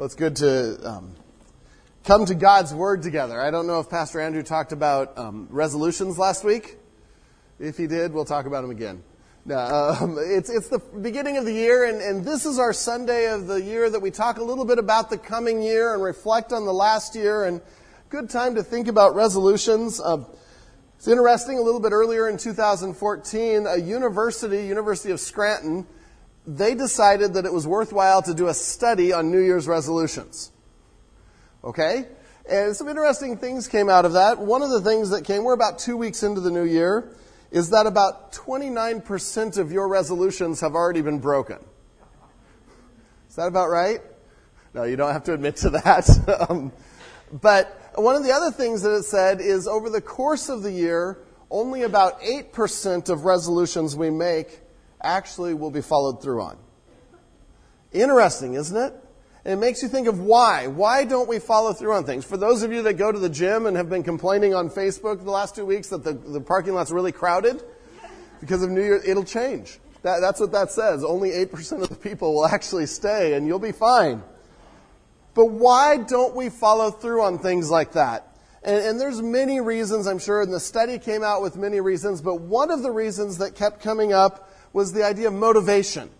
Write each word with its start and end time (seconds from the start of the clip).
Well, 0.00 0.06
it's 0.06 0.14
good 0.14 0.36
to 0.36 0.78
um, 0.82 1.14
come 2.04 2.24
to 2.24 2.34
God's 2.34 2.72
Word 2.72 3.02
together. 3.02 3.38
I 3.38 3.50
don't 3.50 3.66
know 3.66 3.80
if 3.80 3.90
Pastor 3.90 4.18
Andrew 4.18 4.42
talked 4.42 4.72
about 4.72 5.18
um, 5.18 5.46
resolutions 5.50 6.18
last 6.18 6.42
week. 6.42 6.78
If 7.58 7.76
he 7.76 7.86
did, 7.86 8.14
we'll 8.14 8.24
talk 8.24 8.46
about 8.46 8.62
them 8.62 8.70
again. 8.70 9.02
No, 9.44 9.58
um, 9.58 10.16
it's, 10.18 10.48
it's 10.48 10.68
the 10.68 10.78
beginning 10.78 11.36
of 11.36 11.44
the 11.44 11.52
year, 11.52 11.84
and, 11.84 12.00
and 12.00 12.24
this 12.24 12.46
is 12.46 12.58
our 12.58 12.72
Sunday 12.72 13.30
of 13.30 13.46
the 13.46 13.60
year 13.60 13.90
that 13.90 14.00
we 14.00 14.10
talk 14.10 14.38
a 14.38 14.42
little 14.42 14.64
bit 14.64 14.78
about 14.78 15.10
the 15.10 15.18
coming 15.18 15.60
year 15.60 15.92
and 15.92 16.02
reflect 16.02 16.54
on 16.54 16.64
the 16.64 16.72
last 16.72 17.14
year, 17.14 17.44
and 17.44 17.60
good 18.08 18.30
time 18.30 18.54
to 18.54 18.62
think 18.62 18.88
about 18.88 19.14
resolutions. 19.14 20.00
Uh, 20.00 20.24
it's 20.96 21.08
interesting, 21.08 21.58
a 21.58 21.62
little 21.62 21.78
bit 21.78 21.92
earlier 21.92 22.26
in 22.26 22.38
2014, 22.38 23.66
a 23.66 23.76
university, 23.76 24.66
University 24.66 25.12
of 25.12 25.20
Scranton, 25.20 25.86
they 26.46 26.74
decided 26.74 27.34
that 27.34 27.44
it 27.44 27.52
was 27.52 27.66
worthwhile 27.66 28.22
to 28.22 28.34
do 28.34 28.48
a 28.48 28.54
study 28.54 29.12
on 29.12 29.30
New 29.30 29.40
Year's 29.40 29.68
resolutions. 29.68 30.52
Okay? 31.62 32.08
And 32.48 32.74
some 32.74 32.88
interesting 32.88 33.36
things 33.36 33.68
came 33.68 33.88
out 33.88 34.04
of 34.04 34.14
that. 34.14 34.38
One 34.38 34.62
of 34.62 34.70
the 34.70 34.80
things 34.80 35.10
that 35.10 35.24
came, 35.24 35.44
we're 35.44 35.52
about 35.52 35.78
two 35.78 35.96
weeks 35.96 36.22
into 36.22 36.40
the 36.40 36.50
new 36.50 36.64
year, 36.64 37.14
is 37.50 37.70
that 37.70 37.86
about 37.86 38.32
29% 38.32 39.58
of 39.58 39.70
your 39.70 39.88
resolutions 39.88 40.60
have 40.60 40.74
already 40.74 41.02
been 41.02 41.18
broken. 41.18 41.58
Is 43.28 43.36
that 43.36 43.46
about 43.46 43.70
right? 43.70 44.00
No, 44.74 44.84
you 44.84 44.96
don't 44.96 45.12
have 45.12 45.24
to 45.24 45.34
admit 45.34 45.56
to 45.56 45.70
that. 45.70 46.46
um, 46.50 46.72
but 47.40 47.92
one 47.94 48.16
of 48.16 48.24
the 48.24 48.32
other 48.32 48.50
things 48.50 48.82
that 48.82 48.94
it 48.94 49.04
said 49.04 49.40
is 49.40 49.68
over 49.68 49.90
the 49.90 50.00
course 50.00 50.48
of 50.48 50.62
the 50.62 50.72
year, 50.72 51.18
only 51.50 51.82
about 51.82 52.20
8% 52.22 53.08
of 53.08 53.24
resolutions 53.24 53.96
we 53.96 54.10
make 54.10 54.60
actually 55.02 55.54
will 55.54 55.70
be 55.70 55.82
followed 55.82 56.22
through 56.22 56.42
on. 56.42 56.58
Interesting, 57.92 58.54
isn't 58.54 58.76
it? 58.76 58.94
And 59.44 59.54
it 59.54 59.56
makes 59.56 59.82
you 59.82 59.88
think 59.88 60.06
of 60.06 60.20
why. 60.20 60.66
Why 60.66 61.04
don't 61.04 61.28
we 61.28 61.38
follow 61.38 61.72
through 61.72 61.94
on 61.94 62.04
things? 62.04 62.24
For 62.24 62.36
those 62.36 62.62
of 62.62 62.72
you 62.72 62.82
that 62.82 62.94
go 62.94 63.10
to 63.10 63.18
the 63.18 63.30
gym 63.30 63.66
and 63.66 63.76
have 63.76 63.88
been 63.88 64.02
complaining 64.02 64.54
on 64.54 64.68
Facebook 64.68 65.24
the 65.24 65.30
last 65.30 65.54
two 65.54 65.64
weeks 65.64 65.88
that 65.88 66.04
the, 66.04 66.12
the 66.12 66.40
parking 66.40 66.74
lot's 66.74 66.90
really 66.90 67.12
crowded 67.12 67.62
because 68.40 68.62
of 68.62 68.70
New 68.70 68.82
Year, 68.82 69.00
it'll 69.04 69.24
change. 69.24 69.78
That, 70.02 70.20
that's 70.20 70.40
what 70.40 70.52
that 70.52 70.70
says. 70.70 71.04
Only 71.04 71.30
8% 71.30 71.82
of 71.82 71.88
the 71.88 71.96
people 71.96 72.34
will 72.34 72.46
actually 72.46 72.86
stay 72.86 73.34
and 73.34 73.46
you'll 73.46 73.58
be 73.58 73.72
fine. 73.72 74.22
But 75.34 75.46
why 75.46 75.96
don't 75.96 76.34
we 76.34 76.50
follow 76.50 76.90
through 76.90 77.22
on 77.22 77.38
things 77.38 77.70
like 77.70 77.92
that? 77.92 78.26
And, 78.62 78.84
and, 78.84 79.00
there's 79.00 79.22
many 79.22 79.58
reasons, 79.60 80.06
I'm 80.06 80.18
sure, 80.18 80.42
and 80.42 80.52
the 80.52 80.60
study 80.60 80.98
came 80.98 81.22
out 81.22 81.40
with 81.40 81.56
many 81.56 81.80
reasons, 81.80 82.20
but 82.20 82.42
one 82.42 82.70
of 82.70 82.82
the 82.82 82.90
reasons 82.90 83.38
that 83.38 83.54
kept 83.54 83.82
coming 83.82 84.12
up 84.12 84.50
was 84.72 84.92
the 84.92 85.04
idea 85.04 85.28
of 85.28 85.34
motivation. 85.34 86.10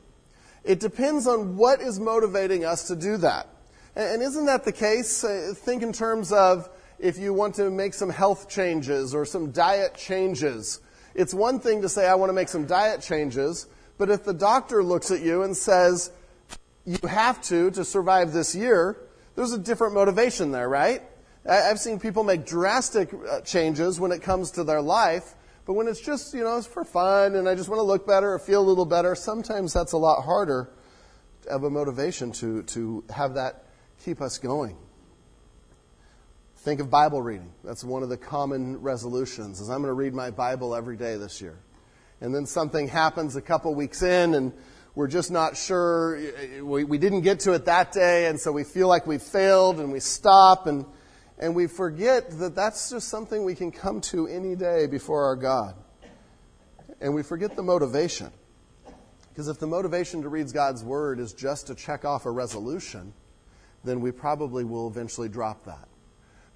It 0.65 0.81
depends 0.81 1.27
on 1.27 1.56
what 1.56 1.81
is 1.81 1.98
motivating 1.98 2.65
us 2.65 2.89
to 2.89 2.97
do 2.97 3.17
that. 3.19 3.48
And 3.97 4.23
isn't 4.23 4.47
that 4.47 4.65
the 4.65 4.73
case? 4.73 5.25
Uh, 5.25 5.53
think 5.57 5.83
in 5.83 5.92
terms 5.92 6.33
of 6.33 6.69
if 6.98 7.19
you 7.19 7.33
want 7.33 7.55
to 7.57 7.70
make 7.70 7.95
some 7.95 8.11
health 8.11 8.48
changes 8.48 9.15
or 9.15 9.25
some 9.25 9.51
diet 9.51 9.95
changes. 9.95 10.81
It's 11.15 11.34
one 11.34 11.59
thing 11.59 11.83
to 11.83 11.89
say, 11.89 12.07
I 12.07 12.15
want 12.15 12.29
to 12.29 12.34
make 12.34 12.48
some 12.48 12.67
diet 12.67 13.01
changes, 13.01 13.67
but 13.98 14.11
if 14.11 14.25
the 14.25 14.34
doctor 14.34 14.83
looks 14.83 15.11
at 15.11 15.20
you 15.20 15.42
and 15.42 15.57
says, 15.57 16.12
you 16.85 16.98
have 17.09 17.42
to 17.42 17.70
to 17.73 17.85
survive 17.85 18.33
this 18.33 18.55
year, 18.55 18.97
there's 19.35 19.53
a 19.53 19.59
different 19.59 19.95
motivation 19.95 20.53
there, 20.53 20.69
right? 20.69 21.03
I've 21.48 21.79
seen 21.79 21.98
people 21.98 22.23
make 22.23 22.45
drastic 22.45 23.11
uh, 23.12 23.41
changes 23.41 23.98
when 23.98 24.12
it 24.12 24.23
comes 24.23 24.53
to 24.53 24.64
their 24.64 24.83
life, 24.83 25.35
but 25.71 25.75
when 25.75 25.87
it's 25.87 26.01
just, 26.01 26.35
you 26.35 26.43
know, 26.43 26.57
it's 26.57 26.67
for 26.67 26.83
fun 26.83 27.37
and 27.37 27.49
I 27.49 27.55
just 27.55 27.69
want 27.69 27.79
to 27.79 27.85
look 27.85 28.05
better 28.05 28.33
or 28.33 28.41
feel 28.41 28.61
a 28.61 28.67
little 28.67 28.85
better, 28.85 29.15
sometimes 29.15 29.73
that's 29.73 29.93
a 29.93 29.97
lot 29.97 30.23
harder 30.23 30.69
of 31.49 31.63
a 31.63 31.71
motivation 31.71 32.33
to, 32.33 32.65
to 32.65 33.05
have 33.09 33.35
that 33.35 33.67
keep 34.05 34.21
us 34.21 34.39
going. 34.39 34.77
Think 36.57 36.81
of 36.81 36.91
Bible 36.91 37.23
reading. 37.23 37.53
That's 37.63 37.85
one 37.85 38.03
of 38.03 38.09
the 38.09 38.17
common 38.17 38.81
resolutions 38.83 39.61
is 39.61 39.69
I'm 39.69 39.77
going 39.77 39.91
to 39.91 39.93
read 39.93 40.13
my 40.13 40.33
Bible 40.33 40.75
every 40.75 40.97
day 40.97 41.15
this 41.15 41.41
year. 41.41 41.61
And 42.20 42.35
then 42.35 42.47
something 42.47 42.89
happens 42.89 43.36
a 43.36 43.41
couple 43.41 43.73
weeks 43.73 44.03
in 44.03 44.35
and 44.35 44.53
we're 44.97 45.07
just 45.07 45.30
not 45.30 45.57
sure. 45.57 46.20
We, 46.64 46.83
we 46.83 46.98
didn't 46.98 47.20
get 47.20 47.39
to 47.41 47.53
it 47.53 47.67
that 47.67 47.92
day 47.92 48.27
and 48.27 48.41
so 48.41 48.51
we 48.51 48.64
feel 48.64 48.89
like 48.89 49.07
we 49.07 49.19
failed 49.19 49.79
and 49.79 49.92
we 49.92 50.01
stop 50.01 50.67
and 50.67 50.85
and 51.40 51.55
we 51.55 51.67
forget 51.67 52.39
that 52.39 52.55
that's 52.55 52.90
just 52.90 53.08
something 53.08 53.45
we 53.45 53.55
can 53.55 53.73
come 53.73 54.02
to 54.02 54.28
any 54.28 54.55
day 54.55 54.86
before 54.86 55.24
our 55.24 55.36
God. 55.36 55.74
And 57.01 57.14
we 57.14 57.23
forget 57.23 57.56
the 57.56 57.62
motivation. 57.62 58.30
Because 59.30 59.48
if 59.48 59.58
the 59.58 59.67
motivation 59.67 60.20
to 60.23 60.29
read 60.29 60.52
God's 60.52 60.84
Word 60.84 61.18
is 61.18 61.33
just 61.33 61.68
to 61.68 61.74
check 61.74 62.05
off 62.05 62.27
a 62.27 62.30
resolution, 62.30 63.14
then 63.84 64.02
we 64.02 64.12
probably 64.12 64.64
will 64.64 64.86
eventually 64.86 65.30
drop 65.30 65.64
that. 65.64 65.89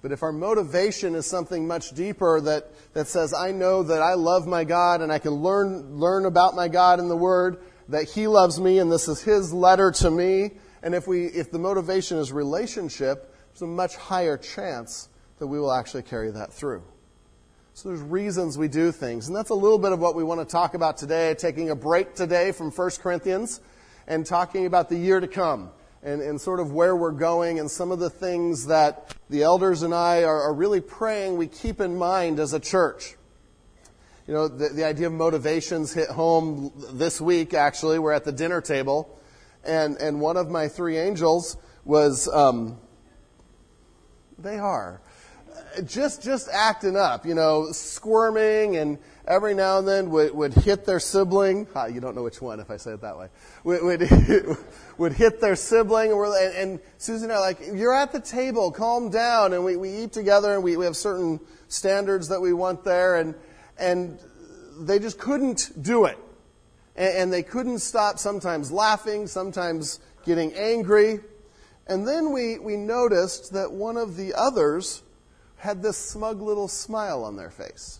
But 0.03 0.11
if 0.11 0.21
our 0.21 0.31
motivation 0.31 1.15
is 1.15 1.25
something 1.25 1.65
much 1.65 1.89
deeper 1.95 2.39
that, 2.41 2.69
that 2.93 3.07
says, 3.07 3.33
I 3.33 3.53
know 3.53 3.81
that 3.81 4.03
I 4.03 4.13
love 4.13 4.45
my 4.45 4.65
God 4.65 5.01
and 5.01 5.11
I 5.11 5.17
can 5.17 5.31
learn, 5.31 5.97
learn 5.97 6.25
about 6.25 6.55
my 6.55 6.67
God 6.67 6.99
in 6.99 7.07
the 7.07 7.17
Word, 7.17 7.57
that 7.89 8.03
He 8.03 8.27
loves 8.27 8.59
me 8.59 8.77
and 8.77 8.91
this 8.91 9.07
is 9.07 9.23
His 9.23 9.51
letter 9.51 9.89
to 9.93 10.11
me, 10.11 10.51
and 10.83 10.93
if, 10.93 11.07
we, 11.07 11.25
if 11.25 11.49
the 11.49 11.57
motivation 11.57 12.19
is 12.19 12.31
relationship, 12.31 13.34
there's 13.55 13.61
a 13.61 13.67
much 13.67 13.95
higher 13.95 14.35
chance 14.35 15.07
that 15.39 15.47
we 15.47 15.57
will 15.57 15.71
actually 15.71 16.03
carry 16.03 16.29
that 16.29 16.51
through. 16.51 16.83
So 17.73 17.87
there's 17.87 18.01
reasons 18.01 18.57
we 18.57 18.67
do 18.67 18.91
things. 18.91 19.27
And 19.27 19.35
that's 19.35 19.49
a 19.49 19.55
little 19.55 19.79
bit 19.79 19.93
of 19.93 19.99
what 19.99 20.13
we 20.13 20.25
want 20.25 20.41
to 20.41 20.45
talk 20.45 20.73
about 20.73 20.97
today, 20.97 21.33
taking 21.35 21.69
a 21.69 21.75
break 21.75 22.15
today 22.15 22.51
from 22.51 22.69
1 22.69 22.91
Corinthians 23.01 23.61
and 24.07 24.25
talking 24.25 24.65
about 24.65 24.89
the 24.89 24.97
year 24.97 25.21
to 25.21 25.27
come 25.27 25.69
and, 26.03 26.21
and 26.21 26.39
sort 26.39 26.59
of 26.59 26.73
where 26.73 26.97
we're 26.97 27.11
going 27.11 27.59
and 27.59 27.71
some 27.71 27.93
of 27.93 27.99
the 27.99 28.09
things 28.09 28.65
that 28.67 29.15
the 29.29 29.43
elders 29.43 29.83
and 29.83 29.95
I 29.95 30.23
are, 30.23 30.41
are 30.41 30.53
really 30.53 30.81
praying 30.81 31.37
we 31.37 31.47
keep 31.47 31.79
in 31.79 31.97
mind 31.97 32.41
as 32.41 32.51
a 32.51 32.59
church. 32.59 33.15
You 34.27 34.33
know, 34.33 34.49
the, 34.49 34.67
the 34.67 34.83
idea 34.83 35.07
of 35.07 35.13
motivations 35.13 35.93
hit 35.93 36.09
home 36.09 36.73
this 36.91 37.21
week, 37.21 37.53
actually. 37.53 37.99
We're 37.99 38.11
at 38.11 38.25
the 38.25 38.33
dinner 38.33 38.59
table, 38.59 39.17
and, 39.63 39.95
and 39.97 40.19
one 40.19 40.35
of 40.35 40.49
my 40.49 40.67
three 40.67 40.97
angels 40.97 41.55
was 41.85 42.27
um, 42.27 42.79
they 44.37 44.57
are. 44.57 45.01
Just, 45.85 46.21
just 46.21 46.49
acting 46.49 46.97
up, 46.97 47.25
you 47.25 47.33
know, 47.33 47.71
squirming 47.71 48.75
and 48.75 48.97
every 49.27 49.53
now 49.53 49.79
and 49.79 49.87
then 49.87 50.09
would, 50.09 50.33
would 50.33 50.53
hit 50.53 50.85
their 50.85 50.99
sibling. 50.99 51.67
Ah, 51.75 51.85
you 51.85 52.01
don't 52.01 52.15
know 52.15 52.23
which 52.23 52.41
one 52.41 52.59
if 52.59 52.69
I 52.69 52.77
say 52.77 52.91
it 52.91 53.01
that 53.01 53.17
way. 53.17 53.29
Would, 53.63 53.83
would, 53.83 54.57
would 54.97 55.13
hit 55.13 55.39
their 55.39 55.55
sibling 55.55 56.11
and, 56.11 56.21
and, 56.21 56.55
and 56.55 56.79
Susan 56.97 57.29
and 57.29 57.33
I 57.33 57.35
are 57.37 57.41
like, 57.41 57.59
you're 57.73 57.95
at 57.95 58.11
the 58.11 58.19
table, 58.19 58.71
calm 58.71 59.09
down. 59.09 59.53
And 59.53 59.63
we, 59.63 59.77
we 59.77 59.89
eat 59.89 60.11
together 60.11 60.53
and 60.53 60.63
we, 60.63 60.75
we 60.77 60.85
have 60.85 60.97
certain 60.97 61.39
standards 61.67 62.27
that 62.29 62.41
we 62.41 62.53
want 62.53 62.83
there 62.83 63.15
and, 63.15 63.33
and 63.77 64.19
they 64.79 64.99
just 64.99 65.17
couldn't 65.17 65.71
do 65.81 66.05
it. 66.05 66.17
And, 66.95 67.17
and 67.17 67.33
they 67.33 67.43
couldn't 67.43 67.79
stop 67.79 68.19
sometimes 68.19 68.71
laughing, 68.71 69.27
sometimes 69.27 69.99
getting 70.25 70.53
angry. 70.53 71.19
And 71.87 72.07
then 72.07 72.31
we, 72.31 72.57
we 72.57 72.77
noticed 72.77 73.53
that 73.53 73.71
one 73.71 73.97
of 73.97 74.15
the 74.15 74.33
others 74.33 75.03
had 75.57 75.81
this 75.81 75.97
smug 75.97 76.41
little 76.41 76.67
smile 76.67 77.23
on 77.23 77.35
their 77.35 77.49
face. 77.49 77.99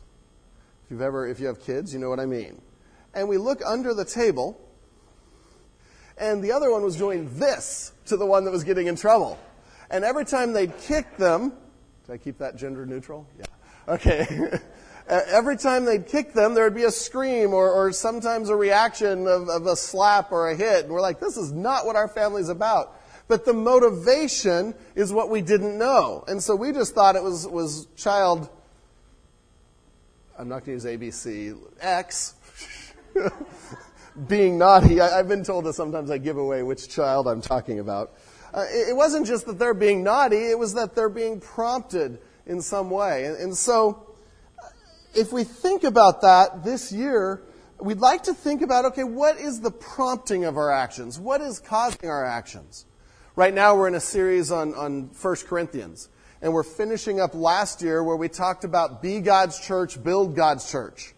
If 0.85 0.91
you've 0.91 1.01
ever, 1.01 1.28
if 1.28 1.40
you 1.40 1.47
have 1.47 1.62
kids, 1.62 1.94
you 1.94 2.00
know 2.00 2.09
what 2.09 2.19
I 2.19 2.25
mean. 2.25 2.62
And 3.13 3.29
we 3.29 3.38
look 3.38 3.62
under 3.66 3.94
the 3.94 4.06
table, 4.06 4.59
and 6.18 6.44
the 6.44 6.51
other 6.51 6.72
one 6.72 6.84
was 6.84 6.97
doing 6.97 7.29
this 7.38 7.91
to 8.06 8.18
the 8.18 8.25
one 8.25 8.45
that 8.45 8.51
was 8.51 8.63
getting 8.63 8.88
in 8.88 8.95
trouble. 8.95 9.40
And 9.90 10.03
every 10.03 10.25
time 10.25 10.53
they'd 10.53 10.78
kick 10.79 11.18
them, 11.18 11.53
did 12.06 12.13
I 12.13 12.18
keep 12.18 12.40
that 12.40 12.56
gender 12.56 12.85
neutral? 12.85 13.28
Yeah. 13.38 13.45
Okay. 13.88 14.59
every 15.07 15.57
time 15.57 15.85
they'd 15.85 16.07
kick 16.07 16.34
them, 16.34 16.53
there 16.53 16.63
would 16.63 16.75
be 16.75 16.84
a 16.84 16.91
scream 16.91 17.53
or, 17.53 17.72
or 17.72 17.91
sometimes 17.91 18.50
a 18.50 18.56
reaction 18.56 19.28
of, 19.28 19.50
of 19.50 19.66
a 19.68 19.75
slap 19.75 20.31
or 20.31 20.50
a 20.50 20.56
hit. 20.56 20.85
And 20.85 20.94
we're 20.94 21.01
like, 21.01 21.19
this 21.19 21.38
is 21.38 21.51
not 21.51 21.85
what 21.85 21.95
our 21.95 22.07
family's 22.07 22.50
about. 22.50 23.00
But 23.28 23.46
the 23.46 23.53
motivation 23.53 24.75
is 24.94 25.12
what 25.12 25.30
we 25.30 25.42
didn't 25.42 25.77
know. 25.77 26.24
And 26.27 26.42
so 26.42 26.56
we 26.56 26.72
just 26.72 26.94
thought 26.94 27.16
it 27.16 27.24
was, 27.24 27.48
was 27.48 27.88
child, 27.95 28.50
I'm 30.38 30.48
not 30.48 30.66
going 30.66 30.80
to 30.80 31.00
use 31.00 31.16
ABC, 31.25 31.57
X, 31.80 32.36
being 34.27 34.57
naughty. 34.57 35.01
I, 35.01 35.18
have 35.18 35.27
been 35.27 35.44
told 35.44 35.66
that 35.66 35.74
sometimes 35.74 36.12
I 36.12 36.18
give 36.18 36.38
away 36.38 36.62
which 36.62 36.89
child 36.89 37.27
I'm 37.27 37.42
talking 37.42 37.80
about. 37.80 38.13
Uh, 38.54 38.66
it, 38.69 38.89
it, 38.89 38.95
wasn't 38.95 39.25
just 39.25 39.45
that 39.48 39.57
they're 39.57 39.74
being 39.74 40.04
naughty, 40.04 40.50
it 40.50 40.60
was 40.60 40.74
that 40.75 40.95
they're 40.95 41.10
being 41.10 41.39
prompted 41.39 42.19
in 42.45 42.62
some 42.62 42.89
way. 42.89 43.25
And, 43.25 43.38
and 43.38 43.57
so, 43.57 44.16
if 45.16 45.31
we 45.31 45.44
think 45.44 45.83
about 45.83 46.22
that 46.22 46.63
this 46.63 46.92
year, 46.92 47.42
we'd 47.80 48.00
like 48.00 48.24
to 48.24 48.33
think 48.33 48.62
about 48.62 48.86
okay, 48.86 49.04
what 49.04 49.38
is 49.38 49.62
the 49.62 49.72
prompting 49.72 50.45
of 50.45 50.57
our 50.57 50.72
actions? 50.72 51.19
What 51.19 51.42
is 51.42 51.60
causing 51.60 52.10
our 52.10 52.25
actions? 52.25 52.86
Right 53.38 53.54
now, 53.54 53.76
we're 53.76 53.90
in 53.90 53.96
a 53.96 54.00
series 54.00 54.50
on, 54.50 54.74
on 54.76 55.10
1 55.22 55.36
Corinthians. 55.46 56.08
And 56.42 56.54
we're 56.54 56.64
finishing 56.64 57.20
up 57.20 57.36
last 57.36 57.82
year 57.82 58.02
where 58.02 58.16
we 58.16 58.30
talked 58.30 58.64
about 58.64 59.02
be 59.02 59.20
God's 59.20 59.60
church, 59.60 60.02
build 60.02 60.38
God's 60.38 60.72
church. 60.72 61.14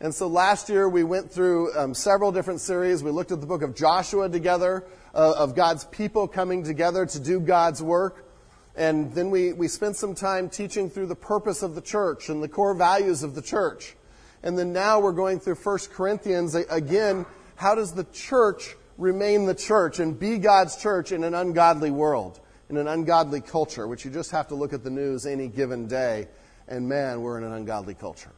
And 0.00 0.12
so 0.12 0.26
last 0.26 0.68
year 0.68 0.88
we 0.88 1.04
went 1.04 1.30
through 1.30 1.72
um, 1.78 1.94
several 1.94 2.32
different 2.32 2.60
series. 2.60 3.04
We 3.04 3.12
looked 3.12 3.30
at 3.30 3.40
the 3.40 3.46
book 3.46 3.62
of 3.62 3.76
Joshua 3.76 4.28
together, 4.28 4.84
uh, 5.14 5.34
of 5.38 5.54
God's 5.54 5.84
people 5.84 6.26
coming 6.26 6.64
together 6.64 7.06
to 7.06 7.20
do 7.20 7.38
God's 7.38 7.80
work. 7.80 8.26
And 8.74 9.14
then 9.14 9.30
we, 9.30 9.52
we 9.52 9.68
spent 9.68 9.94
some 9.94 10.16
time 10.16 10.50
teaching 10.50 10.90
through 10.90 11.06
the 11.06 11.14
purpose 11.14 11.62
of 11.62 11.76
the 11.76 11.82
church 11.82 12.30
and 12.30 12.42
the 12.42 12.48
core 12.48 12.74
values 12.74 13.22
of 13.22 13.36
the 13.36 13.42
church. 13.42 13.94
And 14.42 14.58
then 14.58 14.72
now 14.72 14.98
we're 14.98 15.12
going 15.12 15.38
through 15.38 15.54
1 15.54 15.78
Corinthians 15.92 16.56
again. 16.56 17.26
How 17.54 17.76
does 17.76 17.92
the 17.92 18.04
church 18.12 18.74
remain 19.00 19.46
the 19.46 19.54
church 19.54 19.98
and 19.98 20.18
be 20.18 20.38
God's 20.38 20.76
church 20.76 21.10
in 21.10 21.24
an 21.24 21.34
ungodly 21.34 21.90
world, 21.90 22.38
in 22.68 22.76
an 22.76 22.86
ungodly 22.86 23.40
culture, 23.40 23.88
which 23.88 24.04
you 24.04 24.10
just 24.10 24.30
have 24.30 24.48
to 24.48 24.54
look 24.54 24.72
at 24.72 24.84
the 24.84 24.90
news 24.90 25.26
any 25.26 25.48
given 25.48 25.88
day, 25.88 26.28
and 26.68 26.88
man, 26.88 27.22
we're 27.22 27.38
in 27.38 27.44
an 27.44 27.52
ungodly 27.52 27.94
culture. 27.94 28.32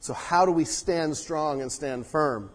So 0.00 0.12
how 0.12 0.44
do 0.44 0.52
we 0.52 0.64
stand 0.64 1.16
strong 1.16 1.62
and 1.62 1.70
stand 1.70 2.06
firm? 2.06 2.50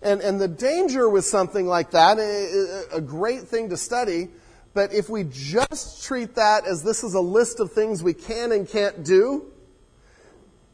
And, 0.00 0.20
and 0.20 0.40
the 0.40 0.48
danger 0.48 1.08
with 1.08 1.24
something 1.24 1.66
like 1.66 1.92
that, 1.92 2.18
eh, 2.18 2.22
eh, 2.22 2.96
a 2.96 3.00
great 3.00 3.42
thing 3.42 3.68
to 3.68 3.76
study, 3.76 4.28
but 4.74 4.92
if 4.92 5.08
we 5.08 5.24
just 5.24 6.04
treat 6.04 6.34
that 6.34 6.66
as 6.66 6.82
this 6.82 7.04
is 7.04 7.14
a 7.14 7.20
list 7.20 7.60
of 7.60 7.72
things 7.72 8.02
we 8.02 8.14
can 8.14 8.52
and 8.52 8.66
can't 8.66 9.04
do, 9.04 9.52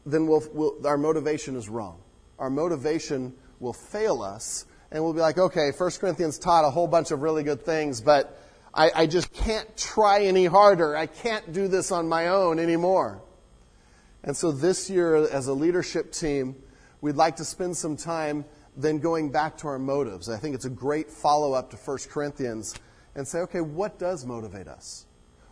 then 0.05 0.25
we'll, 0.25 0.43
we'll, 0.53 0.87
our 0.87 0.97
motivation 0.97 1.55
is 1.55 1.69
wrong. 1.69 1.99
Our 2.39 2.49
motivation 2.49 3.33
will 3.59 3.73
fail 3.73 4.21
us, 4.21 4.65
and 4.91 5.03
we'll 5.03 5.13
be 5.13 5.19
like, 5.19 5.37
okay, 5.37 5.71
1 5.75 5.91
Corinthians 5.99 6.39
taught 6.39 6.65
a 6.65 6.69
whole 6.69 6.87
bunch 6.87 7.11
of 7.11 7.21
really 7.21 7.43
good 7.43 7.63
things, 7.63 8.01
but 8.01 8.41
I, 8.73 8.91
I 8.95 9.05
just 9.07 9.33
can't 9.33 9.77
try 9.77 10.23
any 10.23 10.45
harder. 10.45 10.95
I 10.95 11.05
can't 11.05 11.53
do 11.53 11.67
this 11.67 11.91
on 11.91 12.07
my 12.07 12.27
own 12.27 12.59
anymore. 12.59 13.21
And 14.23 14.35
so 14.35 14.51
this 14.51 14.89
year, 14.89 15.15
as 15.15 15.47
a 15.47 15.53
leadership 15.53 16.11
team, 16.11 16.55
we'd 17.01 17.15
like 17.15 17.37
to 17.37 17.45
spend 17.45 17.77
some 17.77 17.95
time 17.97 18.45
then 18.75 18.99
going 18.99 19.31
back 19.31 19.57
to 19.57 19.67
our 19.67 19.79
motives. 19.79 20.29
I 20.29 20.37
think 20.37 20.55
it's 20.55 20.65
a 20.65 20.69
great 20.69 21.09
follow 21.09 21.53
up 21.53 21.71
to 21.71 21.77
1 21.77 21.97
Corinthians 22.09 22.75
and 23.15 23.27
say, 23.27 23.39
okay, 23.39 23.61
what 23.61 23.99
does 23.99 24.25
motivate 24.25 24.67
us? 24.67 25.05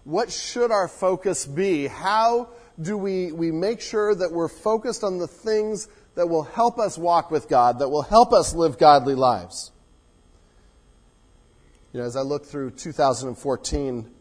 What 0.03 0.31
should 0.31 0.71
our 0.71 0.87
focus 0.87 1.45
be? 1.45 1.87
How 1.87 2.49
do 2.79 2.97
we, 2.97 3.31
we 3.31 3.51
make 3.51 3.81
sure 3.81 4.15
that 4.15 4.31
we're 4.31 4.47
focused 4.47 5.03
on 5.03 5.17
the 5.17 5.27
things 5.27 5.89
that 6.17 6.27
will 6.27 6.43
help 6.43 6.79
us 6.79 6.97
walk 6.97 7.29
with 7.29 7.47
God, 7.47 7.77
that 7.77 7.89
will 7.89 8.01
help 8.01 8.33
us 8.33 8.55
live 8.55 8.79
godly 8.79 9.13
lives? 9.13 9.71
You 11.93 11.99
know, 11.99 12.07
as 12.07 12.15
I 12.15 12.21
look 12.21 12.43
through 12.43 12.71
2014, 12.71 14.11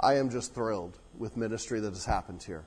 I 0.00 0.14
am 0.14 0.30
just 0.30 0.54
thrilled 0.54 0.96
with 1.18 1.36
ministry 1.36 1.80
that 1.80 1.90
has 1.90 2.06
happened 2.06 2.42
here. 2.42 2.64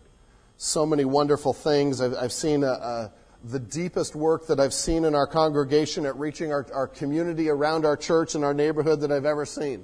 So 0.57 0.85
many 0.85 1.05
wonderful 1.05 1.53
things. 1.53 2.01
I've, 2.01 2.13
I've 2.13 2.31
seen 2.31 2.63
a, 2.63 2.67
a 2.67 3.11
the 3.43 3.57
deepest 3.59 4.15
work 4.15 4.45
that 4.45 4.59
I've 4.59 4.75
seen 4.75 5.05
in 5.05 5.15
our 5.15 5.25
congregation 5.25 6.05
at 6.05 6.15
reaching 6.17 6.51
our, 6.51 6.67
our 6.71 6.87
community 6.87 7.49
around 7.49 7.83
our 7.83 7.97
church 7.97 8.35
and 8.35 8.45
our 8.45 8.53
neighborhood 8.53 9.01
that 9.01 9.11
I've 9.11 9.25
ever 9.25 9.43
seen. 9.47 9.83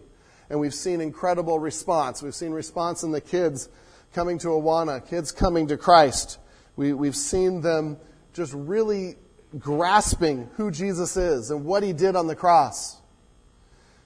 And 0.51 0.59
we've 0.59 0.75
seen 0.75 1.01
incredible 1.01 1.57
response. 1.57 2.21
We've 2.21 2.35
seen 2.35 2.51
response 2.51 3.01
in 3.01 3.11
the 3.11 3.21
kids 3.21 3.69
coming 4.13 4.37
to 4.37 4.49
Awana, 4.49 5.03
kids 5.03 5.31
coming 5.31 5.67
to 5.69 5.77
Christ. 5.77 6.37
We, 6.75 6.93
we've 6.93 7.15
seen 7.15 7.61
them 7.61 7.97
just 8.37 8.53
really 8.53 9.15
grasping 9.57 10.47
who 10.57 10.69
Jesus 10.69 11.17
is 11.17 11.49
and 11.49 11.65
what 11.65 11.81
he 11.81 11.91
did 11.91 12.15
on 12.15 12.27
the 12.27 12.35
cross. 12.35 13.01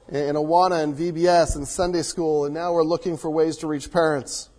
In 0.07 0.35
Awana 0.35 0.81
and 0.83 0.95
VBS 0.95 1.57
and 1.57 1.67
Sunday 1.67 2.01
school, 2.01 2.45
and 2.45 2.53
now 2.53 2.71
we're 2.71 2.83
looking 2.83 3.17
for 3.17 3.29
ways 3.29 3.57
to 3.57 3.67
reach 3.67 3.91
parents. 3.91 4.49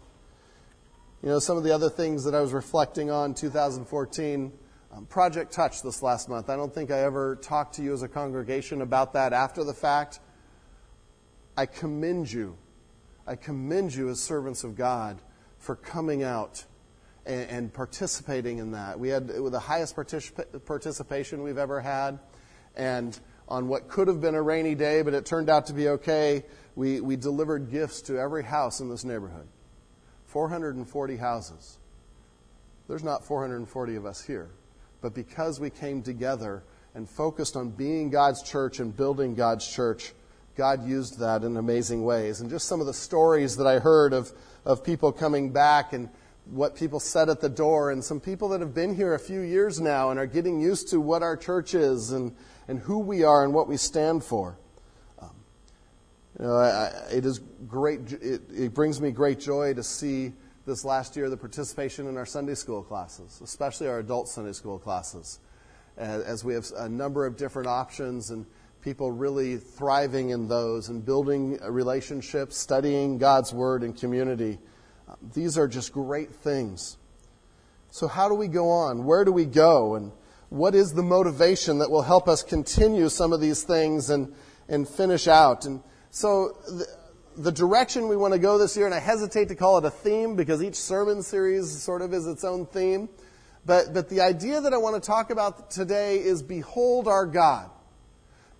You 1.22 1.30
know, 1.30 1.38
some 1.38 1.56
of 1.56 1.64
the 1.64 1.72
other 1.72 1.88
things 1.88 2.24
that 2.24 2.34
I 2.34 2.42
was 2.42 2.52
reflecting 2.52 3.10
on 3.10 3.32
2014 3.32 4.52
um, 4.92 5.06
Project 5.06 5.52
Touch 5.52 5.82
this 5.82 6.02
last 6.02 6.28
month. 6.28 6.50
I 6.50 6.56
don't 6.56 6.74
think 6.74 6.90
I 6.90 7.00
ever 7.00 7.36
talked 7.36 7.76
to 7.76 7.82
you 7.82 7.94
as 7.94 8.02
a 8.02 8.08
congregation 8.08 8.82
about 8.82 9.14
that 9.14 9.32
after 9.32 9.64
the 9.64 9.72
fact. 9.72 10.20
I 11.56 11.64
commend 11.64 12.30
you. 12.30 12.58
I 13.26 13.36
commend 13.36 13.94
you 13.94 14.10
as 14.10 14.20
servants 14.20 14.64
of 14.64 14.76
God 14.76 15.22
for 15.56 15.76
coming 15.76 16.22
out 16.22 16.66
and, 17.26 17.50
and 17.50 17.72
participating 17.72 18.58
in 18.58 18.72
that. 18.72 18.98
We 18.98 19.08
had 19.08 19.28
the 19.28 19.60
highest 19.60 19.96
particip- 19.96 20.64
participation 20.64 21.42
we've 21.42 21.58
ever 21.58 21.80
had. 21.80 22.18
And 22.76 23.18
on 23.48 23.68
what 23.68 23.88
could 23.88 24.08
have 24.08 24.20
been 24.20 24.34
a 24.34 24.42
rainy 24.42 24.74
day, 24.74 25.02
but 25.02 25.14
it 25.14 25.26
turned 25.26 25.50
out 25.50 25.66
to 25.66 25.72
be 25.72 25.88
okay, 25.88 26.44
we, 26.74 27.00
we 27.00 27.16
delivered 27.16 27.70
gifts 27.70 28.02
to 28.02 28.18
every 28.18 28.44
house 28.44 28.80
in 28.80 28.88
this 28.88 29.04
neighborhood 29.04 29.46
440 30.26 31.16
houses. 31.16 31.78
There's 32.88 33.04
not 33.04 33.24
440 33.24 33.96
of 33.96 34.06
us 34.06 34.22
here 34.22 34.50
but 35.02 35.12
because 35.14 35.60
we 35.60 35.68
came 35.68 36.02
together 36.02 36.62
and 36.94 37.10
focused 37.10 37.56
on 37.56 37.70
being 37.70 38.08
God's 38.08 38.42
church 38.42 38.78
and 38.78 38.96
building 38.96 39.34
God's 39.34 39.66
church, 39.66 40.14
God 40.56 40.86
used 40.86 41.18
that 41.18 41.42
in 41.42 41.56
amazing 41.56 42.04
ways. 42.04 42.40
And 42.40 42.48
just 42.48 42.68
some 42.68 42.80
of 42.80 42.86
the 42.86 42.94
stories 42.94 43.56
that 43.56 43.66
I 43.66 43.80
heard 43.80 44.12
of, 44.12 44.32
of 44.64 44.84
people 44.84 45.10
coming 45.12 45.50
back 45.50 45.92
and 45.92 46.08
what 46.44 46.74
people 46.74 47.00
said 47.00 47.28
at 47.28 47.40
the 47.40 47.48
door, 47.48 47.90
and 47.90 48.02
some 48.02 48.20
people 48.20 48.48
that 48.50 48.60
have 48.60 48.74
been 48.74 48.94
here 48.94 49.14
a 49.14 49.18
few 49.18 49.40
years 49.40 49.80
now 49.80 50.10
and 50.10 50.18
are 50.18 50.26
getting 50.26 50.60
used 50.60 50.88
to 50.88 51.00
what 51.00 51.22
our 51.22 51.36
church 51.36 51.74
is 51.74 52.10
and, 52.10 52.34
and 52.68 52.78
who 52.80 52.98
we 52.98 53.22
are 53.24 53.44
and 53.44 53.54
what 53.54 53.68
we 53.68 53.76
stand 53.76 54.24
for. 54.24 54.58
Um, 55.20 55.30
you 56.38 56.44
know, 56.46 56.56
I, 56.56 56.90
it 57.12 57.24
is 57.24 57.40
great. 57.66 58.12
It, 58.12 58.42
it 58.52 58.74
brings 58.74 59.00
me 59.00 59.12
great 59.12 59.40
joy 59.40 59.74
to 59.74 59.82
see 59.82 60.32
this 60.66 60.84
last 60.84 61.16
year 61.16 61.28
the 61.28 61.36
participation 61.36 62.06
in 62.06 62.16
our 62.16 62.26
Sunday 62.26 62.54
school 62.54 62.82
classes, 62.82 63.40
especially 63.42 63.88
our 63.88 63.98
adult 63.98 64.28
Sunday 64.28 64.52
school 64.52 64.78
classes, 64.78 65.38
as 65.96 66.44
we 66.44 66.54
have 66.54 66.66
a 66.76 66.88
number 66.88 67.26
of 67.26 67.36
different 67.36 67.68
options 67.68 68.30
and 68.30 68.46
people 68.80 69.12
really 69.12 69.56
thriving 69.56 70.30
in 70.30 70.48
those 70.48 70.88
and 70.88 71.04
building 71.04 71.58
relationships, 71.62 72.56
studying 72.56 73.18
God's 73.18 73.52
Word 73.52 73.82
and 73.82 73.96
community. 73.96 74.58
These 75.34 75.58
are 75.58 75.68
just 75.68 75.92
great 75.92 76.34
things. 76.34 76.96
So, 77.90 78.08
how 78.08 78.28
do 78.28 78.34
we 78.34 78.48
go 78.48 78.70
on? 78.70 79.04
Where 79.04 79.24
do 79.24 79.32
we 79.32 79.44
go? 79.44 79.96
And 79.96 80.12
what 80.48 80.74
is 80.74 80.92
the 80.92 81.02
motivation 81.02 81.78
that 81.78 81.90
will 81.90 82.02
help 82.02 82.28
us 82.28 82.42
continue 82.42 83.08
some 83.08 83.32
of 83.32 83.40
these 83.40 83.62
things 83.62 84.10
and, 84.10 84.34
and 84.68 84.88
finish 84.88 85.28
out? 85.28 85.66
And 85.66 85.82
so, 86.10 86.56
the 87.36 87.52
direction 87.52 88.08
we 88.08 88.16
want 88.16 88.32
to 88.32 88.38
go 88.38 88.58
this 88.58 88.76
year, 88.76 88.86
and 88.86 88.94
I 88.94 88.98
hesitate 88.98 89.48
to 89.48 89.54
call 89.54 89.78
it 89.78 89.84
a 89.84 89.90
theme 89.90 90.36
because 90.36 90.62
each 90.62 90.76
sermon 90.76 91.22
series 91.22 91.70
sort 91.82 92.02
of 92.02 92.12
is 92.12 92.26
its 92.26 92.44
own 92.44 92.66
theme. 92.66 93.08
But, 93.64 93.94
but 93.94 94.08
the 94.08 94.20
idea 94.20 94.60
that 94.60 94.72
I 94.74 94.76
want 94.76 95.00
to 95.00 95.06
talk 95.06 95.30
about 95.30 95.70
today 95.70 96.16
is 96.16 96.42
behold 96.42 97.06
our 97.06 97.26
God. 97.26 97.70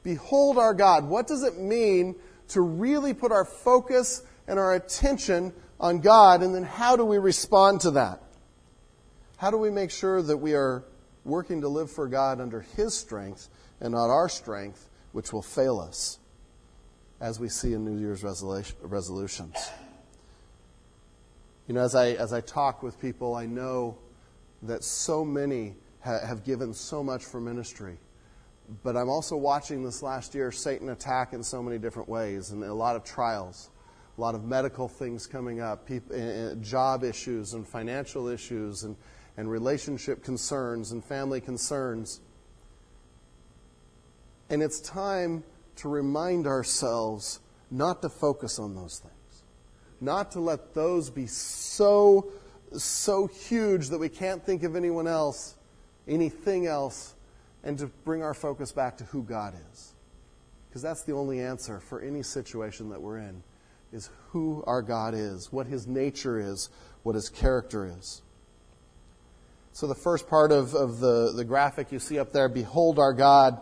Behold 0.02 0.58
our 0.58 0.74
God. 0.74 1.04
What 1.04 1.26
does 1.26 1.42
it 1.42 1.58
mean 1.58 2.14
to 2.48 2.60
really 2.60 3.14
put 3.14 3.32
our 3.32 3.44
focus 3.44 4.22
and 4.46 4.58
our 4.58 4.74
attention 4.74 5.52
on 5.82 6.00
God? 6.00 6.42
And 6.42 6.54
then 6.54 6.62
how 6.62 6.96
do 6.96 7.04
we 7.04 7.18
respond 7.18 7.82
to 7.82 7.90
that? 7.92 8.22
How 9.36 9.50
do 9.50 9.58
we 9.58 9.68
make 9.70 9.90
sure 9.90 10.22
that 10.22 10.38
we 10.38 10.54
are 10.54 10.84
working 11.24 11.60
to 11.60 11.68
live 11.68 11.90
for 11.90 12.08
God 12.08 12.40
under 12.40 12.60
His 12.60 12.94
strength 12.94 13.48
and 13.80 13.92
not 13.92 14.08
our 14.08 14.28
strength, 14.30 14.88
which 15.12 15.32
will 15.32 15.42
fail 15.42 15.80
us? 15.80 16.18
as 17.22 17.38
we 17.38 17.48
see 17.48 17.72
in 17.72 17.84
New 17.84 17.98
Year's 18.00 18.24
resolutions. 18.82 19.70
You 21.68 21.74
know, 21.74 21.82
as 21.82 21.94
I, 21.94 22.08
as 22.10 22.32
I 22.32 22.40
talk 22.40 22.82
with 22.82 23.00
people, 23.00 23.36
I 23.36 23.46
know 23.46 23.96
that 24.62 24.82
so 24.82 25.24
many 25.24 25.76
ha- 26.00 26.26
have 26.26 26.44
given 26.44 26.74
so 26.74 27.04
much 27.04 27.24
for 27.24 27.40
ministry. 27.40 27.96
But 28.82 28.96
I'm 28.96 29.08
also 29.08 29.36
watching 29.36 29.84
this 29.84 30.02
last 30.02 30.34
year 30.34 30.50
Satan 30.50 30.88
attack 30.88 31.32
in 31.32 31.44
so 31.44 31.62
many 31.62 31.78
different 31.78 32.08
ways 32.08 32.50
and 32.50 32.64
a 32.64 32.74
lot 32.74 32.96
of 32.96 33.04
trials, 33.04 33.70
a 34.16 34.20
lot 34.20 34.34
of 34.34 34.44
medical 34.44 34.88
things 34.88 35.26
coming 35.26 35.60
up, 35.60 35.86
people, 35.86 36.14
uh, 36.14 36.54
job 36.56 37.02
issues 37.02 37.54
and 37.54 37.66
financial 37.66 38.28
issues 38.28 38.82
and, 38.82 38.96
and 39.36 39.50
relationship 39.50 40.22
concerns 40.22 40.92
and 40.92 41.04
family 41.04 41.40
concerns. 41.40 42.20
And 44.50 44.62
it's 44.62 44.80
time 44.80 45.44
to 45.76 45.88
remind 45.88 46.46
ourselves 46.46 47.40
not 47.70 48.02
to 48.02 48.10
focus 48.10 48.58
on 48.58 48.74
those 48.74 48.98
things, 48.98 49.42
not 50.00 50.32
to 50.32 50.40
let 50.40 50.74
those 50.74 51.08
be 51.08 51.26
so, 51.26 52.30
so 52.72 53.26
huge 53.26 53.88
that 53.88 53.98
we 53.98 54.10
can't 54.10 54.44
think 54.44 54.62
of 54.62 54.76
anyone 54.76 55.06
else, 55.06 55.54
anything 56.06 56.66
else, 56.66 57.14
and 57.64 57.78
to 57.78 57.86
bring 58.04 58.22
our 58.22 58.34
focus 58.34 58.72
back 58.72 58.98
to 58.98 59.04
who 59.04 59.22
God 59.22 59.54
is. 59.72 59.94
Because 60.68 60.82
that's 60.82 61.02
the 61.02 61.14
only 61.14 61.40
answer 61.40 61.80
for 61.80 62.00
any 62.00 62.22
situation 62.22 62.90
that 62.90 63.00
we're 63.00 63.18
in, 63.18 63.42
is 63.92 64.10
who 64.30 64.64
our 64.66 64.82
God 64.82 65.14
is, 65.14 65.52
what 65.52 65.66
his 65.66 65.86
nature 65.86 66.38
is, 66.38 66.70
what 67.02 67.14
his 67.14 67.28
character 67.28 67.86
is. 67.98 68.22
So 69.72 69.86
the 69.86 69.94
first 69.94 70.28
part 70.28 70.52
of, 70.52 70.74
of 70.74 71.00
the, 71.00 71.32
the 71.34 71.44
graphic 71.44 71.92
you 71.92 71.98
see 71.98 72.18
up 72.18 72.32
there, 72.32 72.48
behold 72.48 72.98
our 72.98 73.12
God 73.12 73.58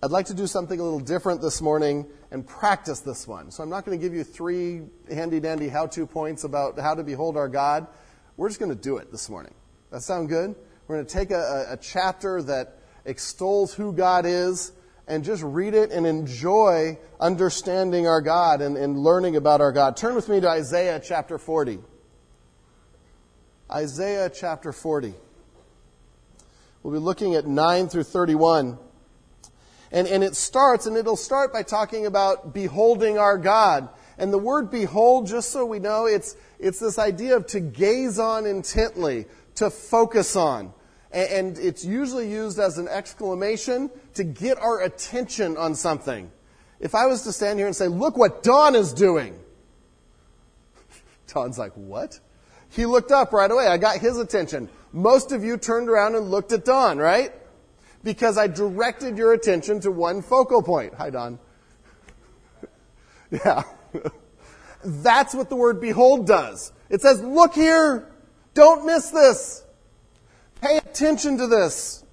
I'd 0.00 0.12
like 0.12 0.26
to 0.26 0.34
do 0.34 0.46
something 0.46 0.78
a 0.78 0.82
little 0.82 1.00
different 1.00 1.40
this 1.40 1.60
morning 1.60 2.06
and 2.30 2.46
practice 2.46 3.00
this 3.00 3.26
one. 3.26 3.50
So 3.50 3.64
I'm 3.64 3.68
not 3.68 3.84
going 3.84 3.98
to 3.98 4.06
give 4.06 4.14
you 4.14 4.22
three 4.22 4.82
handy 5.10 5.40
dandy 5.40 5.68
how 5.68 5.88
to 5.88 6.06
points 6.06 6.44
about 6.44 6.78
how 6.78 6.94
to 6.94 7.02
behold 7.02 7.36
our 7.36 7.48
God. 7.48 7.88
We're 8.36 8.48
just 8.48 8.60
going 8.60 8.70
to 8.70 8.80
do 8.80 8.98
it 8.98 9.10
this 9.10 9.28
morning. 9.28 9.52
That 9.90 10.02
sound 10.02 10.28
good? 10.28 10.54
We're 10.86 10.96
going 10.96 11.06
to 11.06 11.12
take 11.12 11.32
a, 11.32 11.66
a 11.70 11.76
chapter 11.76 12.40
that 12.42 12.78
extols 13.06 13.74
who 13.74 13.92
God 13.92 14.24
is 14.24 14.70
and 15.08 15.24
just 15.24 15.42
read 15.42 15.74
it 15.74 15.90
and 15.90 16.06
enjoy 16.06 16.98
understanding 17.18 18.06
our 18.06 18.20
God 18.20 18.60
and, 18.60 18.76
and 18.76 18.98
learning 18.98 19.36
about 19.36 19.60
our 19.60 19.72
God. 19.72 19.96
Turn 19.96 20.14
with 20.14 20.28
me 20.28 20.40
to 20.40 20.48
Isaiah 20.48 21.00
chapter 21.02 21.38
40. 21.38 21.78
Isaiah 23.70 24.30
chapter 24.30 24.72
40. 24.72 25.14
We'll 26.82 26.92
be 26.92 27.00
looking 27.00 27.34
at 27.34 27.46
9 27.46 27.88
through 27.88 28.04
31. 28.04 28.78
And, 29.90 30.06
and 30.06 30.22
it 30.22 30.36
starts, 30.36 30.86
and 30.86 30.96
it'll 30.96 31.16
start 31.16 31.52
by 31.52 31.62
talking 31.62 32.04
about 32.04 32.52
beholding 32.52 33.18
our 33.18 33.38
God. 33.38 33.88
And 34.18 34.32
the 34.32 34.38
word 34.38 34.70
behold, 34.70 35.26
just 35.26 35.50
so 35.50 35.64
we 35.64 35.78
know, 35.78 36.06
it's, 36.06 36.36
it's 36.58 36.78
this 36.78 36.98
idea 36.98 37.36
of 37.36 37.46
to 37.48 37.60
gaze 37.60 38.18
on 38.18 38.44
intently, 38.44 39.24
to 39.54 39.70
focus 39.70 40.36
on. 40.36 40.74
And, 41.10 41.58
it's 41.58 41.84
usually 41.84 42.30
used 42.30 42.58
as 42.58 42.76
an 42.76 42.86
exclamation 42.88 43.90
to 44.14 44.24
get 44.24 44.58
our 44.58 44.82
attention 44.82 45.56
on 45.56 45.74
something. 45.74 46.30
If 46.80 46.94
I 46.94 47.06
was 47.06 47.22
to 47.22 47.32
stand 47.32 47.58
here 47.58 47.66
and 47.66 47.74
say, 47.74 47.88
look 47.88 48.16
what 48.16 48.42
Don 48.42 48.76
is 48.76 48.92
doing. 48.92 49.38
Don's 51.32 51.58
like, 51.58 51.72
what? 51.74 52.20
He 52.70 52.84
looked 52.84 53.10
up 53.10 53.32
right 53.32 53.50
away. 53.50 53.66
I 53.66 53.78
got 53.78 53.98
his 53.98 54.18
attention. 54.18 54.68
Most 54.92 55.32
of 55.32 55.42
you 55.42 55.56
turned 55.56 55.88
around 55.88 56.14
and 56.14 56.30
looked 56.30 56.52
at 56.52 56.64
Don, 56.64 56.98
right? 56.98 57.32
Because 58.04 58.36
I 58.38 58.46
directed 58.46 59.16
your 59.16 59.32
attention 59.32 59.80
to 59.80 59.90
one 59.90 60.22
focal 60.22 60.62
point. 60.62 60.94
Hi, 60.94 61.10
Don. 61.10 61.38
yeah. 63.30 63.62
That's 64.84 65.34
what 65.34 65.48
the 65.48 65.56
word 65.56 65.80
behold 65.80 66.26
does. 66.26 66.72
It 66.90 67.00
says, 67.00 67.22
look 67.22 67.54
here. 67.54 68.10
Don't 68.54 68.86
miss 68.86 69.10
this. 69.10 69.64
Pay 70.60 70.78
attention 70.78 71.38
to 71.38 71.46
this. 71.46 72.04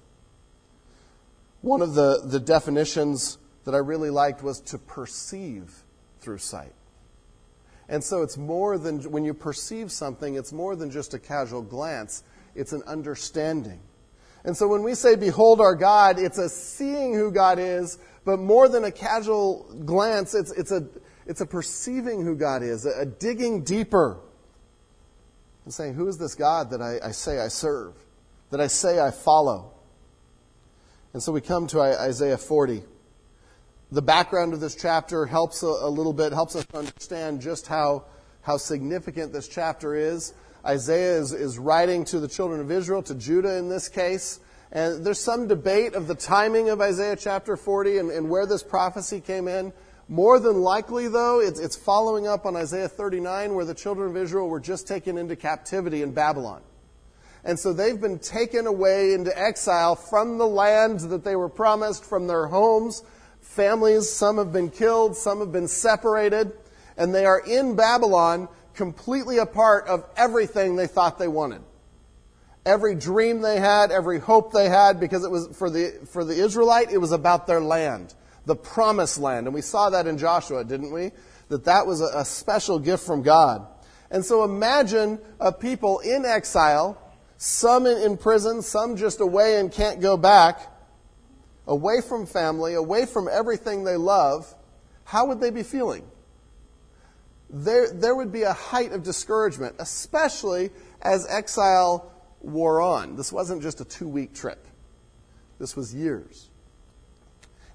One 1.62 1.82
of 1.82 1.94
the, 1.94 2.22
the 2.24 2.38
definitions 2.38 3.38
that 3.64 3.74
I 3.74 3.78
really 3.78 4.10
liked 4.10 4.42
was 4.42 4.60
to 4.60 4.78
perceive 4.78 5.82
through 6.20 6.38
sight. 6.38 6.72
And 7.88 8.02
so 8.02 8.22
it's 8.22 8.36
more 8.36 8.78
than, 8.78 9.00
when 9.10 9.24
you 9.24 9.34
perceive 9.34 9.92
something, 9.92 10.34
it's 10.34 10.52
more 10.52 10.76
than 10.76 10.90
just 10.90 11.14
a 11.14 11.18
casual 11.18 11.62
glance, 11.62 12.22
it's 12.54 12.72
an 12.72 12.82
understanding. 12.86 13.80
And 14.44 14.56
so 14.56 14.68
when 14.68 14.82
we 14.82 14.94
say, 14.94 15.16
Behold 15.16 15.60
our 15.60 15.74
God, 15.74 16.18
it's 16.18 16.38
a 16.38 16.48
seeing 16.48 17.14
who 17.14 17.30
God 17.32 17.58
is, 17.58 17.98
but 18.24 18.38
more 18.38 18.68
than 18.68 18.84
a 18.84 18.92
casual 18.92 19.64
glance, 19.84 20.34
it's, 20.34 20.52
it's, 20.52 20.70
a, 20.70 20.86
it's 21.26 21.40
a 21.40 21.46
perceiving 21.46 22.24
who 22.24 22.36
God 22.36 22.62
is, 22.62 22.86
a, 22.86 23.00
a 23.00 23.06
digging 23.06 23.62
deeper. 23.62 24.18
And 25.64 25.74
saying, 25.74 25.94
Who 25.94 26.06
is 26.08 26.18
this 26.18 26.34
God 26.34 26.70
that 26.70 26.80
I, 26.80 26.98
I 27.04 27.10
say 27.10 27.40
I 27.40 27.48
serve, 27.48 27.94
that 28.50 28.60
I 28.60 28.66
say 28.66 29.00
I 29.00 29.10
follow? 29.10 29.72
And 31.12 31.22
so 31.22 31.32
we 31.32 31.40
come 31.40 31.66
to 31.68 31.80
Isaiah 31.80 32.38
40 32.38 32.82
the 33.92 34.02
background 34.02 34.52
of 34.52 34.60
this 34.60 34.74
chapter 34.74 35.26
helps 35.26 35.62
a, 35.62 35.66
a, 35.66 35.88
little 35.88 36.12
bit, 36.12 36.32
helps 36.32 36.56
us 36.56 36.66
understand 36.74 37.40
just 37.40 37.68
how, 37.68 38.04
how 38.42 38.56
significant 38.56 39.32
this 39.32 39.46
chapter 39.46 39.94
is. 39.94 40.34
Isaiah 40.64 41.18
is, 41.18 41.32
is 41.32 41.58
writing 41.58 42.04
to 42.06 42.18
the 42.18 42.26
children 42.26 42.60
of 42.60 42.72
Israel, 42.72 43.02
to 43.04 43.14
Judah 43.14 43.56
in 43.56 43.68
this 43.68 43.88
case. 43.88 44.40
And 44.72 45.04
there's 45.04 45.20
some 45.20 45.46
debate 45.46 45.94
of 45.94 46.08
the 46.08 46.16
timing 46.16 46.68
of 46.68 46.80
Isaiah 46.80 47.14
chapter 47.14 47.56
40 47.56 47.98
and, 47.98 48.10
and 48.10 48.28
where 48.28 48.46
this 48.46 48.64
prophecy 48.64 49.20
came 49.20 49.46
in. 49.46 49.72
More 50.08 50.40
than 50.40 50.60
likely, 50.60 51.06
though, 51.08 51.40
it's, 51.40 51.60
it's 51.60 51.76
following 51.76 52.26
up 52.26 52.44
on 52.46 52.56
Isaiah 52.56 52.88
39, 52.88 53.54
where 53.54 53.64
the 53.64 53.74
children 53.74 54.10
of 54.10 54.16
Israel 54.16 54.48
were 54.48 54.60
just 54.60 54.88
taken 54.88 55.16
into 55.18 55.36
captivity 55.36 56.02
in 56.02 56.12
Babylon. 56.12 56.62
And 57.46 57.56
so 57.56 57.72
they've 57.72 58.00
been 58.00 58.18
taken 58.18 58.66
away 58.66 59.14
into 59.14 59.36
exile 59.38 59.94
from 59.94 60.36
the 60.36 60.46
land 60.46 60.98
that 61.00 61.22
they 61.22 61.36
were 61.36 61.48
promised, 61.48 62.04
from 62.04 62.26
their 62.26 62.46
homes, 62.46 63.04
families. 63.40 64.10
Some 64.10 64.38
have 64.38 64.52
been 64.52 64.68
killed, 64.68 65.16
some 65.16 65.38
have 65.38 65.52
been 65.52 65.68
separated, 65.68 66.52
and 66.96 67.14
they 67.14 67.24
are 67.24 67.38
in 67.38 67.76
Babylon 67.76 68.48
completely 68.74 69.38
a 69.38 69.46
part 69.46 69.86
of 69.86 70.04
everything 70.16 70.74
they 70.74 70.88
thought 70.88 71.20
they 71.20 71.28
wanted. 71.28 71.62
Every 72.66 72.96
dream 72.96 73.42
they 73.42 73.60
had, 73.60 73.92
every 73.92 74.18
hope 74.18 74.52
they 74.52 74.68
had, 74.68 74.98
because 74.98 75.24
it 75.24 75.30
was 75.30 75.56
for 75.56 75.70
the, 75.70 76.00
for 76.10 76.24
the 76.24 76.34
Israelite, 76.34 76.90
it 76.90 76.98
was 76.98 77.12
about 77.12 77.46
their 77.46 77.60
land, 77.60 78.12
the 78.44 78.56
promised 78.56 79.18
land. 79.18 79.46
And 79.46 79.54
we 79.54 79.60
saw 79.62 79.90
that 79.90 80.08
in 80.08 80.18
Joshua, 80.18 80.64
didn't 80.64 80.92
we? 80.92 81.12
That 81.48 81.66
that 81.66 81.86
was 81.86 82.00
a, 82.00 82.10
a 82.12 82.24
special 82.24 82.80
gift 82.80 83.06
from 83.06 83.22
God. 83.22 83.64
And 84.10 84.24
so 84.24 84.42
imagine 84.42 85.20
a 85.38 85.52
people 85.52 86.00
in 86.00 86.24
exile, 86.24 87.00
some 87.38 87.86
in, 87.86 88.16
prison, 88.16 88.62
some 88.62 88.96
just 88.96 89.20
away 89.20 89.58
and 89.60 89.70
can't 89.70 90.00
go 90.00 90.16
back 90.16 90.72
away 91.66 92.00
from 92.00 92.26
family, 92.26 92.74
away 92.74 93.06
from 93.06 93.28
everything 93.30 93.84
they 93.84 93.96
love, 93.96 94.54
how 95.04 95.26
would 95.26 95.40
they 95.40 95.50
be 95.50 95.62
feeling? 95.62 96.04
There, 97.50 97.90
there 97.92 98.14
would 98.14 98.32
be 98.32 98.42
a 98.42 98.52
height 98.52 98.92
of 98.92 99.02
discouragement, 99.02 99.76
especially 99.78 100.70
as 101.02 101.26
exile 101.28 102.12
wore 102.40 102.80
on. 102.80 103.16
This 103.16 103.32
wasn't 103.32 103.62
just 103.62 103.80
a 103.80 103.84
two 103.84 104.08
week 104.08 104.34
trip, 104.34 104.66
this 105.58 105.76
was 105.76 105.94
years. 105.94 106.50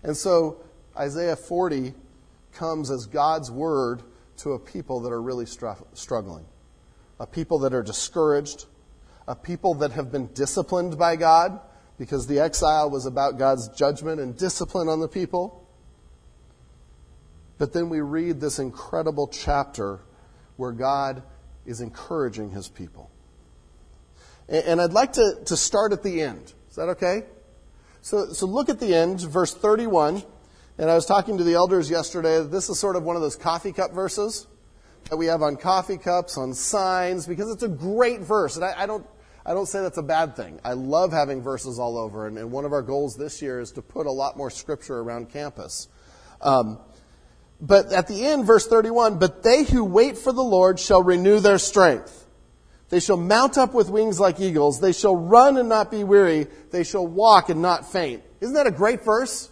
And 0.04 0.16
so 0.16 0.62
Isaiah 0.98 1.36
40 1.36 1.94
comes 2.54 2.92
as 2.92 3.06
God's 3.06 3.52
word 3.52 4.04
to 4.38 4.54
a 4.54 4.60
people 4.60 5.02
that 5.02 5.12
are 5.12 5.22
really 5.22 5.46
struggling, 5.46 6.46
a 7.20 7.28
people 7.28 7.60
that 7.60 7.74
are 7.74 7.84
discouraged, 7.84 8.66
a 9.28 9.36
people 9.36 9.76
that 9.76 9.92
have 9.92 10.12
been 10.12 10.28
disciplined 10.34 10.98
by 10.98 11.16
God 11.16 11.60
because 11.98 12.28
the 12.28 12.40
exile 12.40 12.90
was 12.90 13.06
about 13.06 13.38
God's 13.38 13.68
judgment 13.70 14.20
and 14.20 14.36
discipline 14.36 14.88
on 14.88 15.00
the 15.00 15.08
people. 15.08 15.68
But 17.58 17.74
then 17.74 17.90
we 17.90 18.02
read 18.02 18.42
this 18.42 18.58
incredible 18.58 19.28
chapter 19.28 20.00
where 20.58 20.72
God 20.72 21.22
is 21.66 21.80
encouraging 21.80 22.50
his 22.50 22.68
people. 22.68 23.12
And 24.50 24.82
I'd 24.82 24.94
like 24.94 25.14
to, 25.14 25.38
to 25.46 25.56
start 25.56 25.94
at 25.94 26.04
the 26.04 26.22
end. 26.24 26.54
Is 26.70 26.76
that 26.76 26.90
okay? 26.90 27.24
So, 28.02 28.34
so 28.34 28.48
look 28.48 28.70
at 28.70 28.80
the 28.80 28.96
end, 28.96 29.22
verse 29.22 29.54
31. 29.54 30.24
And 30.78 30.90
I 30.90 30.96
was 30.96 31.06
talking 31.06 31.38
to 31.38 31.44
the 31.44 31.54
elders 31.54 31.90
yesterday. 31.90 32.44
This 32.44 32.70
is 32.70 32.80
sort 32.80 32.96
of 32.96 33.04
one 33.04 33.16
of 33.16 33.22
those 33.22 33.36
coffee 33.36 33.72
cup 33.72 33.94
verses 33.94 34.48
that 35.10 35.18
we 35.18 35.26
have 35.26 35.42
on 35.42 35.58
coffee 35.58 35.98
cups, 35.98 36.38
on 36.38 36.54
signs, 36.54 37.28
because 37.28 37.52
it's 37.52 37.64
a 37.64 37.68
great 37.68 38.22
verse. 38.22 38.56
And 38.56 38.66
I, 38.66 38.84
I 38.84 38.86
don't 38.86 39.06
I 39.46 39.54
don't 39.54 39.66
say 39.66 39.82
that's 39.82 39.98
a 39.98 40.04
bad 40.04 40.36
thing. 40.36 40.60
I 40.64 40.74
love 40.74 41.12
having 41.12 41.42
verses 41.42 41.80
all 41.80 41.98
over, 41.98 42.28
and, 42.28 42.38
and 42.38 42.52
one 42.52 42.66
of 42.66 42.74
our 42.74 42.84
goals 42.84 43.16
this 43.18 43.42
year 43.42 43.60
is 43.60 43.72
to 43.74 43.82
put 43.82 44.06
a 44.06 44.12
lot 44.12 44.38
more 44.38 44.52
scripture 44.52 45.00
around 45.00 45.32
campus. 45.32 45.88
Um, 46.42 46.80
but 47.60 47.92
at 47.92 48.08
the 48.08 48.26
end, 48.26 48.46
verse 48.46 48.68
31, 48.68 49.20
but 49.20 49.44
they 49.44 49.64
who 49.64 49.84
wait 49.84 50.18
for 50.18 50.32
the 50.32 50.44
Lord 50.44 50.80
shall 50.80 51.04
renew 51.04 51.40
their 51.40 51.58
strength. 51.58 52.28
They 52.90 53.00
shall 53.00 53.18
mount 53.18 53.58
up 53.58 53.74
with 53.74 53.90
wings 53.90 54.20
like 54.20 54.40
eagles. 54.40 54.80
They 54.80 54.92
shall 54.92 55.16
run 55.16 55.58
and 55.58 55.70
not 55.70 55.90
be 55.90 56.04
weary. 56.04 56.48
They 56.72 56.84
shall 56.84 57.08
walk 57.08 57.50
and 57.50 57.62
not 57.62 57.92
faint. 57.92 58.24
Isn't 58.42 58.56
that 58.56 58.68
a 58.68 58.72
great 58.72 59.04
verse? 59.04 59.50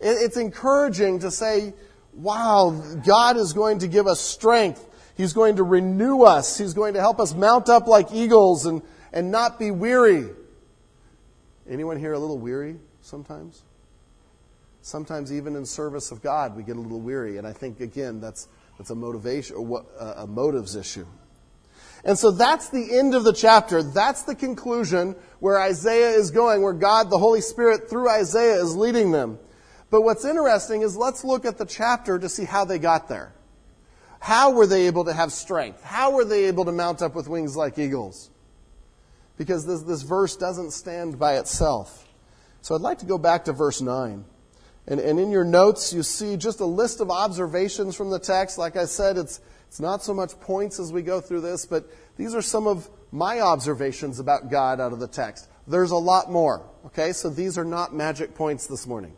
It's 0.00 0.36
encouraging 0.36 1.20
to 1.20 1.30
say, 1.30 1.74
wow, 2.18 2.70
God 3.04 3.36
is 3.36 3.52
going 3.52 3.78
to 3.78 3.88
give 3.88 4.06
us 4.06 4.20
strength 4.20 4.84
He's 5.18 5.32
going 5.32 5.56
to 5.56 5.64
renew 5.64 6.22
us. 6.22 6.56
He's 6.56 6.74
going 6.74 6.94
to 6.94 7.00
help 7.00 7.18
us 7.18 7.34
mount 7.34 7.68
up 7.68 7.88
like 7.88 8.12
eagles 8.12 8.66
and, 8.66 8.82
and 9.12 9.32
not 9.32 9.58
be 9.58 9.72
weary. 9.72 10.28
Anyone 11.68 11.98
here 11.98 12.12
a 12.12 12.18
little 12.20 12.38
weary 12.38 12.76
sometimes? 13.02 13.64
Sometimes 14.80 15.32
even 15.32 15.56
in 15.56 15.66
service 15.66 16.12
of 16.12 16.22
God, 16.22 16.56
we 16.56 16.62
get 16.62 16.76
a 16.76 16.80
little 16.80 17.00
weary. 17.00 17.36
And 17.36 17.48
I 17.48 17.52
think, 17.52 17.80
again, 17.80 18.20
that's, 18.20 18.46
that's 18.78 18.90
a 18.90 18.94
motivation 18.94 19.56
or 19.56 19.84
a 19.98 20.24
motives 20.24 20.76
issue. 20.76 21.06
And 22.04 22.16
so 22.16 22.30
that's 22.30 22.68
the 22.68 22.96
end 22.96 23.16
of 23.16 23.24
the 23.24 23.32
chapter. 23.32 23.82
That's 23.82 24.22
the 24.22 24.36
conclusion 24.36 25.16
where 25.40 25.60
Isaiah 25.60 26.10
is 26.10 26.30
going, 26.30 26.62
where 26.62 26.72
God, 26.72 27.10
the 27.10 27.18
Holy 27.18 27.40
Spirit, 27.40 27.90
through 27.90 28.08
Isaiah, 28.08 28.62
is 28.62 28.76
leading 28.76 29.10
them. 29.10 29.40
But 29.90 30.02
what's 30.02 30.24
interesting 30.24 30.82
is 30.82 30.96
let's 30.96 31.24
look 31.24 31.44
at 31.44 31.58
the 31.58 31.64
chapter 31.64 32.18
to 32.18 32.28
see 32.28 32.44
how 32.44 32.64
they 32.64 32.78
got 32.78 33.08
there. 33.08 33.32
How 34.20 34.50
were 34.50 34.66
they 34.66 34.86
able 34.86 35.04
to 35.04 35.12
have 35.12 35.32
strength? 35.32 35.82
How 35.82 36.12
were 36.12 36.24
they 36.24 36.46
able 36.46 36.64
to 36.64 36.72
mount 36.72 37.02
up 37.02 37.14
with 37.14 37.28
wings 37.28 37.56
like 37.56 37.78
eagles? 37.78 38.30
Because 39.36 39.64
this, 39.64 39.82
this 39.82 40.02
verse 40.02 40.36
doesn't 40.36 40.72
stand 40.72 41.18
by 41.18 41.38
itself. 41.38 42.06
So 42.60 42.74
I'd 42.74 42.80
like 42.80 42.98
to 42.98 43.06
go 43.06 43.18
back 43.18 43.44
to 43.44 43.52
verse 43.52 43.80
9. 43.80 44.24
And, 44.88 45.00
and 45.00 45.20
in 45.20 45.30
your 45.30 45.44
notes, 45.44 45.92
you 45.92 46.02
see 46.02 46.36
just 46.36 46.60
a 46.60 46.66
list 46.66 47.00
of 47.00 47.10
observations 47.10 47.94
from 47.94 48.10
the 48.10 48.18
text. 48.18 48.58
Like 48.58 48.76
I 48.76 48.86
said, 48.86 49.16
it's, 49.16 49.40
it's 49.68 49.80
not 49.80 50.02
so 50.02 50.12
much 50.12 50.38
points 50.40 50.80
as 50.80 50.92
we 50.92 51.02
go 51.02 51.20
through 51.20 51.42
this, 51.42 51.66
but 51.66 51.88
these 52.16 52.34
are 52.34 52.42
some 52.42 52.66
of 52.66 52.88
my 53.12 53.40
observations 53.40 54.18
about 54.18 54.50
God 54.50 54.80
out 54.80 54.92
of 54.92 54.98
the 54.98 55.06
text. 55.06 55.48
There's 55.66 55.92
a 55.92 55.96
lot 55.96 56.30
more. 56.30 56.66
Okay, 56.86 57.12
so 57.12 57.30
these 57.30 57.58
are 57.58 57.64
not 57.64 57.94
magic 57.94 58.34
points 58.34 58.66
this 58.66 58.86
morning. 58.86 59.14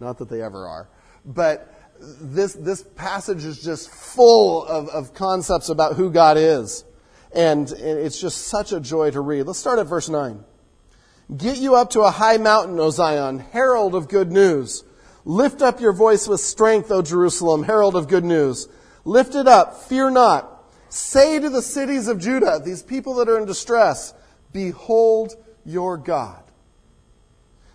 Not 0.00 0.18
that 0.18 0.28
they 0.28 0.42
ever 0.42 0.66
are. 0.66 0.88
But 1.24 1.72
this, 2.00 2.54
this 2.54 2.82
passage 2.82 3.44
is 3.44 3.62
just 3.62 3.90
full 3.90 4.64
of, 4.64 4.88
of 4.88 5.14
concepts 5.14 5.68
about 5.68 5.96
who 5.96 6.10
God 6.10 6.36
is. 6.38 6.84
And 7.32 7.70
it's 7.70 8.20
just 8.20 8.48
such 8.48 8.72
a 8.72 8.80
joy 8.80 9.10
to 9.12 9.20
read. 9.20 9.44
Let's 9.44 9.58
start 9.58 9.78
at 9.78 9.86
verse 9.86 10.08
9. 10.08 10.42
Get 11.36 11.58
you 11.58 11.76
up 11.76 11.90
to 11.90 12.00
a 12.00 12.10
high 12.10 12.38
mountain, 12.38 12.80
O 12.80 12.90
Zion, 12.90 13.38
herald 13.38 13.94
of 13.94 14.08
good 14.08 14.32
news. 14.32 14.82
Lift 15.24 15.62
up 15.62 15.80
your 15.80 15.92
voice 15.92 16.26
with 16.26 16.40
strength, 16.40 16.90
O 16.90 17.02
Jerusalem, 17.02 17.62
herald 17.62 17.94
of 17.94 18.08
good 18.08 18.24
news. 18.24 18.66
Lift 19.04 19.36
it 19.36 19.46
up, 19.46 19.82
fear 19.84 20.10
not. 20.10 20.64
Say 20.88 21.38
to 21.38 21.48
the 21.48 21.62
cities 21.62 22.08
of 22.08 22.18
Judah, 22.18 22.60
these 22.64 22.82
people 22.82 23.14
that 23.16 23.28
are 23.28 23.38
in 23.38 23.44
distress, 23.44 24.12
Behold 24.52 25.34
your 25.64 25.96
God. 25.96 26.42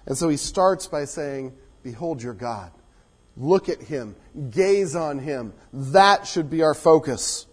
And 0.05 0.17
so 0.17 0.27
he 0.27 0.37
starts 0.37 0.87
by 0.87 1.05
saying, 1.05 1.53
Behold 1.85 2.23
your 2.23 2.33
God. 2.33 2.71
Look 3.37 3.69
at 3.69 3.79
him. 3.79 4.15
Gaze 4.49 4.95
on 4.95 5.19
him. 5.19 5.53
That 5.71 6.25
should 6.25 6.49
be 6.49 6.63
our 6.63 6.73
focus. 6.73 7.45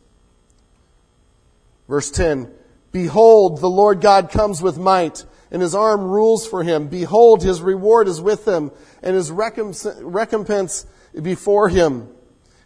Verse 1.87 2.11
10 2.11 2.51
Behold, 2.93 3.61
the 3.61 3.69
Lord 3.69 4.01
God 4.01 4.31
comes 4.31 4.63
with 4.63 4.79
might, 4.79 5.27
and 5.51 5.61
his 5.61 5.75
arm 5.75 6.01
rules 6.01 6.47
for 6.47 6.63
him. 6.63 6.89
Behold, 6.89 7.43
his 7.43 7.61
reward 7.61 8.09
is 8.09 8.23
with 8.23 8.49
him, 8.49 8.71
and 9.03 9.15
his 9.15 9.31
recompense 9.31 10.87
before 11.21 11.69
him. 11.69 12.09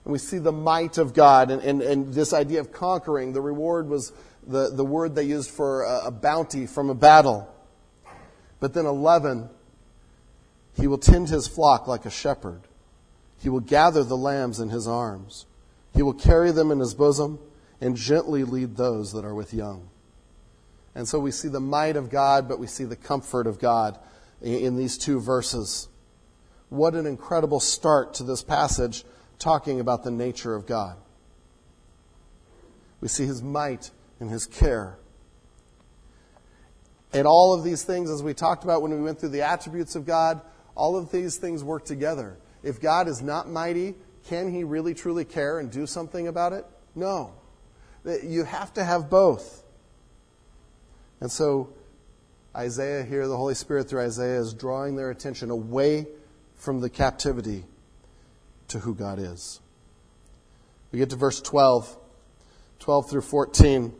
And 0.04 0.12
we 0.12 0.18
see 0.18 0.38
the 0.38 0.52
might 0.52 0.99
of 0.99 1.14
God 1.14 1.50
and, 1.50 1.61
and, 1.62 1.82
and 1.82 2.14
this 2.14 2.32
idea 2.32 2.61
of 2.61 2.70
conquering. 2.70 3.32
The 3.32 3.40
reward 3.40 3.88
was 3.88 4.12
the, 4.46 4.70
the 4.70 4.85
word 4.85 5.16
they 5.16 5.25
used 5.25 5.50
for 5.50 5.82
a, 5.82 6.06
a 6.06 6.11
bounty 6.12 6.66
from 6.66 6.90
a 6.90 6.94
battle. 6.94 7.52
But 8.61 8.73
then 8.73 8.87
11, 8.87 9.50
he 10.76 10.87
will 10.87 10.99
tend 10.99 11.28
his 11.28 11.49
flock 11.49 11.87
like 11.87 12.04
a 12.04 12.11
shepherd. 12.11 12.62
He 13.38 13.49
will 13.49 13.61
gather 13.61 14.04
the 14.04 14.16
lambs 14.16 14.61
in 14.61 14.68
his 14.68 14.87
arms. 14.87 15.47
He 15.95 16.02
will 16.02 16.14
carry 16.14 16.50
them 16.52 16.71
in 16.71 16.78
his 16.78 16.95
bosom 16.95 17.38
and 17.80 17.97
gently 17.97 18.45
lead 18.45 18.76
those 18.76 19.12
that 19.12 19.25
are 19.25 19.35
with 19.35 19.54
young. 19.54 19.88
And 20.95 21.09
so 21.09 21.18
we 21.18 21.30
see 21.30 21.49
the 21.49 21.61
might 21.61 21.97
of 21.97 22.11
God, 22.11 22.49
but 22.49 22.59
we 22.59 22.66
see 22.66 22.85
the 22.85 22.97
comfort 22.97 23.47
of 23.47 23.59
God 23.59 23.99
in 24.40 24.76
these 24.76 24.99
two 24.99 25.21
verses. 25.21 25.88
What 26.68 26.95
an 26.95 27.06
incredible 27.06 27.61
start 27.61 28.14
to 28.14 28.23
this 28.23 28.42
passage 28.42 29.04
talking 29.38 29.80
about 29.80 30.04
the 30.04 30.11
nature 30.11 30.54
of 30.54 30.66
God. 30.66 30.97
We 33.00 33.09
see 33.09 33.26
his 33.26 33.42
might 33.42 33.90
and 34.21 34.30
his 34.30 34.47
care. 34.47 34.99
And 37.12 37.26
all 37.26 37.54
of 37.54 37.62
these 37.62 37.85
things, 37.85 38.11
as 38.11 38.23
we 38.23 38.35
talked 38.35 38.64
about 38.64 38.83
when 38.83 38.90
we 38.90 39.00
went 39.00 39.21
through 39.21 39.30
the 39.30 39.42
attributes 39.42 39.97
of 39.97 40.06
God, 40.06 40.40
all 40.76 40.97
of 40.97 41.11
these 41.11 41.37
things 41.37 41.64
work 41.64 41.85
together. 41.85 42.37
If 42.62 42.80
God 42.80 43.09
is 43.09 43.23
not 43.23 43.49
mighty, 43.49 43.95
can 44.28 44.52
he 44.52 44.64
really 44.64 44.95
truly 44.95 45.25
care 45.25 45.59
and 45.59 45.71
do 45.71 45.87
something 45.87 46.28
about 46.28 46.52
it? 46.52 46.64
No. 46.95 47.33
You 48.04 48.45
have 48.45 48.73
to 48.75 48.85
have 48.85 49.11
both. 49.11 49.64
And 51.21 51.30
so, 51.30 51.71
Isaiah 52.54 53.02
here, 53.02 53.26
the 53.26 53.37
Holy 53.37 53.54
Spirit 53.54 53.88
through 53.88 54.02
Isaiah, 54.02 54.38
is 54.38 54.54
drawing 54.54 54.97
their 54.97 55.11
attention 55.11 55.50
away 55.50 56.06
from 56.54 56.80
the 56.80 56.90
captivity 56.90 57.64
to 58.68 58.78
who 58.78 58.95
God 58.95 59.18
is. 59.18 59.61
We 60.92 60.99
get 60.99 61.11
to 61.11 61.16
verse 61.16 61.40
12, 61.40 61.97
12 62.78 63.11
through 63.11 63.21
14. 63.23 63.92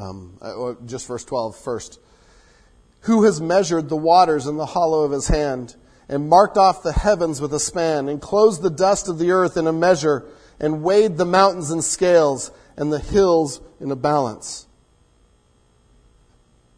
Um, 0.00 0.38
uh, 0.40 0.74
just 0.86 1.06
verse 1.06 1.24
12 1.24 1.56
first. 1.56 2.00
Who 3.04 3.24
has 3.24 3.40
measured 3.40 3.88
the 3.88 3.96
waters 3.96 4.46
in 4.46 4.56
the 4.56 4.66
hollow 4.66 5.02
of 5.02 5.12
his 5.12 5.28
hand, 5.28 5.76
and 6.08 6.28
marked 6.28 6.58
off 6.58 6.82
the 6.82 6.92
heavens 6.92 7.40
with 7.40 7.52
a 7.54 7.60
span, 7.60 8.08
and 8.08 8.20
closed 8.20 8.62
the 8.62 8.70
dust 8.70 9.08
of 9.08 9.18
the 9.18 9.30
earth 9.30 9.56
in 9.56 9.66
a 9.66 9.72
measure, 9.72 10.26
and 10.60 10.82
weighed 10.82 11.16
the 11.16 11.24
mountains 11.24 11.70
in 11.70 11.82
scales, 11.82 12.50
and 12.76 12.92
the 12.92 12.98
hills 12.98 13.60
in 13.80 13.90
a 13.90 13.96
balance? 13.96 14.66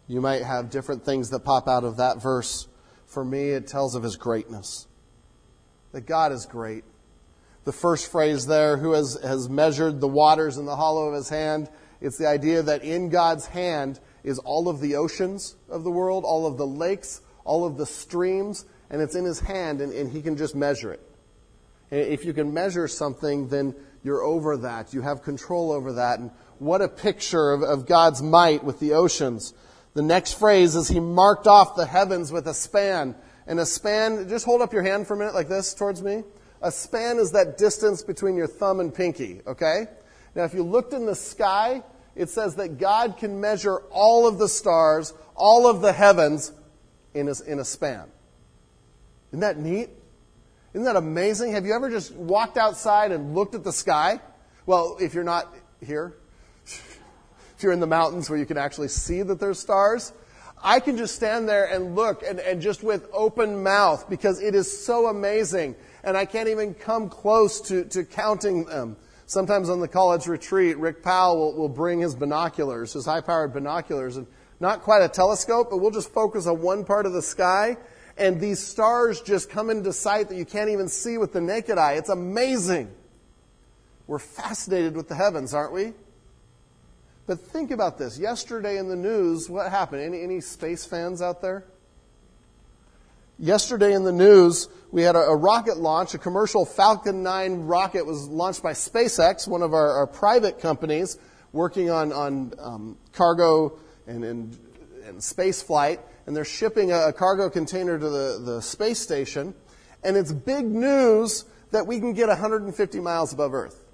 You 0.08 0.20
might 0.20 0.42
have 0.42 0.70
different 0.70 1.04
things 1.04 1.30
that 1.30 1.40
pop 1.40 1.68
out 1.68 1.84
of 1.84 1.96
that 1.96 2.22
verse. 2.22 2.68
For 3.06 3.24
me, 3.24 3.50
it 3.50 3.66
tells 3.66 3.94
of 3.94 4.02
his 4.02 4.16
greatness. 4.16 4.86
That 5.92 6.06
God 6.06 6.32
is 6.32 6.46
great. 6.46 6.84
The 7.64 7.72
first 7.72 8.10
phrase 8.10 8.46
there, 8.46 8.76
who 8.76 8.92
has, 8.92 9.18
has 9.22 9.48
measured 9.48 10.00
the 10.00 10.08
waters 10.08 10.56
in 10.58 10.66
the 10.66 10.76
hollow 10.76 11.08
of 11.08 11.14
his 11.14 11.28
hand, 11.28 11.68
it's 12.00 12.18
the 12.18 12.28
idea 12.28 12.62
that 12.62 12.84
in 12.84 13.08
God's 13.08 13.46
hand 13.46 13.98
is 14.26 14.40
all 14.40 14.68
of 14.68 14.80
the 14.80 14.96
oceans 14.96 15.54
of 15.70 15.84
the 15.84 15.90
world, 15.90 16.24
all 16.24 16.46
of 16.46 16.58
the 16.58 16.66
lakes, 16.66 17.20
all 17.44 17.64
of 17.64 17.78
the 17.78 17.86
streams, 17.86 18.66
and 18.90 19.00
it's 19.00 19.14
in 19.14 19.24
his 19.24 19.38
hand, 19.38 19.80
and, 19.80 19.92
and 19.92 20.10
he 20.10 20.20
can 20.20 20.36
just 20.36 20.56
measure 20.56 20.92
it. 20.92 21.00
And 21.92 22.00
if 22.00 22.24
you 22.24 22.32
can 22.32 22.52
measure 22.52 22.88
something, 22.88 23.48
then 23.48 23.74
you're 24.02 24.22
over 24.22 24.56
that. 24.58 24.92
You 24.92 25.00
have 25.02 25.22
control 25.22 25.70
over 25.70 25.92
that. 25.94 26.18
And 26.18 26.32
what 26.58 26.82
a 26.82 26.88
picture 26.88 27.52
of, 27.52 27.62
of 27.62 27.86
God's 27.86 28.20
might 28.20 28.64
with 28.64 28.80
the 28.80 28.94
oceans. 28.94 29.54
The 29.94 30.02
next 30.02 30.34
phrase 30.34 30.74
is 30.74 30.88
he 30.88 30.98
marked 30.98 31.46
off 31.46 31.76
the 31.76 31.86
heavens 31.86 32.32
with 32.32 32.48
a 32.48 32.54
span. 32.54 33.14
And 33.46 33.60
a 33.60 33.66
span, 33.66 34.28
just 34.28 34.44
hold 34.44 34.60
up 34.60 34.72
your 34.72 34.82
hand 34.82 35.06
for 35.06 35.14
a 35.14 35.16
minute 35.16 35.34
like 35.34 35.48
this 35.48 35.72
towards 35.72 36.02
me. 36.02 36.24
A 36.62 36.72
span 36.72 37.18
is 37.18 37.30
that 37.30 37.58
distance 37.58 38.02
between 38.02 38.34
your 38.34 38.48
thumb 38.48 38.80
and 38.80 38.92
pinky, 38.92 39.40
okay? 39.46 39.84
Now, 40.34 40.42
if 40.42 40.52
you 40.52 40.64
looked 40.64 40.92
in 40.92 41.06
the 41.06 41.14
sky, 41.14 41.84
it 42.16 42.30
says 42.30 42.56
that 42.56 42.78
God 42.78 43.18
can 43.18 43.40
measure 43.40 43.78
all 43.90 44.26
of 44.26 44.38
the 44.38 44.48
stars, 44.48 45.12
all 45.34 45.68
of 45.68 45.82
the 45.82 45.92
heavens 45.92 46.52
in 47.14 47.28
a, 47.28 47.34
in 47.46 47.58
a 47.58 47.64
span. 47.64 48.06
Isn't 49.30 49.40
that 49.40 49.58
neat? 49.58 49.90
Isn't 50.72 50.84
that 50.84 50.96
amazing? 50.96 51.52
Have 51.52 51.66
you 51.66 51.74
ever 51.74 51.90
just 51.90 52.14
walked 52.14 52.56
outside 52.56 53.12
and 53.12 53.34
looked 53.34 53.54
at 53.54 53.64
the 53.64 53.72
sky? 53.72 54.20
Well, 54.64 54.96
if 55.00 55.14
you're 55.14 55.24
not 55.24 55.54
here, 55.84 56.14
if 56.64 57.62
you're 57.62 57.72
in 57.72 57.80
the 57.80 57.86
mountains 57.86 58.28
where 58.28 58.38
you 58.38 58.46
can 58.46 58.58
actually 58.58 58.88
see 58.88 59.22
that 59.22 59.38
there's 59.38 59.58
stars, 59.58 60.12
I 60.62 60.80
can 60.80 60.96
just 60.96 61.14
stand 61.14 61.48
there 61.48 61.66
and 61.66 61.94
look 61.94 62.22
and, 62.22 62.40
and 62.40 62.60
just 62.60 62.82
with 62.82 63.06
open 63.12 63.62
mouth 63.62 64.08
because 64.08 64.40
it 64.40 64.54
is 64.54 64.84
so 64.84 65.06
amazing. 65.06 65.76
And 66.02 66.16
I 66.16 66.24
can't 66.24 66.48
even 66.48 66.74
come 66.74 67.08
close 67.08 67.60
to, 67.62 67.84
to 67.86 68.04
counting 68.04 68.64
them. 68.64 68.96
Sometimes 69.26 69.68
on 69.68 69.80
the 69.80 69.88
college 69.88 70.28
retreat, 70.28 70.78
Rick 70.78 71.02
Powell 71.02 71.36
will, 71.36 71.54
will 71.54 71.68
bring 71.68 72.00
his 72.00 72.14
binoculars, 72.14 72.92
his 72.92 73.06
high 73.06 73.20
powered 73.20 73.52
binoculars, 73.52 74.16
and 74.16 74.26
not 74.60 74.82
quite 74.82 75.02
a 75.02 75.08
telescope, 75.08 75.68
but 75.68 75.78
we'll 75.78 75.90
just 75.90 76.12
focus 76.12 76.46
on 76.46 76.62
one 76.62 76.84
part 76.84 77.06
of 77.06 77.12
the 77.12 77.22
sky, 77.22 77.76
and 78.16 78.40
these 78.40 78.60
stars 78.60 79.20
just 79.20 79.50
come 79.50 79.68
into 79.68 79.92
sight 79.92 80.28
that 80.28 80.36
you 80.36 80.44
can't 80.44 80.70
even 80.70 80.88
see 80.88 81.18
with 81.18 81.32
the 81.32 81.40
naked 81.40 81.76
eye. 81.76 81.94
It's 81.94 82.08
amazing. 82.08 82.90
We're 84.06 84.20
fascinated 84.20 84.96
with 84.96 85.08
the 85.08 85.16
heavens, 85.16 85.52
aren't 85.52 85.72
we? 85.72 85.92
But 87.26 87.40
think 87.40 87.72
about 87.72 87.98
this. 87.98 88.18
Yesterday 88.18 88.78
in 88.78 88.88
the 88.88 88.96
news, 88.96 89.50
what 89.50 89.70
happened? 89.70 90.02
Any, 90.02 90.22
any 90.22 90.40
space 90.40 90.84
fans 90.84 91.20
out 91.20 91.42
there? 91.42 91.64
Yesterday 93.38 93.92
in 93.92 94.02
the 94.02 94.12
news, 94.12 94.68
we 94.90 95.02
had 95.02 95.14
a, 95.14 95.18
a, 95.18 95.36
rocket 95.36 95.76
launch. 95.76 96.14
A 96.14 96.18
commercial 96.18 96.64
Falcon 96.64 97.22
9 97.22 97.66
rocket 97.66 98.06
was 98.06 98.28
launched 98.28 98.62
by 98.62 98.72
SpaceX, 98.72 99.46
one 99.46 99.60
of 99.60 99.74
our, 99.74 99.90
our 99.98 100.06
private 100.06 100.58
companies 100.58 101.18
working 101.52 101.90
on, 101.90 102.14
on 102.14 102.54
um, 102.58 102.98
cargo 103.12 103.78
and, 104.06 104.24
and, 104.24 104.58
and, 105.04 105.22
space 105.22 105.60
flight. 105.60 106.00
And 106.24 106.34
they're 106.34 106.46
shipping 106.46 106.92
a, 106.92 107.08
a 107.08 107.12
cargo 107.12 107.50
container 107.50 107.98
to 107.98 108.08
the, 108.08 108.40
the 108.42 108.62
space 108.62 109.00
station. 109.00 109.54
And 110.02 110.16
it's 110.16 110.32
big 110.32 110.64
news 110.64 111.44
that 111.72 111.86
we 111.86 112.00
can 112.00 112.14
get 112.14 112.28
150 112.28 113.00
miles 113.00 113.34
above 113.34 113.52
Earth. 113.52 113.84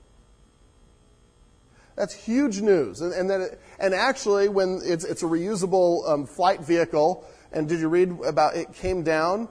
That's 1.97 2.15
huge 2.15 2.61
news. 2.61 3.01
And, 3.01 3.13
and, 3.13 3.43
it, 3.43 3.61
and 3.81 3.93
actually, 3.93 4.49
when 4.49 4.81
it's, 4.85 5.05
it's 5.05 5.25
a 5.25 5.27
reusable 5.27 6.09
um, 6.09 6.27
flight 6.27 6.61
vehicle, 6.61 7.27
and 7.53 7.69
did 7.69 7.81
you 7.81 7.89
read 7.89 8.11
about 8.25 8.57
it 8.57 8.73
came 8.75 9.03
down 9.03 9.49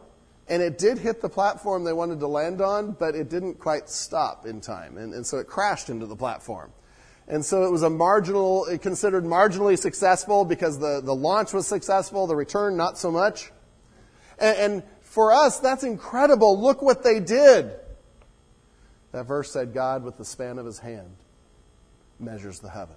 and 0.48 0.62
it 0.62 0.78
did 0.78 0.98
hit 0.98 1.22
the 1.22 1.30
platform 1.30 1.84
they 1.84 1.94
wanted 1.94 2.20
to 2.20 2.28
land 2.28 2.62
on, 2.62 2.92
but 2.92 3.16
it 3.16 3.30
didn't 3.30 3.60
quite 3.60 3.90
stop 3.90 4.46
in 4.46 4.60
time. 4.60 4.98
And, 4.98 5.14
and 5.14 5.26
so 5.26 5.38
it 5.38 5.48
crashed 5.48 5.90
into 5.90 6.06
the 6.06 6.16
platform. 6.16 6.72
And 7.28 7.46
so 7.46 7.64
it 7.64 7.72
was 7.72 7.84
a 7.84 7.90
marginal, 7.90 8.66
it 8.66 8.82
considered 8.82 9.24
marginally 9.24 9.80
successful 9.80 10.44
because 10.44 10.80
the, 10.80 11.02
the 11.02 11.16
launch 11.16 11.54
was 11.54 11.68
successful, 11.68 12.28
the 12.28 12.36
return 12.36 12.76
not 12.76 12.98
so 12.98 13.12
much. 13.12 13.52
And, 14.38 14.58
and 14.58 14.84
for 15.02 15.32
us, 15.32 15.60
that's 15.60 15.84
incredible. 15.84 16.60
Look 16.60 16.82
what 16.82 17.04
they 17.04 17.22
did. 17.22 17.72
That 19.14 19.24
verse 19.24 19.52
said, 19.52 19.74
God, 19.74 20.04
with 20.04 20.18
the 20.18 20.26
span 20.26 20.58
of 20.58 20.66
his 20.66 20.80
hand, 20.80 21.16
measures 22.20 22.60
the 22.60 22.70
heaven. 22.70 22.96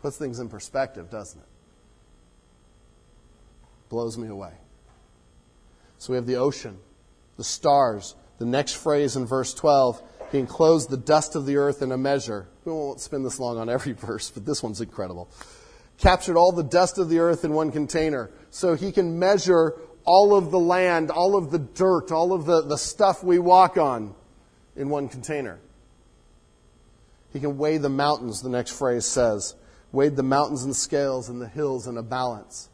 Puts 0.00 0.16
things 0.16 0.38
in 0.38 0.48
perspective, 0.48 1.10
doesn't 1.10 1.40
it? 1.40 1.47
Blows 3.88 4.16
me 4.16 4.28
away. 4.28 4.52
So 5.98 6.12
we 6.12 6.16
have 6.16 6.26
the 6.26 6.36
ocean, 6.36 6.78
the 7.36 7.44
stars. 7.44 8.14
The 8.38 8.46
next 8.46 8.74
phrase 8.74 9.16
in 9.16 9.26
verse 9.26 9.52
12, 9.52 10.00
he 10.30 10.38
enclosed 10.38 10.90
the 10.90 10.96
dust 10.96 11.34
of 11.34 11.44
the 11.44 11.56
earth 11.56 11.82
in 11.82 11.90
a 11.90 11.98
measure. 11.98 12.48
We 12.64 12.72
won't 12.72 13.00
spend 13.00 13.24
this 13.24 13.40
long 13.40 13.58
on 13.58 13.68
every 13.68 13.92
verse, 14.06 14.30
but 14.30 14.46
this 14.46 14.62
one's 14.62 14.80
incredible. 14.80 15.28
Captured 15.98 16.36
all 16.36 16.52
the 16.52 16.62
dust 16.62 16.98
of 16.98 17.08
the 17.08 17.18
earth 17.18 17.44
in 17.44 17.52
one 17.52 17.72
container. 17.72 18.30
So 18.50 18.74
he 18.74 18.92
can 18.92 19.18
measure 19.18 19.74
all 20.04 20.36
of 20.36 20.50
the 20.50 20.58
land, 20.58 21.10
all 21.10 21.36
of 21.36 21.50
the 21.50 21.58
dirt, 21.58 22.12
all 22.12 22.32
of 22.32 22.46
the, 22.46 22.62
the 22.62 22.78
stuff 22.78 23.24
we 23.24 23.38
walk 23.38 23.76
on 23.76 24.14
in 24.76 24.88
one 24.88 25.08
container. 25.08 25.58
He 27.32 27.40
can 27.40 27.58
weigh 27.58 27.78
the 27.78 27.88
mountains, 27.88 28.40
the 28.40 28.48
next 28.48 28.72
phrase 28.72 29.04
says. 29.04 29.54
Weighed 29.92 30.16
the 30.16 30.22
mountains 30.22 30.64
in 30.64 30.72
scales 30.72 31.28
and 31.28 31.42
the 31.42 31.48
hills 31.48 31.86
in 31.86 31.98
a 31.98 32.02
balance. 32.02 32.68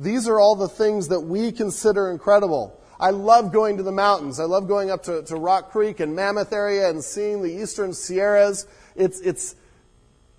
These 0.00 0.28
are 0.28 0.40
all 0.40 0.56
the 0.56 0.68
things 0.68 1.08
that 1.08 1.20
we 1.20 1.52
consider 1.52 2.10
incredible. 2.10 2.80
I 2.98 3.10
love 3.10 3.52
going 3.52 3.76
to 3.76 3.82
the 3.82 3.92
mountains. 3.92 4.40
I 4.40 4.44
love 4.44 4.66
going 4.66 4.90
up 4.90 5.02
to, 5.04 5.22
to 5.24 5.36
Rock 5.36 5.72
Creek 5.72 6.00
and 6.00 6.16
Mammoth 6.16 6.54
area 6.54 6.88
and 6.88 7.04
seeing 7.04 7.42
the 7.42 7.52
eastern 7.52 7.92
Sierras. 7.92 8.66
It's, 8.96 9.20
it's 9.20 9.54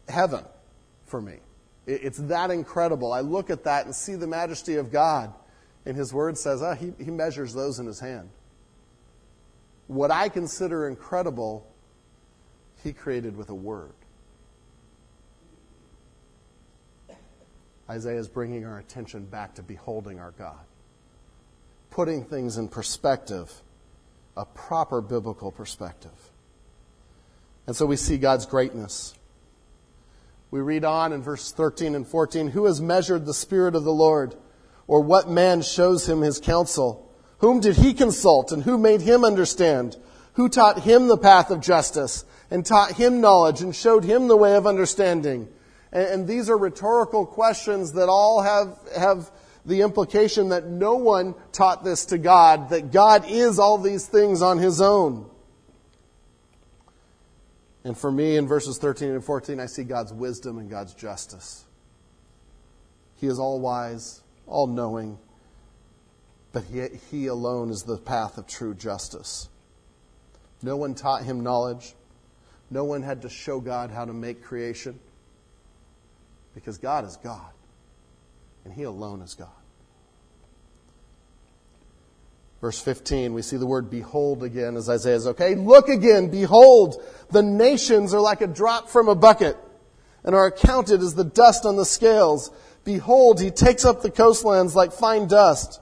heaven 0.09 0.43
for 1.05 1.21
me. 1.21 1.37
It, 1.85 2.03
it's 2.05 2.17
that 2.17 2.49
incredible. 2.49 3.13
I 3.13 3.19
look 3.19 3.51
at 3.51 3.65
that 3.65 3.85
and 3.85 3.93
see 3.93 4.15
the 4.15 4.25
majesty 4.25 4.77
of 4.77 4.91
God. 4.91 5.31
And 5.85 5.95
His 5.95 6.11
Word 6.11 6.39
says, 6.39 6.63
oh, 6.63 6.73
he, 6.73 6.93
he 6.97 7.11
measures 7.11 7.53
those 7.53 7.77
in 7.77 7.85
His 7.85 7.99
hand. 7.99 8.29
What 9.85 10.09
I 10.09 10.29
consider 10.29 10.87
incredible, 10.87 11.71
He 12.83 12.93
created 12.93 13.37
with 13.37 13.49
a 13.49 13.55
Word. 13.55 13.93
Isaiah 17.91 18.19
is 18.19 18.29
bringing 18.29 18.65
our 18.65 18.77
attention 18.77 19.25
back 19.25 19.55
to 19.55 19.61
beholding 19.61 20.17
our 20.17 20.31
God, 20.31 20.61
putting 21.89 22.23
things 22.23 22.57
in 22.57 22.69
perspective, 22.69 23.51
a 24.37 24.45
proper 24.45 25.01
biblical 25.01 25.51
perspective. 25.51 26.31
And 27.67 27.75
so 27.75 27.85
we 27.85 27.97
see 27.97 28.17
God's 28.17 28.45
greatness. 28.45 29.13
We 30.51 30.61
read 30.61 30.85
on 30.85 31.11
in 31.11 31.21
verse 31.21 31.51
13 31.51 31.93
and 31.93 32.07
14 32.07 32.51
Who 32.51 32.63
has 32.63 32.79
measured 32.79 33.25
the 33.25 33.33
Spirit 33.33 33.75
of 33.75 33.83
the 33.83 33.91
Lord? 33.91 34.35
Or 34.87 35.01
what 35.01 35.29
man 35.29 35.61
shows 35.61 36.07
him 36.07 36.21
his 36.21 36.39
counsel? 36.39 37.11
Whom 37.39 37.59
did 37.59 37.75
he 37.75 37.93
consult 37.93 38.53
and 38.53 38.63
who 38.63 38.77
made 38.77 39.01
him 39.01 39.25
understand? 39.25 39.97
Who 40.35 40.47
taught 40.47 40.79
him 40.79 41.09
the 41.09 41.17
path 41.17 41.51
of 41.51 41.59
justice 41.59 42.23
and 42.49 42.65
taught 42.65 42.93
him 42.93 43.19
knowledge 43.19 43.59
and 43.59 43.75
showed 43.75 44.05
him 44.05 44.29
the 44.29 44.37
way 44.37 44.55
of 44.55 44.65
understanding? 44.65 45.49
And, 45.91 46.27
these 46.27 46.49
are 46.49 46.57
rhetorical 46.57 47.25
questions 47.25 47.93
that 47.93 48.07
all 48.07 48.41
have, 48.41 48.77
have 48.97 49.29
the 49.65 49.81
implication 49.81 50.49
that 50.49 50.65
no 50.65 50.95
one 50.95 51.35
taught 51.51 51.83
this 51.83 52.05
to 52.05 52.17
God, 52.17 52.69
that 52.69 52.91
God 52.91 53.25
is 53.27 53.59
all 53.59 53.77
these 53.77 54.05
things 54.05 54.41
on 54.41 54.57
his 54.57 54.79
own. 54.79 55.29
And 57.83 57.97
for 57.97 58.11
me, 58.11 58.37
in 58.37 58.47
verses 58.47 58.77
13 58.77 59.09
and 59.09 59.23
14, 59.23 59.59
I 59.59 59.65
see 59.65 59.83
God's 59.83 60.13
wisdom 60.13 60.59
and 60.59 60.69
God's 60.69 60.93
justice. 60.93 61.65
He 63.17 63.27
is 63.27 63.39
all 63.39 63.59
wise, 63.59 64.21
all 64.47 64.67
knowing, 64.67 65.17
but 66.53 66.63
he, 66.65 66.87
he 67.09 67.27
alone 67.27 67.69
is 67.69 67.83
the 67.83 67.97
path 67.97 68.37
of 68.37 68.47
true 68.47 68.75
justice. 68.75 69.49
No 70.61 70.77
one 70.77 70.95
taught 70.95 71.23
him 71.23 71.41
knowledge. 71.41 71.95
No 72.69 72.83
one 72.83 73.01
had 73.01 73.23
to 73.23 73.29
show 73.29 73.59
God 73.59 73.89
how 73.89 74.05
to 74.05 74.13
make 74.13 74.43
creation. 74.43 74.99
Because 76.53 76.77
God 76.77 77.05
is 77.05 77.17
God, 77.17 77.51
and 78.65 78.73
He 78.73 78.83
alone 78.83 79.21
is 79.21 79.33
God. 79.33 79.49
Verse 82.61 82.79
15, 82.79 83.33
we 83.33 83.41
see 83.41 83.57
the 83.57 83.65
word 83.65 83.89
behold 83.89 84.43
again 84.43 84.77
as 84.77 84.87
Isaiah 84.87 85.15
says, 85.15 85.27
okay, 85.27 85.55
look 85.55 85.89
again, 85.89 86.29
behold, 86.29 87.03
the 87.31 87.41
nations 87.41 88.13
are 88.13 88.21
like 88.21 88.41
a 88.41 88.47
drop 88.47 88.87
from 88.87 89.07
a 89.07 89.15
bucket 89.15 89.57
and 90.23 90.35
are 90.35 90.45
accounted 90.45 91.01
as 91.01 91.15
the 91.15 91.23
dust 91.23 91.65
on 91.65 91.75
the 91.75 91.85
scales. 91.85 92.51
Behold, 92.83 93.41
he 93.41 93.49
takes 93.49 93.83
up 93.83 94.03
the 94.03 94.11
coastlands 94.11 94.75
like 94.75 94.93
fine 94.93 95.27
dust. 95.27 95.81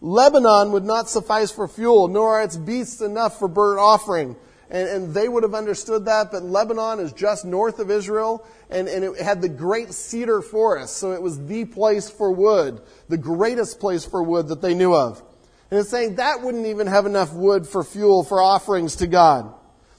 Lebanon 0.00 0.72
would 0.72 0.84
not 0.84 1.08
suffice 1.08 1.52
for 1.52 1.68
fuel, 1.68 2.08
nor 2.08 2.40
are 2.40 2.42
its 2.42 2.56
beasts 2.56 3.00
enough 3.00 3.38
for 3.38 3.46
burnt 3.46 3.78
offering 3.78 4.34
and, 4.70 4.88
and, 4.88 5.14
they 5.14 5.28
would 5.28 5.44
have 5.44 5.54
understood 5.54 6.06
that, 6.06 6.32
but 6.32 6.42
Lebanon 6.42 6.98
is 6.98 7.12
just 7.12 7.44
north 7.44 7.78
of 7.78 7.90
Israel, 7.90 8.44
and, 8.68 8.88
and 8.88 9.04
it 9.04 9.20
had 9.20 9.40
the 9.40 9.48
great 9.48 9.92
cedar 9.92 10.42
forest, 10.42 10.96
so 10.96 11.12
it 11.12 11.22
was 11.22 11.46
the 11.46 11.64
place 11.64 12.10
for 12.10 12.32
wood, 12.32 12.80
the 13.08 13.16
greatest 13.16 13.78
place 13.78 14.04
for 14.04 14.22
wood 14.22 14.48
that 14.48 14.60
they 14.60 14.74
knew 14.74 14.94
of. 14.94 15.22
And 15.70 15.78
it's 15.78 15.88
saying 15.88 16.16
that 16.16 16.42
wouldn't 16.42 16.66
even 16.66 16.86
have 16.88 17.06
enough 17.06 17.32
wood 17.32 17.66
for 17.66 17.84
fuel 17.84 18.24
for 18.24 18.42
offerings 18.42 18.96
to 18.96 19.06
God. 19.06 19.52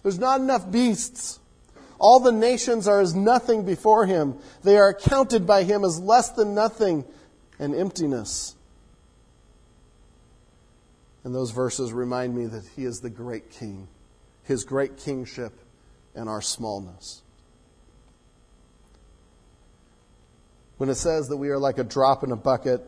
There's 0.03 0.19
not 0.19 0.41
enough 0.41 0.69
beasts. 0.69 1.39
All 1.99 2.19
the 2.19 2.32
nations 2.32 2.88
are 2.88 2.99
as 2.99 3.15
nothing 3.15 3.65
before 3.65 4.06
him. 4.06 4.38
They 4.63 4.77
are 4.77 4.93
counted 4.93 5.47
by 5.47 5.63
him 5.63 5.84
as 5.84 5.99
less 5.99 6.30
than 6.32 6.53
nothing 6.53 7.06
and 7.58 7.73
emptiness. 7.73 8.56
And 11.23 11.34
those 11.34 11.51
verses 11.51 11.91
remind 11.91 12.36
me 12.36 12.45
that 12.45 12.63
he 12.75 12.86
is 12.86 13.01
the 13.01 13.10
great 13.10 13.49
king 13.51 13.88
his 14.47 14.63
great 14.63 14.97
kingship 14.97 15.53
and 16.15 16.29
our 16.29 16.41
smallness. 16.41 17.21
When 20.77 20.89
it 20.89 20.95
says 20.95 21.27
that 21.27 21.38
we 21.38 21.49
are 21.49 21.57
like 21.57 21.79
a 21.79 21.83
drop 21.83 22.23
in 22.23 22.31
a 22.31 22.36
bucket, 22.36 22.81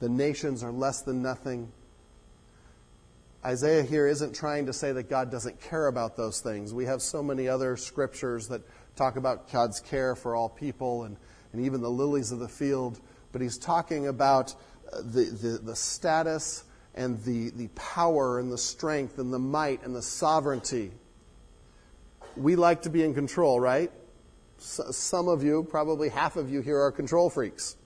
the 0.00 0.08
nations 0.08 0.62
are 0.62 0.72
less 0.72 1.02
than 1.02 1.20
nothing. 1.20 1.70
Isaiah 3.44 3.82
here 3.82 4.06
isn't 4.06 4.34
trying 4.34 4.66
to 4.66 4.72
say 4.72 4.92
that 4.92 5.10
God 5.10 5.30
doesn't 5.30 5.60
care 5.60 5.88
about 5.88 6.16
those 6.16 6.40
things. 6.40 6.72
We 6.72 6.86
have 6.86 7.02
so 7.02 7.22
many 7.22 7.48
other 7.48 7.76
scriptures 7.76 8.48
that 8.48 8.62
talk 8.96 9.16
about 9.16 9.52
God's 9.52 9.80
care 9.80 10.16
for 10.16 10.34
all 10.34 10.48
people 10.48 11.04
and, 11.04 11.18
and 11.52 11.66
even 11.66 11.82
the 11.82 11.90
lilies 11.90 12.32
of 12.32 12.38
the 12.38 12.48
field, 12.48 12.98
but 13.30 13.42
he's 13.42 13.58
talking 13.58 14.06
about 14.06 14.54
the, 14.90 15.24
the, 15.24 15.58
the 15.62 15.76
status 15.76 16.64
and 16.94 17.22
the, 17.24 17.50
the 17.50 17.68
power 17.68 18.38
and 18.38 18.52
the 18.52 18.58
strength 18.58 19.18
and 19.18 19.32
the 19.32 19.38
might 19.38 19.82
and 19.84 19.94
the 19.94 20.02
sovereignty. 20.02 20.92
We 22.36 22.56
like 22.56 22.82
to 22.82 22.90
be 22.90 23.02
in 23.02 23.14
control, 23.14 23.60
right? 23.60 23.90
some 24.64 25.28
of 25.28 25.42
you, 25.42 25.64
probably 25.64 26.08
half 26.08 26.36
of 26.36 26.50
you 26.50 26.60
here, 26.60 26.80
are 26.80 26.92
control 26.92 27.28
freaks. 27.28 27.76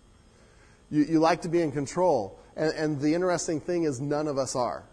You, 0.90 1.05
you 1.05 1.18
like 1.18 1.42
to 1.42 1.49
be 1.49 1.61
in 1.61 1.73
control. 1.73 2.38
And, 2.57 2.73
and 2.75 3.01
the 3.01 3.14
interesting 3.14 3.61
thing 3.61 3.85
is, 3.85 4.01
none 4.01 4.29
of 4.29 4.38
us 4.38 4.55
are. 4.55 4.85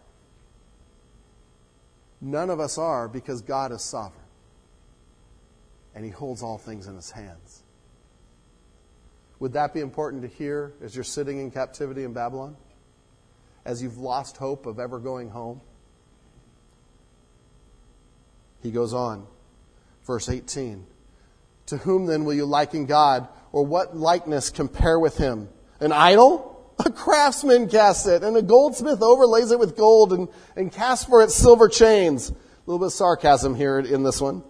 None 2.22 2.50
of 2.50 2.60
us 2.60 2.78
are 2.78 3.08
because 3.08 3.42
God 3.42 3.72
is 3.72 3.84
sovereign. 3.84 4.22
And 5.94 6.04
He 6.04 6.12
holds 6.12 6.42
all 6.42 6.58
things 6.58 6.88
in 6.88 6.96
His 6.96 7.12
hands. 7.12 7.62
Would 9.40 9.54
that 9.54 9.74
be 9.74 9.82
important 9.82 10.24
to 10.24 10.28
hear 10.28 10.74
as 10.82 10.96
you're 10.96 11.04
sitting 11.04 11.40
in 11.40 11.52
captivity 11.52 12.04
in 12.04 12.14
Babylon? 12.14 12.56
As 13.66 13.82
you've 13.82 13.98
lost 13.98 14.38
hope 14.38 14.66
of 14.66 14.80
ever 14.80 15.00
going 15.00 15.30
home? 15.30 15.62
He 18.62 18.72
goes 18.72 18.94
on, 18.94 19.28
verse 20.06 20.30
18. 20.30 20.86
To 21.68 21.78
whom 21.78 22.06
then 22.06 22.26
will 22.26 22.34
you 22.34 22.46
liken 22.46 22.86
God, 22.86 23.28
or 23.52 23.66
what 23.66 23.98
likeness 23.98 24.50
compare 24.50 25.00
with 25.00 25.18
him? 25.18 25.50
An 25.80 25.92
idol? 25.92 26.52
A 26.84 26.92
craftsman 26.92 27.70
casts 27.70 28.06
it, 28.06 28.24
and 28.24 28.36
a 28.36 28.42
goldsmith 28.42 29.02
overlays 29.02 29.52
it 29.52 29.60
with 29.60 29.78
gold 29.78 30.14
and, 30.14 30.28
and 30.56 30.72
casts 30.72 31.06
for 31.06 31.24
it 31.24 31.32
silver 31.32 31.70
chains. 31.70 32.30
A 32.30 32.36
little 32.66 32.80
bit 32.80 32.88
of 32.88 32.94
sarcasm 32.94 33.56
here 33.56 33.80
in 33.80 34.04
this 34.04 34.20
one. 34.20 34.44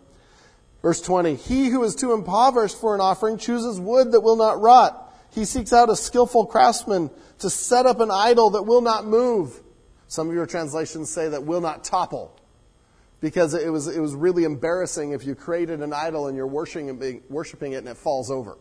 Verse 0.81 1.01
20. 1.01 1.35
He 1.35 1.67
who 1.69 1.83
is 1.83 1.95
too 1.95 2.13
impoverished 2.13 2.79
for 2.79 2.95
an 2.95 3.01
offering 3.01 3.37
chooses 3.37 3.79
wood 3.79 4.11
that 4.11 4.21
will 4.21 4.35
not 4.37 4.59
rot 4.59 5.04
he 5.35 5.43
seeks 5.43 5.73
out 5.73 5.89
a 5.89 5.97
skillful 5.97 6.45
craftsman 6.45 7.11
to 7.39 7.49
set 7.49 7.85
up 7.85 7.99
an 7.99 8.09
idol 8.09 8.51
that 8.51 8.63
will 8.63 8.79
not 8.79 9.05
move. 9.05 9.61
Some 10.07 10.29
of 10.29 10.33
your 10.33 10.45
translations 10.45 11.09
say 11.09 11.27
that 11.27 11.43
will 11.43 11.59
not 11.59 11.83
topple. 11.83 12.39
Because 13.19 13.53
it 13.53 13.69
was, 13.69 13.87
it 13.87 13.99
was 13.99 14.15
really 14.15 14.45
embarrassing 14.45 15.11
if 15.11 15.25
you 15.25 15.35
created 15.35 15.81
an 15.81 15.91
idol 15.91 16.27
and 16.27 16.37
you're 16.37 16.47
worshiping, 16.47 17.21
worshiping 17.29 17.73
it 17.73 17.77
and 17.77 17.89
it 17.89 17.97
falls 17.97 18.31
over. 18.31 18.57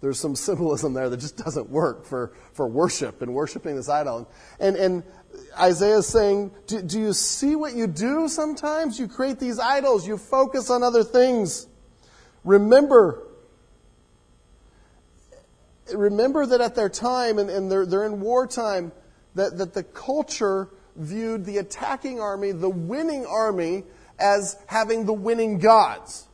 There's 0.00 0.20
some 0.20 0.36
symbolism 0.36 0.94
there 0.94 1.10
that 1.10 1.16
just 1.16 1.36
doesn't 1.36 1.68
work 1.68 2.06
for, 2.06 2.32
for 2.52 2.68
worship 2.68 3.20
and 3.20 3.34
worshiping 3.34 3.74
this 3.74 3.88
idol. 3.88 4.30
And, 4.60 4.76
and 4.76 5.02
Isaiah 5.58 5.98
is 5.98 6.06
saying, 6.06 6.52
do, 6.68 6.80
do 6.80 7.00
you 7.00 7.12
see 7.12 7.56
what 7.56 7.74
you 7.74 7.88
do 7.88 8.28
sometimes? 8.28 9.00
You 9.00 9.08
create 9.08 9.40
these 9.40 9.58
idols, 9.58 10.06
you 10.06 10.16
focus 10.16 10.70
on 10.70 10.84
other 10.84 11.02
things. 11.02 11.66
Remember, 12.44 13.27
remember 15.94 16.46
that 16.46 16.60
at 16.60 16.74
their 16.74 16.88
time, 16.88 17.38
and, 17.38 17.50
and 17.50 17.70
they're, 17.70 17.86
they're 17.86 18.06
in 18.06 18.20
wartime, 18.20 18.92
that, 19.34 19.58
that 19.58 19.74
the 19.74 19.82
culture 19.82 20.68
viewed 20.96 21.44
the 21.44 21.58
attacking 21.58 22.20
army, 22.20 22.52
the 22.52 22.68
winning 22.68 23.24
army, 23.26 23.84
as 24.18 24.56
having 24.66 25.06
the 25.06 25.12
winning 25.12 25.58
gods. 25.58 26.26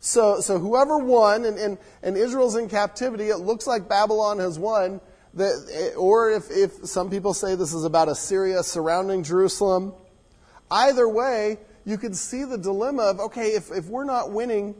So, 0.00 0.40
so 0.40 0.58
whoever 0.58 0.98
won, 0.98 1.44
and, 1.44 1.58
and, 1.58 1.78
and 2.02 2.16
Israel's 2.16 2.56
in 2.56 2.68
captivity, 2.68 3.28
it 3.28 3.38
looks 3.38 3.66
like 3.66 3.88
Babylon 3.88 4.38
has 4.38 4.58
won. 4.58 5.00
That, 5.34 5.94
or 5.96 6.30
if, 6.30 6.50
if 6.50 6.72
some 6.86 7.10
people 7.10 7.34
say 7.34 7.54
this 7.54 7.72
is 7.72 7.84
about 7.84 8.08
Assyria 8.08 8.62
surrounding 8.62 9.22
Jerusalem, 9.22 9.94
either 10.70 11.08
way, 11.08 11.58
you 11.84 11.98
could 11.98 12.16
see 12.16 12.44
the 12.44 12.58
dilemma 12.58 13.02
of 13.02 13.20
okay, 13.20 13.48
if, 13.48 13.70
if 13.70 13.86
we're 13.86 14.04
not 14.04 14.30
winning 14.30 14.74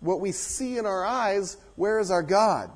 what 0.00 0.20
we 0.20 0.32
see 0.32 0.78
in 0.78 0.86
our 0.86 1.04
eyes, 1.04 1.56
where 1.76 1.98
is 1.98 2.10
our 2.10 2.22
God? 2.22 2.70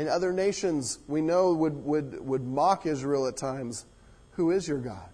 And 0.00 0.08
other 0.08 0.32
nations 0.32 0.98
we 1.08 1.20
know 1.20 1.52
would, 1.52 1.84
would, 1.84 2.26
would 2.26 2.42
mock 2.42 2.86
Israel 2.86 3.26
at 3.26 3.36
times. 3.36 3.84
Who 4.30 4.50
is 4.50 4.66
your 4.66 4.78
God? 4.78 5.10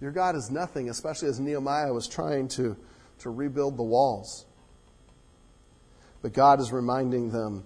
Your 0.00 0.10
God 0.10 0.34
is 0.34 0.50
nothing, 0.50 0.90
especially 0.90 1.28
as 1.28 1.38
Nehemiah 1.38 1.92
was 1.92 2.08
trying 2.08 2.48
to, 2.48 2.76
to 3.20 3.30
rebuild 3.30 3.76
the 3.76 3.84
walls. 3.84 4.44
But 6.20 6.32
God 6.32 6.58
is 6.58 6.72
reminding 6.72 7.30
them 7.30 7.64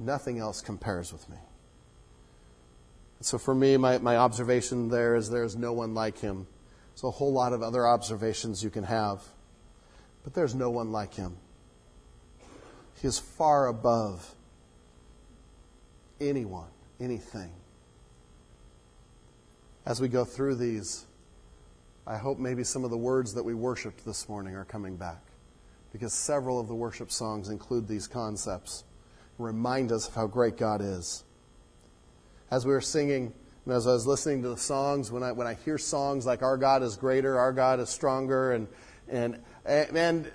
nothing 0.00 0.40
else 0.40 0.60
compares 0.60 1.12
with 1.12 1.28
me. 1.28 1.38
So 3.20 3.38
for 3.38 3.54
me, 3.54 3.76
my, 3.76 3.98
my 3.98 4.16
observation 4.16 4.88
there 4.88 5.14
is 5.14 5.30
there's 5.30 5.54
no 5.54 5.72
one 5.72 5.94
like 5.94 6.18
him. 6.18 6.48
There's 6.92 7.04
a 7.04 7.12
whole 7.12 7.32
lot 7.32 7.52
of 7.52 7.62
other 7.62 7.86
observations 7.86 8.64
you 8.64 8.70
can 8.70 8.82
have, 8.82 9.22
but 10.24 10.34
there's 10.34 10.56
no 10.56 10.70
one 10.70 10.90
like 10.90 11.14
him. 11.14 11.36
He 13.00 13.06
is 13.06 13.20
far 13.20 13.68
above 13.68 14.34
anyone, 16.28 16.68
anything. 17.00 17.50
As 19.86 20.00
we 20.00 20.08
go 20.08 20.24
through 20.24 20.56
these, 20.56 21.04
I 22.06 22.16
hope 22.16 22.38
maybe 22.38 22.64
some 22.64 22.84
of 22.84 22.90
the 22.90 22.98
words 22.98 23.34
that 23.34 23.42
we 23.42 23.54
worshiped 23.54 24.04
this 24.04 24.28
morning 24.28 24.54
are 24.54 24.64
coming 24.64 24.96
back 24.96 25.22
because 25.92 26.12
several 26.12 26.58
of 26.58 26.66
the 26.66 26.74
worship 26.74 27.12
songs 27.12 27.48
include 27.48 27.86
these 27.86 28.08
concepts, 28.08 28.84
remind 29.38 29.92
us 29.92 30.08
of 30.08 30.14
how 30.14 30.26
great 30.26 30.56
God 30.56 30.80
is. 30.80 31.22
As 32.50 32.66
we 32.66 32.72
were 32.72 32.80
singing, 32.80 33.32
and 33.64 33.74
as 33.74 33.86
I 33.86 33.92
was 33.92 34.06
listening 34.06 34.42
to 34.42 34.48
the 34.48 34.56
songs, 34.56 35.12
when 35.12 35.22
I, 35.22 35.32
when 35.32 35.46
I 35.46 35.54
hear 35.54 35.78
songs 35.78 36.26
like 36.26 36.42
Our 36.42 36.56
God 36.56 36.82
is 36.82 36.96
Greater, 36.96 37.38
Our 37.38 37.52
God 37.52 37.78
is 37.78 37.90
Stronger, 37.90 38.52
and, 38.52 38.68
and, 39.08 39.40
and 39.64 40.30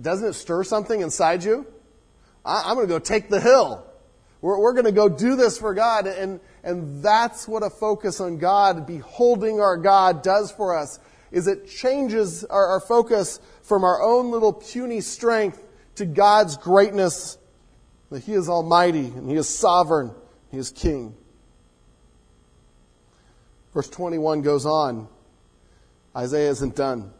doesn't 0.00 0.28
it 0.28 0.34
stir 0.34 0.62
something 0.62 1.00
inside 1.00 1.42
you? 1.42 1.66
I, 2.44 2.70
am 2.70 2.76
going 2.76 2.86
to 2.86 2.92
go 2.92 2.98
take 2.98 3.28
the 3.28 3.40
hill. 3.40 3.86
We're, 4.42 4.58
we're 4.58 4.74
going 4.74 4.84
to 4.84 4.92
go 4.92 5.08
do 5.08 5.36
this 5.36 5.56
for 5.56 5.72
God. 5.72 6.06
And, 6.06 6.40
and 6.62 7.02
that's 7.02 7.48
what 7.48 7.62
a 7.62 7.70
focus 7.70 8.20
on 8.20 8.36
God, 8.36 8.86
beholding 8.86 9.60
our 9.60 9.78
God, 9.78 10.22
does 10.22 10.52
for 10.52 10.76
us, 10.76 10.98
is 11.30 11.46
it 11.46 11.66
changes 11.66 12.44
our, 12.44 12.66
our 12.72 12.80
focus 12.80 13.40
from 13.62 13.84
our 13.84 14.02
own 14.02 14.30
little 14.30 14.52
puny 14.52 15.00
strength 15.00 15.62
to 15.94 16.04
God's 16.04 16.58
greatness, 16.58 17.38
that 18.10 18.24
He 18.24 18.34
is 18.34 18.48
almighty 18.48 19.06
and 19.06 19.30
He 19.30 19.36
is 19.36 19.48
sovereign, 19.48 20.10
He 20.50 20.58
is 20.58 20.70
king. 20.70 21.14
Verse 23.72 23.88
21 23.88 24.42
goes 24.42 24.66
on. 24.66 25.08
Isaiah 26.14 26.50
isn't 26.50 26.76
done. 26.76 27.12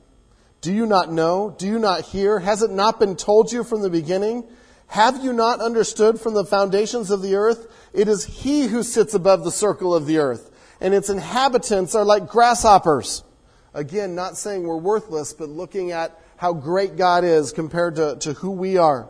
Do 0.61 0.73
you 0.73 0.85
not 0.85 1.11
know? 1.11 1.55
Do 1.57 1.67
you 1.67 1.79
not 1.79 2.03
hear? 2.03 2.39
Has 2.39 2.63
it 2.63 2.71
not 2.71 3.01
been 3.01 3.17
told 3.17 3.51
you 3.51 3.65
from 3.65 3.81
the 3.81 3.89
beginning? 3.89 4.45
Have 4.92 5.24
you 5.24 5.33
not 5.33 5.62
understood 5.62 6.20
from 6.20 6.35
the 6.35 6.44
foundations 6.44 7.11
of 7.11 7.22
the 7.22 7.35
earth? 7.35 7.66
It 7.94 8.09
is 8.09 8.26
he 8.26 8.66
who 8.66 8.83
sits 8.83 9.14
above 9.14 9.42
the 9.42 9.50
circle 9.50 9.94
of 9.94 10.05
the 10.05 10.18
earth, 10.18 10.50
and 10.83 10.92
its 10.92 11.09
inhabitants 11.09 11.94
are 11.94 12.05
like 12.05 12.28
grasshoppers. 12.28 13.24
Again, 13.72 14.14
not 14.14 14.37
saying 14.37 14.64
we're 14.64 14.76
worthless, 14.76 15.33
but 15.33 15.48
looking 15.48 15.92
at 15.92 16.20
how 16.37 16.52
great 16.52 16.98
God 16.98 17.24
is 17.24 17.52
compared 17.52 17.96
to, 17.96 18.16
to 18.16 18.35
who 18.35 18.50
we 18.50 18.76
are. 18.76 19.09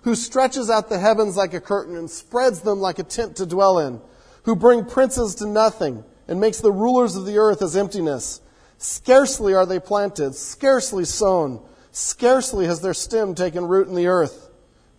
Who 0.00 0.16
stretches 0.16 0.68
out 0.68 0.88
the 0.88 0.98
heavens 0.98 1.36
like 1.36 1.54
a 1.54 1.60
curtain 1.60 1.94
and 1.96 2.10
spreads 2.10 2.62
them 2.62 2.80
like 2.80 2.98
a 2.98 3.04
tent 3.04 3.36
to 3.36 3.46
dwell 3.46 3.78
in. 3.78 4.00
Who 4.46 4.56
bring 4.56 4.84
princes 4.84 5.36
to 5.36 5.46
nothing 5.46 6.02
and 6.26 6.40
makes 6.40 6.58
the 6.58 6.72
rulers 6.72 7.14
of 7.14 7.24
the 7.24 7.38
earth 7.38 7.62
as 7.62 7.76
emptiness. 7.76 8.40
Scarcely 8.78 9.54
are 9.54 9.64
they 9.64 9.78
planted, 9.78 10.34
scarcely 10.34 11.04
sown, 11.04 11.62
scarcely 11.92 12.66
has 12.66 12.80
their 12.80 12.94
stem 12.94 13.36
taken 13.36 13.64
root 13.68 13.86
in 13.86 13.94
the 13.94 14.08
earth 14.08 14.41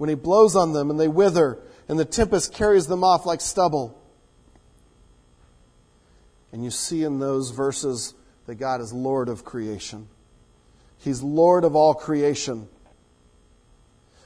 when 0.03 0.09
he 0.09 0.15
blows 0.15 0.53
on 0.53 0.73
them 0.73 0.89
and 0.89 0.99
they 0.99 1.07
wither, 1.07 1.57
and 1.87 1.97
the 1.97 2.03
tempest 2.03 2.53
carries 2.53 2.87
them 2.87 3.05
off 3.05 3.25
like 3.25 3.39
stubble. 3.39 3.97
And 6.51 6.61
you 6.61 6.71
see 6.71 7.03
in 7.03 7.19
those 7.19 7.51
verses 7.51 8.13
that 8.45 8.55
God 8.55 8.81
is 8.81 8.91
Lord 8.91 9.29
of 9.29 9.45
creation. 9.45 10.09
He's 10.97 11.23
Lord 11.23 11.63
of 11.63 11.77
all 11.77 11.93
creation. 11.93 12.67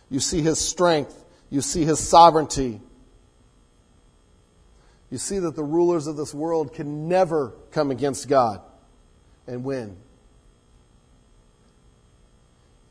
You 0.09 0.19
see 0.19 0.41
his 0.41 0.57
strength. 0.57 1.23
You 1.51 1.61
see 1.61 1.85
his 1.85 1.99
sovereignty. 1.99 2.81
You 5.11 5.19
see 5.19 5.37
that 5.37 5.55
the 5.55 5.63
rulers 5.63 6.07
of 6.07 6.17
this 6.17 6.33
world 6.33 6.73
can 6.73 7.07
never 7.07 7.53
come 7.69 7.91
against 7.91 8.27
God 8.27 8.61
and 9.45 9.63
win. 9.63 9.95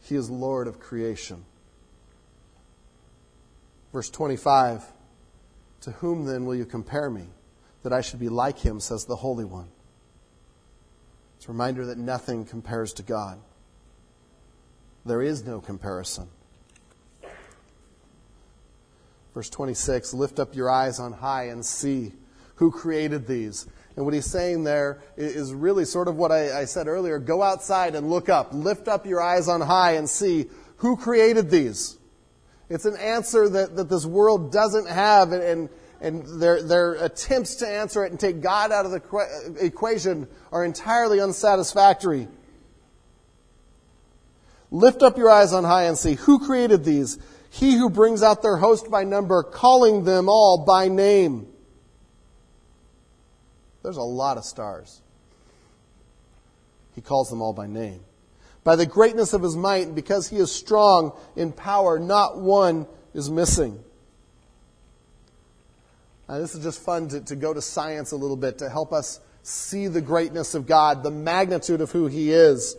He 0.02 0.14
is 0.14 0.30
Lord 0.30 0.68
of 0.68 0.78
creation. 0.78 1.46
Verse 3.96 4.10
25 4.10 4.84
To 5.80 5.90
whom 5.90 6.26
then 6.26 6.44
will 6.44 6.54
you 6.54 6.66
compare 6.66 7.08
me, 7.08 7.28
that 7.82 7.94
I 7.94 8.02
should 8.02 8.20
be 8.20 8.28
like 8.28 8.58
him, 8.58 8.78
says 8.78 9.06
the 9.06 9.16
Holy 9.16 9.46
One? 9.46 9.68
It's 11.38 11.46
a 11.46 11.52
reminder 11.52 11.86
that 11.86 11.96
nothing 11.96 12.44
compares 12.44 12.92
to 12.92 13.02
God. 13.02 13.38
There 15.06 15.22
is 15.22 15.46
no 15.46 15.62
comparison. 15.62 16.28
Verse 19.32 19.48
26 19.48 20.12
Lift 20.12 20.40
up 20.40 20.54
your 20.54 20.70
eyes 20.70 21.00
on 21.00 21.14
high 21.14 21.44
and 21.44 21.64
see 21.64 22.12
who 22.56 22.70
created 22.70 23.26
these. 23.26 23.66
And 23.96 24.04
what 24.04 24.12
he's 24.12 24.26
saying 24.26 24.64
there 24.64 25.00
is 25.16 25.54
really 25.54 25.86
sort 25.86 26.08
of 26.08 26.16
what 26.16 26.30
I, 26.30 26.60
I, 26.60 26.64
said 26.66 26.86
earlier. 26.86 27.18
Go 27.18 27.42
outside 27.42 27.94
and 27.94 28.10
look 28.10 28.28
up. 28.28 28.52
Lift 28.52 28.88
up 28.88 29.06
your 29.06 29.22
eyes 29.22 29.48
on 29.48 29.62
high 29.62 29.92
and 29.92 30.06
see 30.06 30.50
who 30.76 30.98
created 30.98 31.48
these. 31.48 31.96
It's 32.68 32.84
an 32.84 32.96
answer 32.96 33.48
that, 33.48 33.76
that 33.76 33.88
this 33.88 34.04
world 34.04 34.52
doesn't 34.52 34.88
have, 34.88 35.32
and, 35.32 35.42
and, 35.42 35.68
and 36.00 36.40
their, 36.40 36.62
their 36.62 36.94
attempts 36.94 37.56
to 37.56 37.68
answer 37.68 38.04
it 38.04 38.10
and 38.10 38.18
take 38.18 38.40
God 38.40 38.72
out 38.72 38.86
of 38.86 38.90
the 38.90 39.58
equation 39.60 40.26
are 40.50 40.64
entirely 40.64 41.20
unsatisfactory. 41.20 42.28
Lift 44.70 45.02
up 45.02 45.16
your 45.16 45.30
eyes 45.30 45.52
on 45.52 45.62
high 45.62 45.84
and 45.84 45.96
see 45.96 46.14
who 46.14 46.44
created 46.44 46.84
these. 46.84 47.18
He 47.50 47.76
who 47.76 47.88
brings 47.88 48.22
out 48.22 48.42
their 48.42 48.56
host 48.56 48.90
by 48.90 49.04
number, 49.04 49.42
calling 49.44 50.04
them 50.04 50.28
all 50.28 50.64
by 50.66 50.88
name. 50.88 51.46
There's 53.82 53.96
a 53.96 54.02
lot 54.02 54.36
of 54.36 54.44
stars. 54.44 55.00
He 56.96 57.00
calls 57.00 57.30
them 57.30 57.40
all 57.40 57.52
by 57.52 57.68
name. 57.68 58.00
By 58.66 58.74
the 58.74 58.84
greatness 58.84 59.32
of 59.32 59.42
his 59.42 59.54
might, 59.54 59.94
because 59.94 60.28
he 60.28 60.38
is 60.38 60.50
strong 60.50 61.12
in 61.36 61.52
power, 61.52 62.00
not 62.00 62.40
one 62.40 62.88
is 63.14 63.30
missing. 63.30 63.78
Now, 66.28 66.38
this 66.38 66.56
is 66.56 66.64
just 66.64 66.82
fun 66.82 67.06
to, 67.10 67.20
to 67.20 67.36
go 67.36 67.54
to 67.54 67.62
science 67.62 68.10
a 68.10 68.16
little 68.16 68.36
bit 68.36 68.58
to 68.58 68.68
help 68.68 68.92
us 68.92 69.20
see 69.44 69.86
the 69.86 70.00
greatness 70.00 70.56
of 70.56 70.66
God, 70.66 71.04
the 71.04 71.12
magnitude 71.12 71.80
of 71.80 71.92
who 71.92 72.08
he 72.08 72.32
is. 72.32 72.76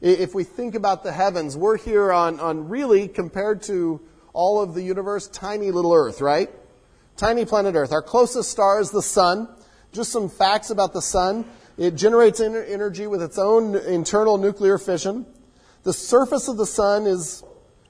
If 0.00 0.36
we 0.36 0.44
think 0.44 0.76
about 0.76 1.02
the 1.02 1.10
heavens, 1.10 1.56
we're 1.56 1.78
here 1.78 2.12
on, 2.12 2.38
on 2.38 2.68
really, 2.68 3.08
compared 3.08 3.62
to 3.64 4.00
all 4.34 4.62
of 4.62 4.74
the 4.74 4.82
universe, 4.82 5.26
tiny 5.26 5.72
little 5.72 5.92
Earth, 5.92 6.20
right? 6.20 6.48
Tiny 7.16 7.44
planet 7.44 7.74
Earth. 7.74 7.90
Our 7.90 8.02
closest 8.02 8.52
star 8.52 8.80
is 8.80 8.92
the 8.92 9.02
sun. 9.02 9.48
Just 9.92 10.12
some 10.12 10.28
facts 10.28 10.70
about 10.70 10.92
the 10.92 11.02
sun. 11.02 11.44
It 11.76 11.96
generates 11.96 12.40
energy 12.40 13.06
with 13.06 13.22
its 13.22 13.38
own 13.38 13.74
internal 13.74 14.38
nuclear 14.38 14.78
fission. 14.78 15.26
The 15.82 15.92
surface 15.92 16.48
of 16.48 16.56
the 16.56 16.66
sun 16.66 17.06
is, 17.06 17.42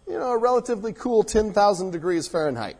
you 0.08 0.18
know, 0.18 0.32
a 0.32 0.38
relatively 0.38 0.92
cool 0.92 1.22
10,000 1.22 1.90
degrees 1.90 2.26
Fahrenheit. 2.26 2.76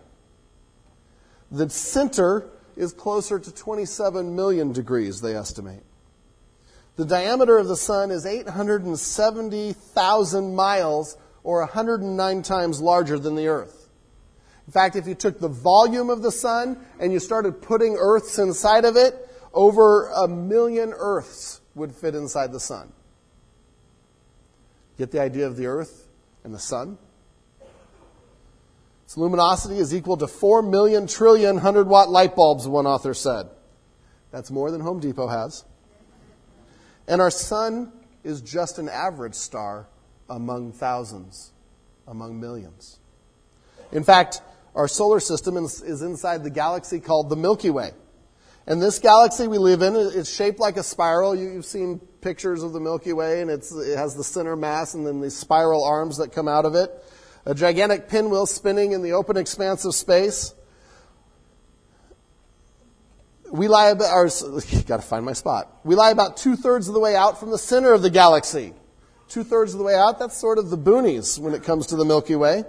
The 1.51 1.69
center 1.69 2.49
is 2.77 2.93
closer 2.93 3.39
to 3.39 3.55
27 3.55 4.35
million 4.35 4.73
degrees, 4.73 5.21
they 5.21 5.37
estimate. 5.37 5.83
The 6.97 7.05
diameter 7.05 7.59
of 7.59 7.69
the 7.69 7.77
sun 7.77 8.11
is 8.11 8.25
870,000 8.25 10.55
miles, 10.55 11.19
or 11.43 11.61
109 11.61 12.43
times 12.43 12.81
larger 12.81 13.19
than 13.19 13.35
the 13.35 13.49
earth. 13.49 13.91
In 14.67 14.73
fact, 14.73 14.97
if 14.97 15.07
you 15.07 15.15
took 15.15 15.39
the 15.39 15.49
volume 15.49 16.09
of 16.09 16.23
the 16.23 16.33
sun 16.33 16.79
and 16.99 17.13
you 17.13 17.21
started 17.21 17.61
putting 17.61 17.99
earths 17.99 18.39
inside 18.39 18.87
of 18.87 18.97
it, 18.97 19.15
over 19.55 20.09
a 20.09 20.29
million 20.29 20.93
Earths 20.95 21.61
would 21.75 21.93
fit 21.93 22.15
inside 22.15 22.53
the 22.53 22.61
sun. 22.61 22.93
Get 24.99 25.11
the 25.11 25.21
idea 25.21 25.47
of 25.47 25.57
the 25.57 25.67
Earth 25.67 26.09
and 26.45 26.55
the 26.55 26.59
sun? 26.59 26.99
Its 29.05 29.17
luminosity 29.17 29.79
is 29.79 29.95
equal 29.95 30.17
to 30.17 30.27
4 30.27 30.63
million 30.63 31.07
trillion 31.07 31.57
100 31.57 31.87
watt 31.87 32.11
light 32.11 32.35
bulbs, 32.37 32.67
one 32.67 32.87
author 32.87 33.15
said. 33.15 33.49
That's 34.31 34.51
more 34.51 34.71
than 34.71 34.81
Home 34.81 35.01
Depot 35.01 35.29
has. 35.29 35.65
And 37.07 37.21
our 37.21 37.31
sun 37.31 37.93
is 38.23 38.41
just 38.41 38.79
an 38.79 38.89
average 38.89 39.35
star 39.35 39.87
among 40.29 40.73
thousands, 40.73 41.53
among 42.09 42.41
millions. 42.41 42.99
In 43.93 44.03
fact, 44.03 44.41
our 44.75 44.89
solar 44.89 45.21
system 45.21 45.57
is 45.57 46.03
inside 46.03 46.43
the 46.43 46.51
galaxy 46.51 46.99
called 46.99 47.29
the 47.29 47.37
Milky 47.37 47.71
Way. 47.71 47.93
And 48.67 48.81
this 48.81 48.99
galaxy 48.99 49.47
we 49.47 49.59
live 49.59 49.83
in 49.83 49.95
is 49.95 50.33
shaped 50.33 50.59
like 50.59 50.79
a 50.79 50.83
spiral. 50.83 51.35
You've 51.35 51.67
seen 51.67 52.01
pictures 52.23 52.63
of 52.63 52.73
the 52.73 52.81
Milky 52.81 53.13
Way, 53.13 53.43
and 53.43 53.51
it 53.51 53.63
has 53.97 54.15
the 54.15 54.25
center 54.25 54.57
mass 54.57 54.95
and 54.95 55.07
then 55.07 55.21
the 55.21 55.31
spiral 55.31 55.85
arms 55.85 56.17
that 56.17 56.33
come 56.33 56.49
out 56.49 56.65
of 56.65 56.75
it. 56.75 56.91
A 57.45 57.55
gigantic 57.55 58.09
pinwheel 58.09 58.47
spinning 58.47 58.93
in 58.93 59.03
the 59.03 59.13
open 59.13 59.37
expanse 59.37 59.85
of 59.85 59.95
space. 59.95 60.55
We 63.53 63.69
lie 63.69 63.91
about, 63.91 64.11
or, 64.11 64.25
gotta 64.87 65.03
find 65.03 65.27
my 65.27 65.35
spot. 65.35 65.81
We 65.85 65.95
lie 65.95 66.11
about 66.11 66.39
two 66.39 66.57
thirds 66.57 66.89
of 66.89 66.95
the 66.95 67.01
way 67.01 67.15
out 67.15 67.39
from 67.39 67.51
the 67.51 67.59
center 67.59 67.93
of 67.93 68.01
the 68.01 68.09
galaxy. 68.09 68.73
two 69.29 69.45
thirds 69.45 69.75
of 69.75 69.79
the 69.79 69.85
way 69.85 69.95
out. 69.95 70.19
That's 70.19 70.39
sort 70.39 70.57
of 70.57 70.71
the 70.71 70.79
boonies 70.79 71.39
when 71.39 71.53
it 71.53 71.65
comes 71.65 71.89
to 71.89 71.97
the 71.97 72.05
Milky 72.07 72.35
Way. 72.35 72.65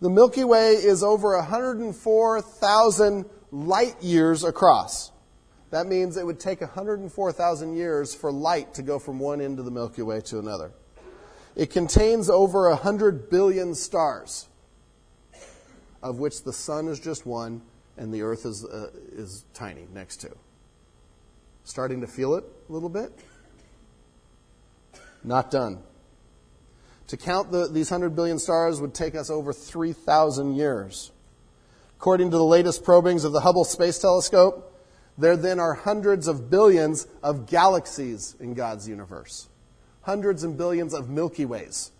The 0.00 0.08
Milky 0.08 0.44
Way 0.44 0.72
is 0.72 1.02
over 1.02 1.36
104,000 1.36 3.26
light 3.50 4.02
years 4.02 4.44
across. 4.44 5.10
That 5.70 5.86
means 5.86 6.16
it 6.16 6.26
would 6.26 6.40
take 6.40 6.60
104,000 6.60 7.76
years 7.76 8.14
for 8.14 8.32
light 8.32 8.74
to 8.74 8.82
go 8.82 8.98
from 8.98 9.18
one 9.18 9.40
end 9.40 9.58
of 9.58 9.64
the 9.64 9.70
Milky 9.70 10.02
Way 10.02 10.20
to 10.22 10.38
another. 10.38 10.72
It 11.56 11.70
contains 11.70 12.30
over 12.30 12.68
100 12.70 13.30
billion 13.30 13.74
stars, 13.74 14.48
of 16.02 16.18
which 16.18 16.42
the 16.42 16.52
sun 16.52 16.88
is 16.88 16.98
just 16.98 17.26
one 17.26 17.62
and 17.96 18.12
the 18.12 18.22
earth 18.22 18.46
is, 18.46 18.64
uh, 18.64 18.90
is 19.12 19.44
tiny 19.52 19.86
next 19.92 20.18
to. 20.18 20.30
Starting 21.64 22.00
to 22.00 22.06
feel 22.06 22.34
it 22.34 22.44
a 22.68 22.72
little 22.72 22.88
bit? 22.88 23.12
Not 25.22 25.50
done. 25.50 25.82
To 27.08 27.16
count 27.16 27.50
the, 27.50 27.68
these 27.68 27.90
100 27.90 28.16
billion 28.16 28.38
stars 28.38 28.80
would 28.80 28.94
take 28.94 29.14
us 29.14 29.30
over 29.30 29.52
3,000 29.52 30.54
years. 30.54 31.12
According 32.00 32.30
to 32.30 32.38
the 32.38 32.44
latest 32.44 32.82
probings 32.82 33.24
of 33.24 33.32
the 33.32 33.40
Hubble 33.40 33.66
Space 33.66 33.98
Telescope, 33.98 34.74
there 35.18 35.36
then 35.36 35.60
are 35.60 35.74
hundreds 35.74 36.28
of 36.28 36.48
billions 36.48 37.06
of 37.22 37.44
galaxies 37.44 38.34
in 38.40 38.54
God's 38.54 38.88
universe, 38.88 39.50
hundreds 40.00 40.42
and 40.42 40.56
billions 40.56 40.94
of 40.94 41.10
Milky 41.10 41.44
Ways. 41.44 41.92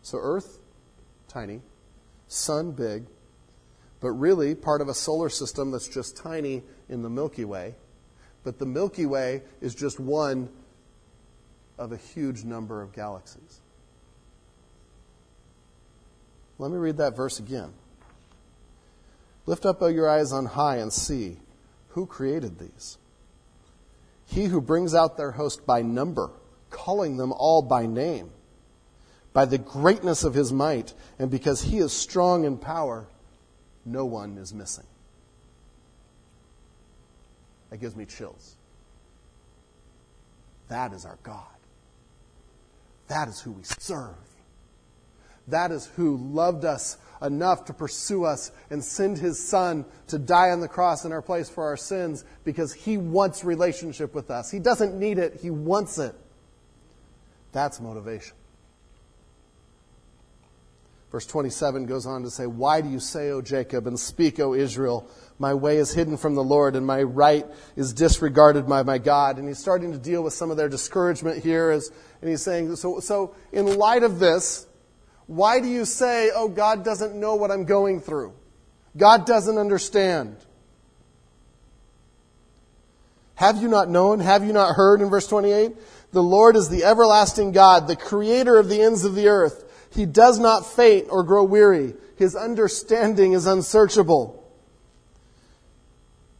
So, 0.00 0.16
Earth, 0.16 0.58
tiny, 1.28 1.60
Sun, 2.28 2.72
big, 2.72 3.04
but 4.00 4.12
really 4.12 4.54
part 4.54 4.80
of 4.80 4.88
a 4.88 4.94
solar 4.94 5.28
system 5.28 5.70
that's 5.70 5.86
just 5.86 6.16
tiny 6.16 6.62
in 6.88 7.02
the 7.02 7.10
Milky 7.10 7.44
Way. 7.44 7.74
But 8.42 8.58
the 8.58 8.64
Milky 8.64 9.04
Way 9.04 9.42
is 9.60 9.74
just 9.74 10.00
one 10.00 10.48
of 11.78 11.92
a 11.92 11.98
huge 11.98 12.42
number 12.42 12.80
of 12.80 12.94
galaxies. 12.94 13.60
Let 16.58 16.70
me 16.70 16.78
read 16.78 16.96
that 16.96 17.16
verse 17.16 17.38
again. 17.38 17.72
Lift 19.44 19.66
up 19.66 19.80
your 19.80 20.08
eyes 20.08 20.32
on 20.32 20.46
high 20.46 20.76
and 20.76 20.92
see 20.92 21.36
who 21.90 22.06
created 22.06 22.58
these. 22.58 22.98
He 24.26 24.46
who 24.46 24.60
brings 24.60 24.94
out 24.94 25.16
their 25.16 25.32
host 25.32 25.66
by 25.66 25.82
number, 25.82 26.30
calling 26.70 27.16
them 27.16 27.32
all 27.32 27.62
by 27.62 27.86
name, 27.86 28.30
by 29.32 29.44
the 29.44 29.58
greatness 29.58 30.24
of 30.24 30.34
his 30.34 30.52
might, 30.52 30.94
and 31.18 31.30
because 31.30 31.62
he 31.62 31.78
is 31.78 31.92
strong 31.92 32.44
in 32.44 32.58
power, 32.58 33.06
no 33.84 34.04
one 34.04 34.36
is 34.38 34.52
missing. 34.52 34.86
That 37.70 37.78
gives 37.78 37.94
me 37.94 38.04
chills. 38.04 38.56
That 40.68 40.92
is 40.92 41.04
our 41.04 41.18
God. 41.22 41.44
That 43.08 43.28
is 43.28 43.40
who 43.40 43.52
we 43.52 43.62
serve. 43.62 44.16
That 45.48 45.70
is 45.70 45.86
who 45.96 46.16
loved 46.16 46.64
us 46.64 46.98
enough 47.22 47.64
to 47.66 47.72
pursue 47.72 48.24
us 48.24 48.50
and 48.70 48.84
send 48.84 49.18
his 49.18 49.42
son 49.42 49.84
to 50.08 50.18
die 50.18 50.50
on 50.50 50.60
the 50.60 50.68
cross 50.68 51.04
in 51.04 51.12
our 51.12 51.22
place 51.22 51.48
for 51.48 51.64
our 51.64 51.76
sins 51.76 52.24
because 52.44 52.72
he 52.72 52.98
wants 52.98 53.44
relationship 53.44 54.14
with 54.14 54.30
us. 54.30 54.50
He 54.50 54.58
doesn't 54.58 54.98
need 54.98 55.18
it, 55.18 55.40
he 55.40 55.50
wants 55.50 55.98
it. 55.98 56.14
That's 57.52 57.80
motivation. 57.80 58.34
Verse 61.12 61.24
27 61.24 61.86
goes 61.86 62.04
on 62.04 62.24
to 62.24 62.30
say, 62.30 62.46
Why 62.46 62.80
do 62.80 62.90
you 62.90 63.00
say, 63.00 63.30
O 63.30 63.40
Jacob, 63.40 63.86
and 63.86 63.98
speak, 63.98 64.40
O 64.40 64.52
Israel, 64.52 65.08
my 65.38 65.54
way 65.54 65.78
is 65.78 65.94
hidden 65.94 66.16
from 66.16 66.34
the 66.34 66.42
Lord, 66.42 66.76
and 66.76 66.84
my 66.84 67.02
right 67.02 67.46
is 67.76 67.92
disregarded 67.94 68.68
by 68.68 68.82
my 68.82 68.98
God? 68.98 69.38
And 69.38 69.48
he's 69.48 69.58
starting 69.58 69.92
to 69.92 69.98
deal 69.98 70.22
with 70.22 70.34
some 70.34 70.50
of 70.50 70.56
their 70.56 70.68
discouragement 70.68 71.42
here, 71.42 71.70
as, 71.70 71.90
and 72.20 72.28
he's 72.28 72.42
saying, 72.42 72.74
so, 72.76 73.00
so 73.00 73.34
in 73.52 73.78
light 73.78 74.02
of 74.02 74.18
this, 74.18 74.66
why 75.26 75.60
do 75.60 75.68
you 75.68 75.84
say, 75.84 76.30
oh, 76.34 76.48
God 76.48 76.84
doesn't 76.84 77.14
know 77.14 77.34
what 77.34 77.50
I'm 77.50 77.64
going 77.64 78.00
through? 78.00 78.32
God 78.96 79.26
doesn't 79.26 79.58
understand. 79.58 80.36
Have 83.34 83.60
you 83.60 83.68
not 83.68 83.90
known? 83.90 84.20
Have 84.20 84.44
you 84.44 84.52
not 84.52 84.76
heard 84.76 85.00
in 85.00 85.10
verse 85.10 85.26
28? 85.26 85.72
The 86.12 86.22
Lord 86.22 86.56
is 86.56 86.68
the 86.68 86.84
everlasting 86.84 87.52
God, 87.52 87.86
the 87.86 87.96
creator 87.96 88.58
of 88.58 88.68
the 88.68 88.80
ends 88.80 89.04
of 89.04 89.14
the 89.14 89.28
earth. 89.28 89.64
He 89.90 90.06
does 90.06 90.38
not 90.38 90.64
faint 90.64 91.08
or 91.10 91.22
grow 91.22 91.44
weary. 91.44 91.94
His 92.16 92.34
understanding 92.34 93.32
is 93.32 93.46
unsearchable. 93.46 94.42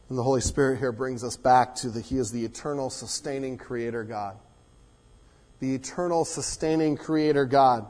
And 0.09 0.17
the 0.17 0.23
Holy 0.23 0.41
Spirit 0.41 0.79
here 0.79 0.91
brings 0.91 1.23
us 1.23 1.37
back 1.37 1.75
to 1.75 1.89
the 1.89 2.01
He 2.01 2.17
is 2.17 2.31
the 2.31 2.45
eternal, 2.45 2.89
sustaining 2.89 3.57
creator 3.57 4.03
God. 4.03 4.37
The 5.59 5.75
eternal, 5.75 6.23
sustaining 6.23 6.97
creator 6.97 7.45
God. 7.45 7.87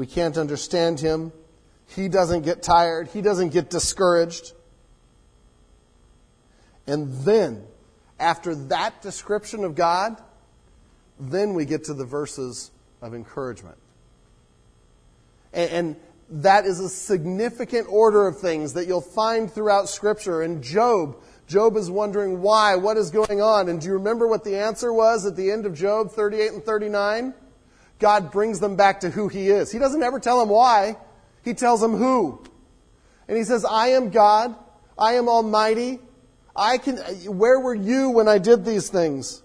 We 0.00 0.06
can't 0.06 0.38
understand 0.38 0.98
him. 0.98 1.30
He 1.88 2.08
doesn't 2.08 2.46
get 2.46 2.62
tired. 2.62 3.08
He 3.08 3.20
doesn't 3.20 3.50
get 3.50 3.68
discouraged. 3.68 4.54
And 6.86 7.12
then, 7.26 7.64
after 8.18 8.54
that 8.54 9.02
description 9.02 9.62
of 9.62 9.74
God, 9.74 10.16
then 11.18 11.52
we 11.52 11.66
get 11.66 11.84
to 11.84 11.92
the 11.92 12.06
verses 12.06 12.70
of 13.02 13.14
encouragement. 13.14 13.76
And, 15.52 15.70
and, 15.70 15.96
that 16.30 16.64
is 16.64 16.80
a 16.80 16.88
significant 16.88 17.86
order 17.90 18.26
of 18.26 18.38
things 18.38 18.72
that 18.74 18.86
you'll 18.86 19.02
find 19.02 19.52
throughout 19.52 19.90
Scripture. 19.90 20.42
In 20.42 20.62
Job, 20.62 21.16
Job 21.46 21.76
is 21.76 21.90
wondering 21.90 22.40
why, 22.40 22.76
what 22.76 22.96
is 22.96 23.10
going 23.10 23.42
on. 23.42 23.68
And 23.68 23.80
do 23.80 23.88
you 23.88 23.94
remember 23.94 24.26
what 24.26 24.44
the 24.44 24.56
answer 24.56 24.94
was 24.94 25.26
at 25.26 25.36
the 25.36 25.50
end 25.50 25.66
of 25.66 25.74
Job 25.74 26.12
38 26.12 26.52
and 26.52 26.64
39? 26.64 27.34
God 28.00 28.32
brings 28.32 28.58
them 28.58 28.76
back 28.76 29.00
to 29.00 29.10
who 29.10 29.28
He 29.28 29.48
is. 29.48 29.70
He 29.70 29.78
doesn't 29.78 30.02
ever 30.02 30.18
tell 30.18 30.40
them 30.40 30.48
why, 30.48 30.96
He 31.44 31.54
tells 31.54 31.80
them 31.80 31.96
who. 31.96 32.42
And 33.28 33.36
He 33.36 33.44
says, 33.44 33.64
I 33.64 33.88
am 33.88 34.10
God, 34.10 34.56
I 34.98 35.14
am 35.14 35.28
Almighty. 35.28 36.00
I 36.56 36.78
can, 36.78 36.96
where 37.26 37.60
were 37.60 37.74
you 37.74 38.10
when 38.10 38.26
I 38.26 38.38
did 38.38 38.64
these 38.64 38.88
things? 38.88 39.42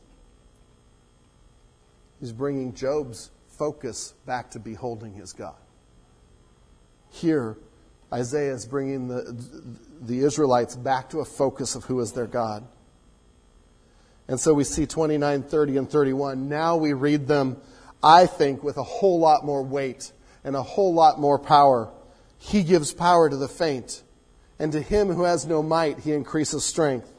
He's 2.19 2.31
bringing 2.31 2.73
Job's 2.73 3.29
focus 3.49 4.13
back 4.25 4.51
to 4.51 4.59
beholding 4.59 5.13
his 5.13 5.33
God. 5.33 5.55
Here, 7.11 7.57
Isaiah 8.11 8.53
is 8.53 8.65
bringing 8.65 9.07
the, 9.07 9.37
the 10.01 10.19
Israelites 10.19 10.75
back 10.75 11.09
to 11.11 11.19
a 11.19 11.25
focus 11.25 11.75
of 11.75 11.85
who 11.85 11.99
is 11.99 12.11
their 12.11 12.27
God. 12.27 12.67
And 14.27 14.39
so 14.39 14.53
we 14.53 14.63
see 14.63 14.85
29, 14.85 15.43
30, 15.43 15.77
and 15.77 15.89
31. 15.89 16.49
Now 16.49 16.77
we 16.77 16.93
read 16.93 17.27
them 17.27 17.57
I 18.05 18.27
think, 18.27 18.63
with 18.63 18.77
a 18.77 18.83
whole 18.83 19.19
lot 19.19 19.43
more 19.43 19.63
weight 19.63 20.11
and 20.43 20.55
a 20.55 20.61
whole 20.61 20.93
lot 20.93 21.19
more 21.19 21.39
power. 21.39 21.91
He 22.37 22.61
gives 22.61 22.93
power 22.93 23.27
to 23.27 23.35
the 23.35 23.47
faint, 23.47 24.03
and 24.59 24.71
to 24.73 24.79
him 24.79 25.07
who 25.07 25.23
has 25.23 25.47
no 25.47 25.63
might, 25.63 25.99
he 25.99 26.13
increases 26.13 26.63
strength. 26.63 27.11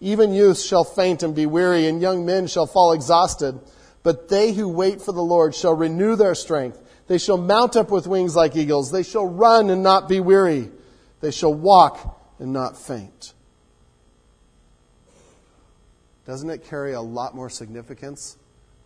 Even 0.00 0.34
youths 0.34 0.64
shall 0.64 0.82
faint 0.82 1.22
and 1.22 1.32
be 1.32 1.46
weary, 1.46 1.86
and 1.86 2.02
young 2.02 2.26
men 2.26 2.48
shall 2.48 2.66
fall 2.66 2.92
exhausted. 2.92 3.60
But 4.02 4.28
they 4.28 4.52
who 4.52 4.68
wait 4.68 5.00
for 5.00 5.12
the 5.12 5.22
Lord 5.22 5.54
shall 5.54 5.74
renew 5.74 6.16
their 6.16 6.34
strength. 6.34 6.82
They 7.06 7.18
shall 7.18 7.38
mount 7.38 7.76
up 7.76 7.92
with 7.92 8.08
wings 8.08 8.34
like 8.34 8.56
eagles. 8.56 8.90
They 8.90 9.04
shall 9.04 9.28
run 9.28 9.70
and 9.70 9.84
not 9.84 10.08
be 10.08 10.18
weary. 10.18 10.72
They 11.20 11.30
shall 11.30 11.54
walk 11.54 12.20
and 12.40 12.52
not 12.52 12.76
faint. 12.76 13.32
Doesn't 16.26 16.50
it 16.50 16.64
carry 16.64 16.94
a 16.94 17.00
lot 17.00 17.36
more 17.36 17.48
significance 17.48 18.36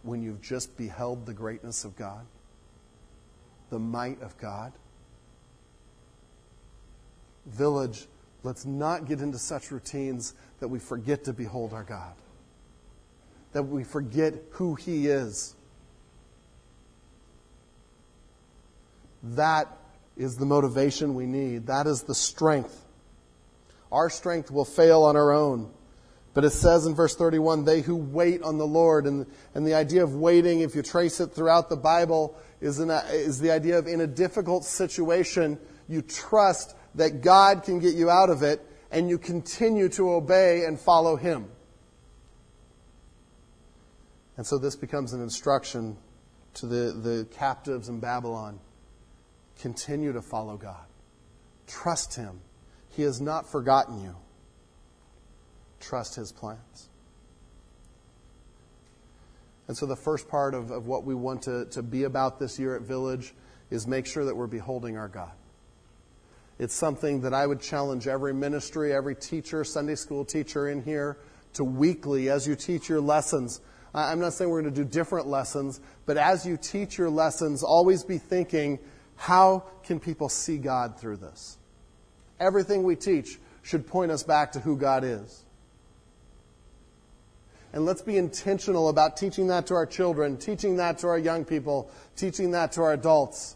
when 0.06 0.22
you've 0.22 0.40
just 0.40 0.76
beheld 0.76 1.26
the 1.26 1.34
greatness 1.34 1.84
of 1.84 1.96
God, 1.96 2.24
the 3.70 3.78
might 3.78 4.22
of 4.22 4.38
God? 4.38 4.72
Village, 7.46 8.06
let's 8.42 8.64
not 8.64 9.06
get 9.06 9.20
into 9.20 9.38
such 9.38 9.70
routines 9.70 10.34
that 10.60 10.68
we 10.68 10.78
forget 10.78 11.24
to 11.24 11.32
behold 11.32 11.72
our 11.72 11.84
God, 11.84 12.14
that 13.52 13.62
we 13.64 13.84
forget 13.84 14.34
who 14.50 14.74
He 14.74 15.08
is. 15.08 15.54
That 19.22 19.68
is 20.16 20.36
the 20.36 20.46
motivation 20.46 21.14
we 21.14 21.26
need. 21.26 21.66
That 21.66 21.86
is 21.86 22.02
the 22.02 22.14
strength. 22.14 22.84
Our 23.92 24.08
strength 24.10 24.50
will 24.50 24.64
fail 24.64 25.02
on 25.02 25.16
our 25.16 25.32
own. 25.32 25.70
But 26.36 26.44
it 26.44 26.50
says 26.50 26.84
in 26.84 26.94
verse 26.94 27.16
31, 27.16 27.64
they 27.64 27.80
who 27.80 27.96
wait 27.96 28.42
on 28.42 28.58
the 28.58 28.66
Lord. 28.66 29.06
And, 29.06 29.24
and 29.54 29.66
the 29.66 29.72
idea 29.72 30.04
of 30.04 30.16
waiting, 30.16 30.60
if 30.60 30.74
you 30.74 30.82
trace 30.82 31.18
it 31.18 31.28
throughout 31.28 31.70
the 31.70 31.78
Bible, 31.78 32.38
is, 32.60 32.78
a, 32.78 33.04
is 33.10 33.40
the 33.40 33.50
idea 33.50 33.78
of 33.78 33.86
in 33.86 34.02
a 34.02 34.06
difficult 34.06 34.66
situation, 34.66 35.58
you 35.88 36.02
trust 36.02 36.76
that 36.96 37.22
God 37.22 37.62
can 37.62 37.78
get 37.78 37.94
you 37.94 38.10
out 38.10 38.28
of 38.28 38.42
it, 38.42 38.60
and 38.90 39.08
you 39.08 39.16
continue 39.16 39.88
to 39.88 40.12
obey 40.12 40.64
and 40.66 40.78
follow 40.78 41.16
Him. 41.16 41.48
And 44.36 44.46
so 44.46 44.58
this 44.58 44.76
becomes 44.76 45.14
an 45.14 45.22
instruction 45.22 45.96
to 46.56 46.66
the, 46.66 46.92
the 46.92 47.26
captives 47.30 47.88
in 47.88 47.98
Babylon. 47.98 48.60
Continue 49.60 50.12
to 50.12 50.20
follow 50.20 50.58
God. 50.58 50.84
Trust 51.66 52.14
Him. 52.14 52.40
He 52.90 53.04
has 53.04 53.22
not 53.22 53.50
forgotten 53.50 54.02
you 54.02 54.16
trust 55.86 56.16
his 56.16 56.32
plans. 56.32 56.88
And 59.68 59.76
so 59.76 59.86
the 59.86 59.96
first 59.96 60.28
part 60.28 60.54
of, 60.54 60.70
of 60.70 60.86
what 60.86 61.04
we 61.04 61.14
want 61.14 61.42
to, 61.42 61.66
to 61.66 61.82
be 61.82 62.04
about 62.04 62.38
this 62.38 62.58
year 62.58 62.76
at 62.76 62.82
Village 62.82 63.34
is 63.70 63.86
make 63.86 64.06
sure 64.06 64.24
that 64.24 64.36
we're 64.36 64.46
beholding 64.46 64.96
our 64.96 65.08
God. 65.08 65.32
It's 66.58 66.74
something 66.74 67.22
that 67.22 67.34
I 67.34 67.46
would 67.46 67.60
challenge 67.60 68.06
every 68.06 68.32
ministry, 68.32 68.94
every 68.94 69.14
teacher, 69.14 69.64
Sunday 69.64 69.96
school 69.96 70.24
teacher 70.24 70.68
in 70.68 70.82
here 70.82 71.18
to 71.54 71.64
weekly, 71.64 72.30
as 72.30 72.46
you 72.46 72.54
teach 72.54 72.88
your 72.88 73.00
lessons. 73.00 73.60
I'm 73.92 74.20
not 74.20 74.34
saying 74.34 74.50
we're 74.50 74.62
going 74.62 74.74
to 74.74 74.84
do 74.84 74.88
different 74.88 75.26
lessons, 75.26 75.80
but 76.04 76.16
as 76.16 76.46
you 76.46 76.56
teach 76.56 76.98
your 76.98 77.10
lessons, 77.10 77.62
always 77.62 78.04
be 78.04 78.18
thinking, 78.18 78.78
how 79.16 79.64
can 79.82 80.00
people 80.00 80.28
see 80.28 80.58
God 80.58 80.98
through 80.98 81.16
this? 81.16 81.56
Everything 82.38 82.82
we 82.82 82.96
teach 82.96 83.38
should 83.62 83.86
point 83.86 84.12
us 84.12 84.22
back 84.22 84.52
to 84.52 84.60
who 84.60 84.76
God 84.76 85.02
is. 85.02 85.45
And 87.76 87.84
let's 87.84 88.00
be 88.00 88.16
intentional 88.16 88.88
about 88.88 89.18
teaching 89.18 89.48
that 89.48 89.66
to 89.66 89.74
our 89.74 89.84
children, 89.84 90.38
teaching 90.38 90.78
that 90.78 90.96
to 91.00 91.08
our 91.08 91.18
young 91.18 91.44
people, 91.44 91.90
teaching 92.16 92.52
that 92.52 92.72
to 92.72 92.80
our 92.80 92.94
adults, 92.94 93.54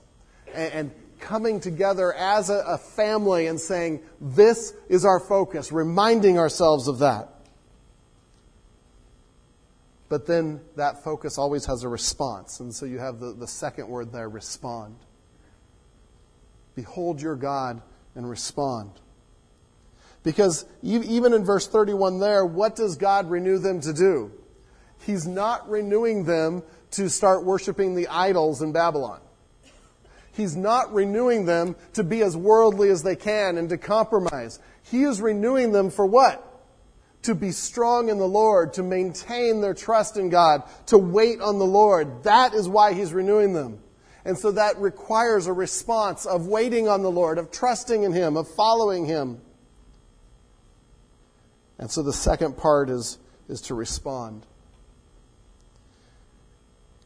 and, 0.52 0.72
and 0.74 0.90
coming 1.20 1.58
together 1.58 2.12
as 2.12 2.50
a, 2.50 2.62
a 2.66 2.76
family 2.76 3.46
and 3.46 3.58
saying, 3.58 4.02
This 4.20 4.74
is 4.90 5.06
our 5.06 5.20
focus, 5.20 5.72
reminding 5.72 6.38
ourselves 6.38 6.86
of 6.86 6.98
that. 6.98 7.30
But 10.10 10.26
then 10.26 10.60
that 10.76 11.02
focus 11.02 11.38
always 11.38 11.64
has 11.64 11.82
a 11.82 11.88
response. 11.88 12.60
And 12.60 12.74
so 12.74 12.84
you 12.84 12.98
have 12.98 13.20
the, 13.20 13.32
the 13.32 13.48
second 13.48 13.88
word 13.88 14.12
there 14.12 14.28
respond. 14.28 14.96
Behold 16.74 17.22
your 17.22 17.36
God 17.36 17.80
and 18.14 18.28
respond. 18.28 18.90
Because 20.22 20.66
even 20.82 21.32
in 21.32 21.44
verse 21.44 21.66
31 21.66 22.20
there, 22.20 22.44
what 22.44 22.76
does 22.76 22.96
God 22.96 23.30
renew 23.30 23.58
them 23.58 23.80
to 23.80 23.92
do? 23.92 24.32
He's 25.06 25.26
not 25.26 25.68
renewing 25.68 26.24
them 26.24 26.62
to 26.92 27.08
start 27.08 27.44
worshiping 27.44 27.94
the 27.94 28.08
idols 28.08 28.60
in 28.60 28.72
Babylon. 28.72 29.20
He's 30.32 30.56
not 30.56 30.92
renewing 30.92 31.46
them 31.46 31.74
to 31.94 32.04
be 32.04 32.22
as 32.22 32.36
worldly 32.36 32.90
as 32.90 33.02
they 33.02 33.16
can 33.16 33.58
and 33.58 33.68
to 33.70 33.78
compromise. 33.78 34.60
He 34.82 35.02
is 35.02 35.20
renewing 35.20 35.72
them 35.72 35.90
for 35.90 36.06
what? 36.06 36.46
To 37.22 37.34
be 37.34 37.50
strong 37.50 38.08
in 38.08 38.18
the 38.18 38.28
Lord, 38.28 38.74
to 38.74 38.82
maintain 38.82 39.60
their 39.60 39.74
trust 39.74 40.16
in 40.16 40.30
God, 40.30 40.62
to 40.86 40.98
wait 40.98 41.40
on 41.40 41.58
the 41.58 41.66
Lord. 41.66 42.22
That 42.24 42.54
is 42.54 42.68
why 42.68 42.92
He's 42.94 43.12
renewing 43.12 43.52
them. 43.52 43.80
And 44.24 44.38
so 44.38 44.52
that 44.52 44.78
requires 44.78 45.46
a 45.46 45.52
response 45.52 46.26
of 46.26 46.46
waiting 46.46 46.88
on 46.88 47.02
the 47.02 47.10
Lord, 47.10 47.38
of 47.38 47.50
trusting 47.50 48.02
in 48.02 48.12
Him, 48.12 48.36
of 48.36 48.48
following 48.48 49.06
Him. 49.06 49.40
And 51.80 51.90
so 51.90 52.02
the 52.02 52.12
second 52.12 52.58
part 52.58 52.90
is, 52.90 53.18
is 53.48 53.62
to 53.62 53.74
respond. 53.74 54.44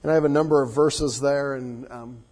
And 0.03 0.11
I 0.11 0.15
have 0.15 0.25
a 0.25 0.29
number 0.29 0.63
of 0.63 0.75
verses 0.75 1.21
there, 1.21 1.55
and 1.55 1.91
um, 1.91 2.25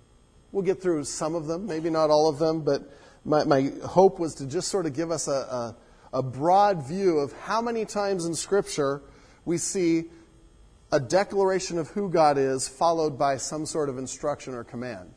we'll 0.51 0.64
get 0.64 0.82
through 0.82 1.05
some 1.05 1.36
of 1.36 1.47
them, 1.47 1.66
maybe 1.66 1.88
not 1.88 2.11
all 2.11 2.28
of 2.28 2.40
them, 2.40 2.62
but 2.62 2.82
my, 3.24 3.45
my 3.45 3.70
hope 3.86 4.18
was 4.18 4.34
to 4.34 4.47
just 4.47 4.68
sort 4.68 4.86
of 4.86 4.93
give 4.93 5.12
us 5.12 5.28
a, 5.28 5.30
a, 5.30 5.76
a 6.14 6.22
broad 6.22 6.86
view 6.86 7.20
of 7.20 7.32
how 7.32 7.62
many 7.62 7.84
times 7.84 8.24
in 8.24 8.34
Scripture 8.34 9.03
we 9.45 9.57
see 9.57 10.07
a 10.90 10.99
declaration 10.99 11.78
of 11.78 11.88
who 11.90 12.11
God 12.11 12.38
is, 12.38 12.68
followed 12.68 13.16
by 13.16 13.36
some 13.36 13.66
sort 13.66 13.88
of 13.88 13.99
instruction 13.99 14.53
or 14.53 14.64
command. 14.64 15.12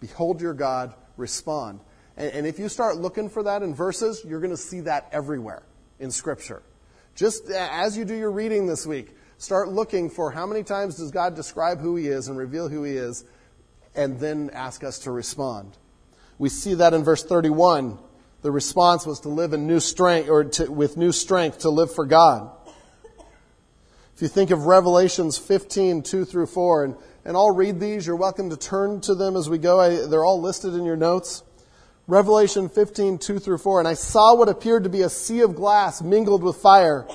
Behold 0.00 0.40
your 0.40 0.54
God, 0.54 0.94
respond. 1.18 1.80
And, 2.16 2.32
and 2.32 2.46
if 2.46 2.58
you 2.58 2.70
start 2.70 2.96
looking 2.96 3.28
for 3.28 3.42
that 3.42 3.62
in 3.62 3.74
verses, 3.74 4.24
you're 4.26 4.40
going 4.40 4.50
to 4.50 4.56
see 4.56 4.80
that 4.80 5.10
everywhere 5.12 5.62
in 5.98 6.10
Scripture. 6.10 6.62
Just 7.14 7.48
as 7.50 7.96
you 7.96 8.04
do 8.04 8.14
your 8.14 8.30
reading 8.30 8.66
this 8.66 8.86
week, 8.86 9.14
start 9.38 9.68
looking 9.68 10.10
for 10.10 10.30
how 10.30 10.46
many 10.46 10.62
times 10.62 10.96
does 10.96 11.10
God 11.10 11.34
describe 11.34 11.80
who 11.80 11.96
He 11.96 12.08
is 12.08 12.28
and 12.28 12.36
reveal 12.36 12.68
who 12.68 12.84
He 12.84 12.92
is, 12.92 13.24
and 13.94 14.20
then 14.20 14.50
ask 14.52 14.84
us 14.84 14.98
to 15.00 15.10
respond. 15.10 15.76
We 16.38 16.50
see 16.50 16.74
that 16.74 16.92
in 16.92 17.02
verse 17.02 17.24
31. 17.24 17.98
The 18.42 18.50
response 18.50 19.06
was 19.06 19.20
to 19.20 19.28
live 19.28 19.54
in 19.54 19.66
new 19.66 19.80
strength, 19.80 20.28
or 20.28 20.44
to, 20.44 20.70
with 20.70 20.96
new 20.96 21.12
strength 21.12 21.60
to 21.60 21.70
live 21.70 21.94
for 21.94 22.04
God. 22.04 22.50
If 24.14 24.22
you 24.22 24.28
think 24.28 24.50
of 24.50 24.66
Revelations 24.66 25.36
15, 25.36 26.02
2 26.02 26.24
through 26.24 26.46
4, 26.46 26.84
and, 26.84 26.96
and 27.24 27.36
I'll 27.36 27.54
read 27.54 27.80
these, 27.80 28.06
you're 28.06 28.16
welcome 28.16 28.48
to 28.50 28.56
turn 28.56 29.00
to 29.02 29.14
them 29.14 29.36
as 29.36 29.50
we 29.50 29.58
go. 29.58 29.80
I, 29.80 30.06
they're 30.06 30.24
all 30.24 30.40
listed 30.40 30.74
in 30.74 30.84
your 30.84 30.96
notes. 30.96 31.42
Revelation 32.08 32.68
15, 32.68 33.18
2 33.18 33.38
through 33.38 33.58
4. 33.58 33.80
And 33.80 33.88
I 33.88 33.94
saw 33.94 34.34
what 34.34 34.48
appeared 34.48 34.84
to 34.84 34.90
be 34.90 35.02
a 35.02 35.10
sea 35.10 35.40
of 35.40 35.56
glass 35.56 36.00
mingled 36.00 36.42
with 36.42 36.56
fire, 36.56 37.06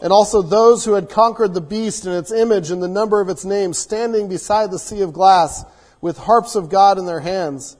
and 0.00 0.12
also 0.12 0.42
those 0.42 0.84
who 0.84 0.92
had 0.92 1.10
conquered 1.10 1.54
the 1.54 1.60
beast 1.60 2.06
and 2.06 2.14
its 2.14 2.30
image 2.30 2.70
and 2.70 2.80
the 2.80 2.88
number 2.88 3.20
of 3.20 3.28
its 3.28 3.44
name 3.44 3.72
standing 3.72 4.28
beside 4.28 4.70
the 4.70 4.78
sea 4.78 5.02
of 5.02 5.12
glass 5.12 5.64
with 6.00 6.18
harps 6.18 6.54
of 6.54 6.68
God 6.68 6.98
in 6.98 7.06
their 7.06 7.20
hands. 7.20 7.76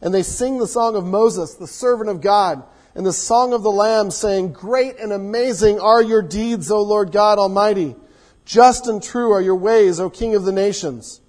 And 0.00 0.12
they 0.12 0.24
sing 0.24 0.58
the 0.58 0.66
song 0.66 0.96
of 0.96 1.04
Moses, 1.04 1.54
the 1.54 1.68
servant 1.68 2.10
of 2.10 2.20
God, 2.20 2.64
and 2.94 3.06
the 3.06 3.12
song 3.12 3.52
of 3.52 3.62
the 3.62 3.70
Lamb, 3.70 4.10
saying, 4.10 4.52
Great 4.52 4.98
and 4.98 5.12
amazing 5.12 5.78
are 5.78 6.02
your 6.02 6.22
deeds, 6.22 6.72
O 6.72 6.82
Lord 6.82 7.12
God 7.12 7.38
Almighty. 7.38 7.94
Just 8.44 8.88
and 8.88 9.00
true 9.00 9.30
are 9.30 9.40
your 9.40 9.54
ways, 9.54 10.00
O 10.00 10.10
King 10.10 10.34
of 10.34 10.44
the 10.44 10.50
nations. 10.50 11.20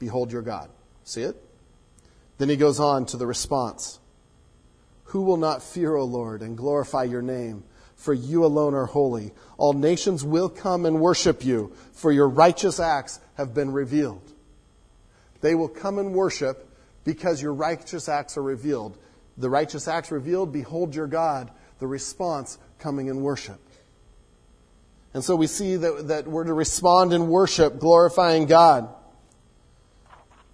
Behold 0.00 0.32
your 0.32 0.42
God. 0.42 0.70
See 1.04 1.22
it? 1.22 1.36
Then 2.42 2.48
he 2.48 2.56
goes 2.56 2.80
on 2.80 3.06
to 3.06 3.16
the 3.16 3.24
response 3.24 4.00
Who 5.04 5.22
will 5.22 5.36
not 5.36 5.62
fear, 5.62 5.94
O 5.94 6.02
Lord, 6.02 6.42
and 6.42 6.56
glorify 6.56 7.04
your 7.04 7.22
name? 7.22 7.62
For 7.94 8.12
you 8.12 8.44
alone 8.44 8.74
are 8.74 8.86
holy. 8.86 9.30
All 9.58 9.74
nations 9.74 10.24
will 10.24 10.48
come 10.48 10.84
and 10.84 11.00
worship 11.00 11.44
you, 11.44 11.72
for 11.92 12.10
your 12.10 12.28
righteous 12.28 12.80
acts 12.80 13.20
have 13.34 13.54
been 13.54 13.70
revealed. 13.70 14.32
They 15.40 15.54
will 15.54 15.68
come 15.68 16.00
and 16.00 16.14
worship 16.14 16.68
because 17.04 17.40
your 17.40 17.54
righteous 17.54 18.08
acts 18.08 18.36
are 18.36 18.42
revealed. 18.42 18.98
The 19.38 19.48
righteous 19.48 19.86
acts 19.86 20.10
revealed, 20.10 20.52
behold 20.52 20.96
your 20.96 21.06
God. 21.06 21.48
The 21.78 21.86
response, 21.86 22.58
coming 22.80 23.06
in 23.06 23.22
worship. 23.22 23.60
And 25.14 25.22
so 25.22 25.36
we 25.36 25.46
see 25.46 25.76
that, 25.76 26.08
that 26.08 26.26
we're 26.26 26.42
to 26.42 26.54
respond 26.54 27.12
in 27.12 27.28
worship, 27.28 27.78
glorifying 27.78 28.46
God. 28.46 28.92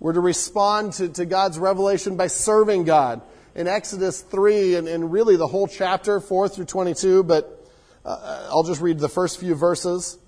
We're 0.01 0.13
to 0.13 0.21
respond 0.21 0.93
to, 0.95 1.09
to 1.09 1.27
God's 1.27 1.59
revelation 1.59 2.17
by 2.17 2.29
serving 2.29 2.85
God. 2.85 3.23
In 3.55 3.67
Exodus 3.67 4.21
3, 4.21 4.77
and, 4.77 4.89
and 4.89 5.11
really 5.13 5.37
the 5.37 5.49
whole 5.49 5.67
chapter, 5.67 6.21
4 6.21 6.49
through 6.49 6.67
22, 6.67 7.25
but 7.25 7.67
uh, 8.05 8.47
I'll 8.51 8.63
just 8.63 8.81
read 8.81 9.01
the 9.01 9.09
first 9.09 9.41
few 9.41 9.57
verses. 9.57 10.19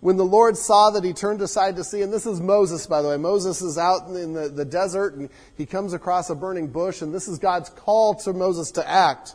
When 0.00 0.16
the 0.16 0.24
Lord 0.24 0.56
saw 0.56 0.90
that 0.90 1.02
he 1.02 1.12
turned 1.12 1.40
aside 1.40 1.76
to 1.76 1.84
see, 1.84 2.02
and 2.02 2.12
this 2.12 2.26
is 2.26 2.40
Moses, 2.40 2.86
by 2.86 3.02
the 3.02 3.08
way. 3.08 3.16
Moses 3.16 3.60
is 3.62 3.76
out 3.76 4.08
in 4.08 4.34
the, 4.34 4.48
the 4.48 4.64
desert, 4.64 5.14
and 5.14 5.30
he 5.56 5.66
comes 5.66 5.94
across 5.94 6.30
a 6.30 6.36
burning 6.36 6.68
bush, 6.68 7.02
and 7.02 7.12
this 7.12 7.26
is 7.26 7.38
God's 7.38 7.70
call 7.70 8.14
to 8.14 8.32
Moses 8.32 8.70
to 8.72 8.88
act. 8.88 9.34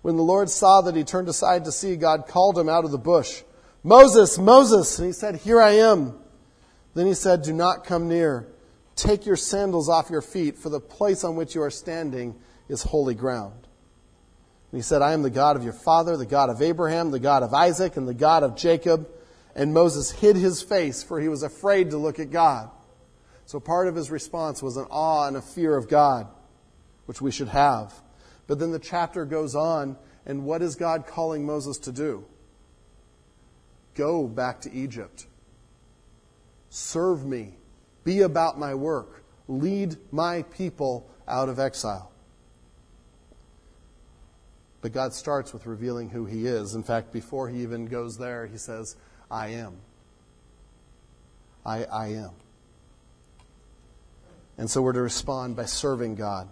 When 0.00 0.16
the 0.16 0.22
Lord 0.22 0.48
saw 0.48 0.80
that 0.82 0.96
he 0.96 1.04
turned 1.04 1.28
aside 1.28 1.66
to 1.66 1.72
see, 1.72 1.96
God 1.96 2.26
called 2.28 2.56
him 2.58 2.68
out 2.68 2.84
of 2.86 2.92
the 2.92 2.98
bush. 2.98 3.42
Moses, 3.82 4.38
Moses! 4.38 4.98
And 4.98 5.06
he 5.06 5.12
said, 5.12 5.36
Here 5.36 5.60
I 5.60 5.72
am. 5.72 6.14
Then 6.94 7.06
he 7.06 7.14
said, 7.14 7.42
Do 7.42 7.52
not 7.52 7.84
come 7.84 8.08
near. 8.08 8.46
Take 8.98 9.26
your 9.26 9.36
sandals 9.36 9.88
off 9.88 10.10
your 10.10 10.20
feet, 10.20 10.58
for 10.58 10.70
the 10.70 10.80
place 10.80 11.22
on 11.22 11.36
which 11.36 11.54
you 11.54 11.62
are 11.62 11.70
standing 11.70 12.34
is 12.68 12.82
holy 12.82 13.14
ground. 13.14 13.68
And 14.72 14.78
he 14.78 14.82
said, 14.82 15.02
I 15.02 15.12
am 15.12 15.22
the 15.22 15.30
God 15.30 15.54
of 15.54 15.62
your 15.62 15.72
father, 15.72 16.16
the 16.16 16.26
God 16.26 16.50
of 16.50 16.60
Abraham, 16.60 17.12
the 17.12 17.20
God 17.20 17.44
of 17.44 17.54
Isaac, 17.54 17.96
and 17.96 18.08
the 18.08 18.12
God 18.12 18.42
of 18.42 18.56
Jacob. 18.56 19.08
And 19.54 19.72
Moses 19.72 20.10
hid 20.10 20.34
his 20.34 20.62
face, 20.62 21.04
for 21.04 21.20
he 21.20 21.28
was 21.28 21.44
afraid 21.44 21.90
to 21.90 21.96
look 21.96 22.18
at 22.18 22.32
God. 22.32 22.72
So 23.46 23.60
part 23.60 23.86
of 23.86 23.94
his 23.94 24.10
response 24.10 24.64
was 24.64 24.76
an 24.76 24.86
awe 24.90 25.28
and 25.28 25.36
a 25.36 25.42
fear 25.42 25.76
of 25.76 25.88
God, 25.88 26.26
which 27.06 27.20
we 27.20 27.30
should 27.30 27.48
have. 27.48 27.94
But 28.48 28.58
then 28.58 28.72
the 28.72 28.80
chapter 28.80 29.24
goes 29.24 29.54
on, 29.54 29.96
and 30.26 30.44
what 30.44 30.60
is 30.60 30.74
God 30.74 31.06
calling 31.06 31.46
Moses 31.46 31.78
to 31.78 31.92
do? 31.92 32.24
Go 33.94 34.26
back 34.26 34.62
to 34.62 34.72
Egypt. 34.72 35.28
Serve 36.68 37.24
me. 37.24 37.57
Be 38.08 38.22
about 38.22 38.58
my 38.58 38.74
work. 38.74 39.22
Lead 39.48 39.98
my 40.10 40.40
people 40.40 41.10
out 41.28 41.50
of 41.50 41.58
exile. 41.58 42.10
But 44.80 44.94
God 44.94 45.12
starts 45.12 45.52
with 45.52 45.66
revealing 45.66 46.08
who 46.08 46.24
He 46.24 46.46
is. 46.46 46.74
In 46.74 46.82
fact, 46.82 47.12
before 47.12 47.50
He 47.50 47.60
even 47.60 47.84
goes 47.84 48.16
there, 48.16 48.46
He 48.46 48.56
says, 48.56 48.96
I 49.30 49.48
am. 49.48 49.76
I, 51.66 51.84
I 51.84 52.06
am. 52.12 52.30
And 54.56 54.70
so 54.70 54.80
we're 54.80 54.94
to 54.94 55.02
respond 55.02 55.54
by 55.54 55.66
serving 55.66 56.14
God. 56.14 56.48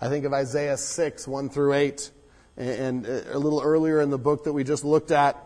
I 0.00 0.08
think 0.08 0.24
of 0.24 0.32
Isaiah 0.32 0.76
6, 0.76 1.26
1 1.26 1.50
through 1.50 1.72
8, 1.72 2.10
and 2.56 3.04
uh, 3.04 3.22
a 3.32 3.38
little 3.38 3.60
earlier 3.60 4.00
in 4.00 4.10
the 4.10 4.18
book 4.18 4.44
that 4.44 4.52
we 4.52 4.62
just 4.62 4.84
looked 4.84 5.10
at. 5.10 5.44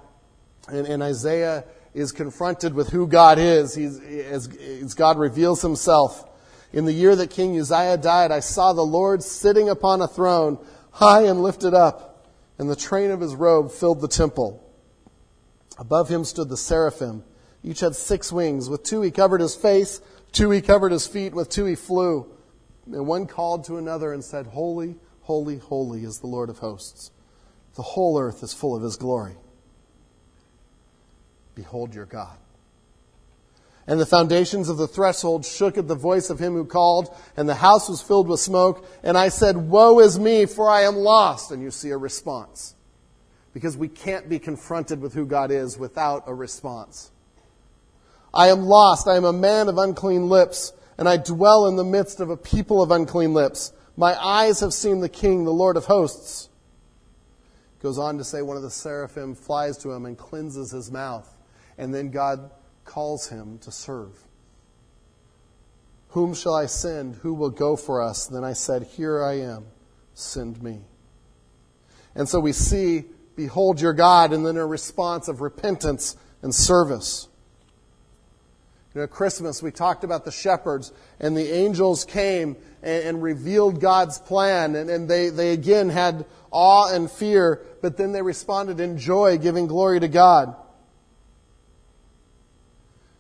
And, 0.69 0.87
and 0.87 1.03
Isaiah 1.03 1.65
is 1.97 2.13
confronted 2.13 2.75
with 2.75 2.91
who 2.91 3.07
God 3.07 3.39
is. 3.39 3.75
He's, 3.75 3.99
as, 4.01 4.55
as 4.55 4.93
God 4.93 5.19
reveals 5.19 5.63
himself. 5.63 6.29
In 6.71 6.85
the 6.85 6.93
year 6.93 7.17
that 7.17 7.31
King 7.31 7.59
Uzziah 7.59 7.97
died, 7.97 8.31
I 8.31 8.41
saw 8.41 8.75
the 8.75 8.83
Lord 8.83 9.23
sitting 9.23 9.71
upon 9.71 10.03
a 10.03 10.07
throne, 10.07 10.59
high 10.91 11.23
and 11.23 11.43
lifted 11.43 11.73
up, 11.73 12.29
and 12.59 12.69
the 12.69 12.77
train 12.77 13.11
of 13.11 13.21
his 13.21 13.35
robe 13.35 13.73
filled 13.73 14.03
the 14.03 14.09
temple. 14.09 14.63
Above 15.79 16.11
him 16.11 16.25
stood 16.25 16.51
the 16.51 16.57
seraphim. 16.59 17.25
Each 17.65 17.81
had 17.81 17.97
six 17.97 18.31
wings. 18.31 18.69
With 18.69 18.83
two 18.83 19.01
he 19.01 19.11
covered 19.11 19.41
his 19.41 19.55
face, 19.55 20.03
two 20.33 20.51
he 20.51 20.61
covered 20.61 20.93
his 20.93 21.07
feet, 21.07 21.33
with 21.33 21.49
two 21.49 21.65
he 21.65 21.77
flew. 21.77 22.31
And 22.93 23.07
one 23.07 23.27
called 23.27 23.65
to 23.65 23.79
another 23.79 24.13
and 24.13 24.23
said, 24.23 24.49
Holy, 24.49 24.97
holy, 25.23 25.57
holy 25.57 26.05
is 26.05 26.19
the 26.19 26.27
Lord 26.27 26.51
of 26.51 26.59
hosts. 26.59 27.11
The 27.75 27.83
whole 27.83 28.19
earth 28.21 28.43
is 28.43 28.53
full 28.53 28.77
of 28.77 28.83
his 28.83 28.97
glory. 28.97 29.37
Behold 31.57 31.95
your 31.95 32.05
God. 32.05 32.37
And 33.89 33.99
the 33.99 34.07
foundations 34.07 34.69
of 34.69 34.77
the 34.77 34.89
threshold 34.89 35.45
shook 35.45 35.79
at 35.79 35.89
the 35.89 35.95
voice 35.95 36.29
of 36.29 36.39
him 36.39 36.55
who 36.55 36.65
called, 36.65 37.15
and 37.37 37.49
the 37.49 37.55
house 37.55 37.89
was 37.89 38.03
filled 38.03 38.29
with 38.29 38.41
smoke. 38.41 38.87
And 39.03 39.17
I 39.17 39.29
said, 39.29 39.57
Woe 39.57 40.01
is 40.01 40.19
me, 40.19 40.47
for 40.47 40.69
I 40.69 40.83
am 40.83 40.97
lost. 40.97 41.51
And 41.51 41.63
you 41.63 41.71
see 41.71 41.91
a 41.91 41.97
response. 41.97 42.75
Because 43.55 43.77
we 43.77 43.89
can't 43.89 44.29
be 44.29 44.39
confronted 44.39 45.01
with 45.01 45.15
who 45.15 45.25
God 45.25 45.51
is 45.51 45.79
without 45.79 46.25
a 46.27 46.35
response. 46.35 47.11
I 48.35 48.49
am 48.49 48.63
lost. 48.63 49.07
I 49.09 49.17
am 49.17 49.25
a 49.25 49.33
man 49.33 49.69
of 49.69 49.79
unclean 49.79 50.29
lips, 50.29 50.73
and 50.99 51.09
I 51.09 51.17
dwell 51.17 51.67
in 51.67 51.77
the 51.77 51.85
midst 51.85 52.21
of 52.21 52.29
a 52.29 52.37
people 52.37 52.83
of 52.83 52.91
unclean 52.91 53.35
lips. 53.35 53.73
My 53.97 54.21
eyes 54.23 54.61
have 54.61 54.75
seen 54.75 55.01
the 55.01 55.09
King, 55.09 55.45
the 55.45 55.53
Lord 55.53 55.77
of 55.77 55.87
hosts. 55.87 56.51
Goes 57.81 57.99
on 57.99 58.19
to 58.19 58.25
say 58.25 58.43
one 58.43 58.57
of 58.57 58.65
the 58.65 58.71
seraphim 58.71 59.37
flies 59.37 59.79
to 59.79 59.93
him 59.93 60.07
and 60.07 60.19
cleanses 60.19 60.73
his 60.73 60.91
mouth. 60.91 61.36
And 61.79 61.95
then 61.95 62.11
God 62.11 62.51
calls 62.85 63.29
him 63.29 63.59
to 63.59 63.71
serve. 63.71 64.13
Whom 66.11 66.35
shall 66.35 66.55
I 66.55 66.67
send? 66.67 67.17
Who 67.17 67.35
will 67.35 67.51
go 67.51 67.77
for 67.77 68.01
us? 68.01 68.27
then 68.27 68.45
I 68.45 68.55
said, 68.55 68.85
Here 68.85 69.23
I 69.23 69.41
am. 69.41 69.67
Send 70.15 70.63
me. 70.63 70.81
And 72.15 72.29
so 72.29 72.41
we 72.41 72.53
see, 72.53 73.05
Behold 73.37 73.83
your 73.83 73.93
God, 73.93 74.33
and 74.33 74.47
then 74.47 74.57
a 74.57 74.67
response 74.67 75.29
of 75.29 75.43
repentance 75.43 76.17
and 76.41 76.55
service. 76.55 77.29
You 78.95 79.03
know, 79.03 79.07
Christmas, 79.07 79.63
we 79.63 79.71
talked 79.71 80.05
about 80.05 80.25
the 80.25 80.31
shepherds, 80.31 80.91
and 81.21 81.37
the 81.37 81.53
angels 81.53 82.07
came 82.07 82.57
and, 82.83 83.05
and 83.05 83.23
revealed 83.23 83.79
God's 83.79 84.19
plan, 84.19 84.75
and, 84.75 84.89
and 84.89 85.07
they, 85.07 85.29
they 85.29 85.53
again 85.53 85.91
had 85.91 86.25
awe 86.51 86.95
and 86.95 87.11
fear, 87.11 87.61
but 87.83 87.99
then 87.99 88.13
they 88.13 88.23
responded 88.23 88.81
in 88.81 88.97
joy, 88.97 89.37
giving 89.37 89.67
glory 89.67 90.01
to 90.01 90.09
God. 90.09 90.57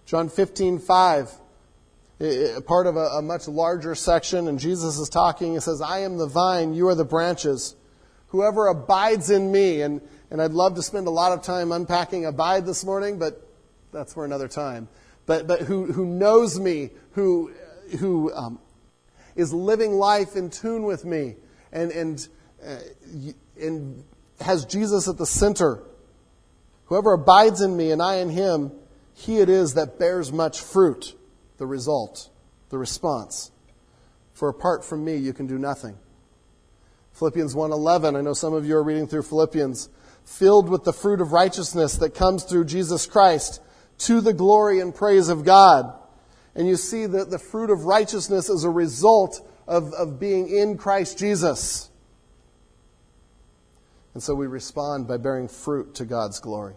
John 0.07 0.29
15, 0.29 0.79
5, 0.79 1.33
part 2.65 2.87
of 2.87 2.97
a, 2.97 3.07
a 3.07 3.23
much 3.23 3.49
larger 3.49 3.97
section, 3.97 4.47
and 4.47 4.57
Jesus 4.57 4.99
is 4.99 5.09
talking. 5.09 5.55
He 5.55 5.61
says, 5.61 5.81
I 5.83 5.99
am 6.01 6.17
the 6.17 6.29
vine, 6.29 6.75
you 6.75 6.87
are 6.87 6.95
the 6.95 7.05
branches. 7.05 7.75
Whoever 8.29 8.69
abides 8.69 9.31
in 9.31 9.51
me, 9.51 9.83
and, 9.83 10.01
and 10.31 10.41
I'd 10.41 10.53
love 10.53 10.77
to 10.77 10.83
spend 10.83 11.09
a 11.09 11.11
lot 11.11 11.33
of 11.33 11.43
time 11.43 11.73
unpacking 11.73 12.25
abide 12.25 12.67
this 12.67 12.85
morning, 12.85 13.19
but 13.19 13.51
that's 13.93 14.15
for 14.15 14.25
another 14.25 14.47
time. 14.47 14.89
But, 15.27 15.49
but 15.49 15.63
who, 15.63 15.93
who 15.93 16.07
knows 16.07 16.61
me, 16.61 16.91
who, 17.13 17.53
who 17.99 18.33
um, 18.33 18.61
is 19.35 19.53
living 19.53 19.91
life 19.95 20.37
in 20.37 20.51
tune 20.51 20.85
with 20.85 21.05
me, 21.05 21.35
and, 21.73 21.91
and, 21.91 22.29
uh, 22.65 22.77
and 23.61 24.05
has 24.41 24.67
Jesus 24.67 25.09
at 25.09 25.19
the 25.19 25.27
center. 25.27 25.83
Whoever 26.85 27.15
abides 27.15 27.61
in 27.61 27.77
me 27.77 27.91
and 27.91 28.01
I 28.01 28.19
in 28.19 28.31
him, 28.31 28.71
he 29.19 29.39
it 29.39 29.49
is 29.49 29.75
that 29.75 29.99
bears 29.99 30.31
much 30.31 30.61
fruit, 30.61 31.15
the 31.57 31.67
result, 31.67 32.29
the 32.69 32.77
response. 32.77 33.51
For 34.35 34.51
apart 34.51 34.85
from 34.85 35.07
me, 35.07 35.17
you 35.17 35.33
can 35.33 35.47
do 35.47 35.59
nothing. 35.59 35.97
Philippians 37.15 37.55
1:11, 37.55 38.15
I 38.15 38.21
know 38.21 38.35
some 38.35 38.53
of 38.53 38.67
you 38.67 38.77
are 38.77 38.83
reading 38.83 39.07
through 39.07 39.23
Philippians, 39.23 39.89
filled 40.27 40.69
with 40.69 40.85
the 40.85 40.93
fruit 40.93 41.23
of 41.23 41.33
righteousness 41.33 41.97
that 41.97 42.15
comes 42.15 42.45
through 42.45 42.67
Jesus 42.67 43.07
Christ 43.07 43.63
to 44.01 44.21
the 44.21 44.35
glory 44.35 44.81
and 44.81 44.95
praise 44.95 45.31
of 45.31 45.45
God. 45.45 45.95
And 46.55 46.69
you 46.69 46.77
see 46.77 47.07
that 47.07 47.31
the 47.31 47.39
fruit 47.39 47.71
of 47.71 47.87
righteousness 47.87 48.51
is 48.51 48.65
a 48.65 48.71
result 48.71 49.41
of, 49.67 49.95
of 49.95 50.21
being 50.21 50.51
in 50.51 50.77
Christ 50.77 51.19
Jesus. 51.19 51.89
And 54.13 54.23
so 54.23 54.35
we 54.35 54.47
respond 54.47 55.09
by 55.09 55.17
bearing 55.17 55.49
fruit 55.49 55.95
to 55.95 56.05
God's 56.05 56.39
glory. 56.39 56.75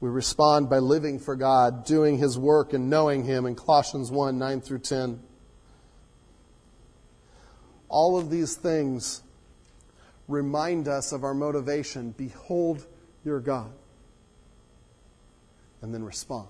We 0.00 0.10
respond 0.10 0.68
by 0.68 0.78
living 0.78 1.18
for 1.18 1.36
God, 1.36 1.84
doing 1.84 2.18
His 2.18 2.38
work, 2.38 2.72
and 2.72 2.90
knowing 2.90 3.24
Him 3.24 3.46
in 3.46 3.54
Colossians 3.54 4.10
1 4.10 4.38
9 4.38 4.60
through 4.60 4.80
10. 4.80 5.20
All 7.88 8.18
of 8.18 8.28
these 8.28 8.56
things 8.56 9.22
remind 10.28 10.88
us 10.88 11.12
of 11.12 11.24
our 11.24 11.34
motivation. 11.34 12.10
Behold 12.10 12.84
your 13.24 13.40
God. 13.40 13.70
And 15.80 15.94
then 15.94 16.02
respond. 16.04 16.48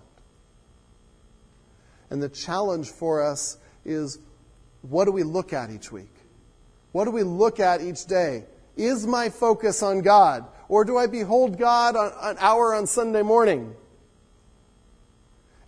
And 2.10 2.22
the 2.22 2.28
challenge 2.28 2.90
for 2.90 3.22
us 3.22 3.58
is 3.84 4.18
what 4.82 5.06
do 5.06 5.12
we 5.12 5.22
look 5.22 5.52
at 5.52 5.70
each 5.70 5.90
week? 5.90 6.14
What 6.92 7.06
do 7.06 7.10
we 7.10 7.24
look 7.24 7.58
at 7.58 7.80
each 7.80 8.06
day? 8.06 8.44
Is 8.76 9.06
my 9.06 9.28
focus 9.30 9.82
on 9.82 10.02
God? 10.02 10.46
Or 10.68 10.84
do 10.84 10.96
I 10.96 11.06
behold 11.06 11.58
God 11.58 11.94
an 11.96 12.36
hour 12.38 12.74
on 12.74 12.86
Sunday 12.86 13.22
morning? 13.22 13.74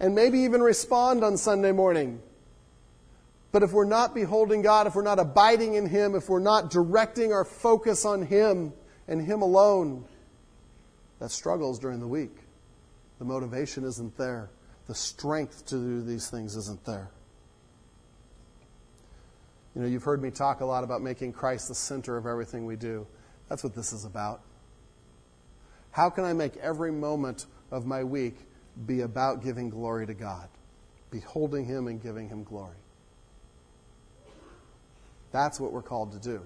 And 0.00 0.14
maybe 0.14 0.40
even 0.40 0.62
respond 0.62 1.24
on 1.24 1.36
Sunday 1.36 1.72
morning. 1.72 2.20
But 3.52 3.62
if 3.62 3.72
we're 3.72 3.84
not 3.84 4.14
beholding 4.14 4.62
God, 4.62 4.86
if 4.86 4.94
we're 4.94 5.02
not 5.02 5.18
abiding 5.18 5.74
in 5.74 5.86
Him, 5.86 6.14
if 6.14 6.28
we're 6.28 6.40
not 6.40 6.70
directing 6.70 7.32
our 7.32 7.44
focus 7.44 8.04
on 8.04 8.26
Him 8.26 8.72
and 9.08 9.22
Him 9.22 9.42
alone, 9.42 10.04
that 11.20 11.30
struggles 11.30 11.78
during 11.78 12.00
the 12.00 12.06
week. 12.06 12.36
The 13.18 13.24
motivation 13.24 13.84
isn't 13.84 14.16
there. 14.18 14.50
The 14.88 14.94
strength 14.94 15.66
to 15.66 15.76
do 15.76 16.02
these 16.02 16.28
things 16.28 16.54
isn't 16.56 16.84
there. 16.84 17.08
You 19.74 19.82
know, 19.82 19.88
you've 19.88 20.04
heard 20.04 20.22
me 20.22 20.30
talk 20.30 20.60
a 20.60 20.66
lot 20.66 20.84
about 20.84 21.02
making 21.02 21.32
Christ 21.32 21.68
the 21.68 21.74
center 21.74 22.16
of 22.16 22.26
everything 22.26 22.66
we 22.66 22.76
do. 22.76 23.06
That's 23.48 23.64
what 23.64 23.74
this 23.74 23.92
is 23.92 24.04
about. 24.04 24.42
How 25.96 26.10
can 26.10 26.24
I 26.24 26.34
make 26.34 26.58
every 26.58 26.92
moment 26.92 27.46
of 27.70 27.86
my 27.86 28.04
week 28.04 28.36
be 28.84 29.00
about 29.00 29.42
giving 29.42 29.70
glory 29.70 30.06
to 30.06 30.12
God, 30.12 30.46
beholding 31.10 31.64
Him 31.64 31.86
and 31.86 32.02
giving 32.02 32.28
Him 32.28 32.44
glory? 32.44 32.76
That's 35.32 35.58
what 35.58 35.72
we're 35.72 35.80
called 35.80 36.12
to 36.12 36.18
do. 36.18 36.42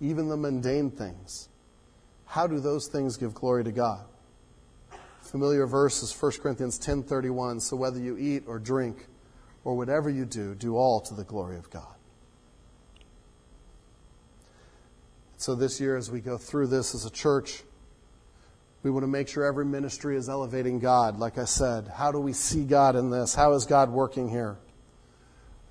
Even 0.00 0.30
the 0.30 0.38
mundane 0.38 0.90
things. 0.90 1.50
How 2.24 2.46
do 2.46 2.60
those 2.60 2.88
things 2.88 3.18
give 3.18 3.34
glory 3.34 3.64
to 3.64 3.72
God? 3.72 4.06
Familiar 5.20 5.66
verse 5.66 6.02
is 6.02 6.14
1 6.18 6.40
Corinthians 6.40 6.78
10:31, 6.78 7.60
so 7.60 7.76
whether 7.76 7.98
you 7.98 8.16
eat 8.16 8.44
or 8.46 8.58
drink 8.58 9.06
or 9.64 9.76
whatever 9.76 10.08
you 10.08 10.24
do, 10.24 10.54
do 10.54 10.76
all 10.76 11.02
to 11.02 11.12
the 11.12 11.24
glory 11.24 11.58
of 11.58 11.68
God. 11.68 11.99
So 15.40 15.54
this 15.54 15.80
year, 15.80 15.96
as 15.96 16.10
we 16.10 16.20
go 16.20 16.36
through 16.36 16.66
this 16.66 16.94
as 16.94 17.06
a 17.06 17.10
church, 17.10 17.62
we 18.82 18.90
want 18.90 19.04
to 19.04 19.08
make 19.08 19.26
sure 19.26 19.42
every 19.42 19.64
ministry 19.64 20.14
is 20.18 20.28
elevating 20.28 20.80
God. 20.80 21.18
Like 21.18 21.38
I 21.38 21.46
said, 21.46 21.88
how 21.88 22.12
do 22.12 22.20
we 22.20 22.34
see 22.34 22.62
God 22.62 22.94
in 22.94 23.08
this? 23.08 23.34
How 23.34 23.54
is 23.54 23.64
God 23.64 23.88
working 23.88 24.28
here? 24.28 24.58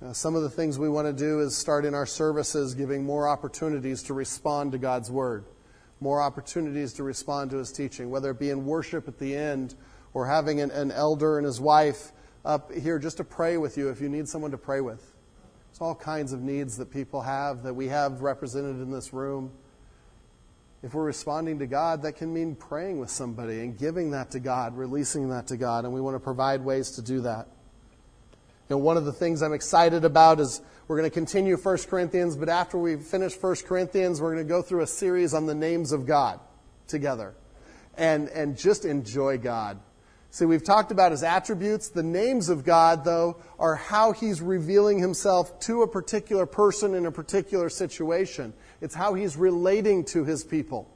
Uh, 0.04 0.12
some 0.12 0.34
of 0.34 0.42
the 0.42 0.50
things 0.50 0.76
we 0.76 0.88
want 0.88 1.06
to 1.06 1.12
do 1.12 1.38
is 1.38 1.56
start 1.56 1.84
in 1.84 1.94
our 1.94 2.04
services 2.04 2.74
giving 2.74 3.04
more 3.04 3.28
opportunities 3.28 4.02
to 4.02 4.12
respond 4.12 4.72
to 4.72 4.78
God's 4.78 5.08
word, 5.08 5.44
more 6.00 6.20
opportunities 6.20 6.92
to 6.94 7.04
respond 7.04 7.52
to 7.52 7.58
his 7.58 7.70
teaching, 7.70 8.10
whether 8.10 8.32
it 8.32 8.40
be 8.40 8.50
in 8.50 8.66
worship 8.66 9.06
at 9.06 9.20
the 9.20 9.36
end 9.36 9.76
or 10.14 10.26
having 10.26 10.60
an, 10.60 10.72
an 10.72 10.90
elder 10.90 11.38
and 11.38 11.46
his 11.46 11.60
wife 11.60 12.10
up 12.44 12.72
here 12.72 12.98
just 12.98 13.18
to 13.18 13.24
pray 13.24 13.56
with 13.56 13.78
you 13.78 13.88
if 13.88 14.00
you 14.00 14.08
need 14.08 14.28
someone 14.28 14.50
to 14.50 14.58
pray 14.58 14.80
with. 14.80 15.12
There's 15.70 15.80
all 15.80 15.94
kinds 15.94 16.32
of 16.32 16.40
needs 16.42 16.76
that 16.78 16.90
people 16.90 17.22
have 17.22 17.62
that 17.62 17.74
we 17.74 17.88
have 17.88 18.22
represented 18.22 18.76
in 18.76 18.90
this 18.90 19.12
room. 19.12 19.52
If 20.82 20.94
we're 20.94 21.04
responding 21.04 21.58
to 21.60 21.66
God, 21.66 22.02
that 22.02 22.12
can 22.12 22.32
mean 22.32 22.56
praying 22.56 22.98
with 22.98 23.10
somebody 23.10 23.60
and 23.60 23.78
giving 23.78 24.10
that 24.12 24.30
to 24.32 24.40
God, 24.40 24.76
releasing 24.76 25.28
that 25.30 25.46
to 25.48 25.56
God, 25.56 25.84
and 25.84 25.94
we 25.94 26.00
want 26.00 26.16
to 26.16 26.20
provide 26.20 26.64
ways 26.64 26.92
to 26.92 27.02
do 27.02 27.20
that. 27.22 27.48
Know, 28.70 28.78
one 28.78 28.96
of 28.96 29.04
the 29.04 29.12
things 29.12 29.42
I'm 29.42 29.52
excited 29.52 30.04
about 30.04 30.38
is 30.38 30.62
we're 30.86 30.96
going 30.96 31.10
to 31.10 31.14
continue 31.14 31.56
1 31.56 31.78
Corinthians, 31.88 32.36
but 32.36 32.48
after 32.48 32.78
we 32.78 32.96
finish 32.96 33.34
1 33.34 33.56
Corinthians, 33.66 34.20
we're 34.20 34.32
going 34.32 34.46
to 34.46 34.48
go 34.48 34.62
through 34.62 34.82
a 34.82 34.86
series 34.86 35.34
on 35.34 35.46
the 35.46 35.56
names 35.56 35.90
of 35.90 36.06
God 36.06 36.38
together 36.86 37.34
and, 37.96 38.28
and 38.28 38.56
just 38.56 38.84
enjoy 38.84 39.38
God. 39.38 39.80
See, 40.32 40.44
we've 40.44 40.62
talked 40.62 40.92
about 40.92 41.10
his 41.10 41.24
attributes. 41.24 41.88
The 41.88 42.04
names 42.04 42.48
of 42.48 42.64
God, 42.64 43.04
though, 43.04 43.38
are 43.58 43.74
how 43.74 44.12
he's 44.12 44.40
revealing 44.40 45.00
himself 45.00 45.58
to 45.60 45.82
a 45.82 45.88
particular 45.88 46.46
person 46.46 46.94
in 46.94 47.04
a 47.06 47.10
particular 47.10 47.68
situation. 47.68 48.52
It's 48.80 48.94
how 48.94 49.14
he's 49.14 49.36
relating 49.36 50.04
to 50.06 50.24
his 50.24 50.44
people. 50.44 50.88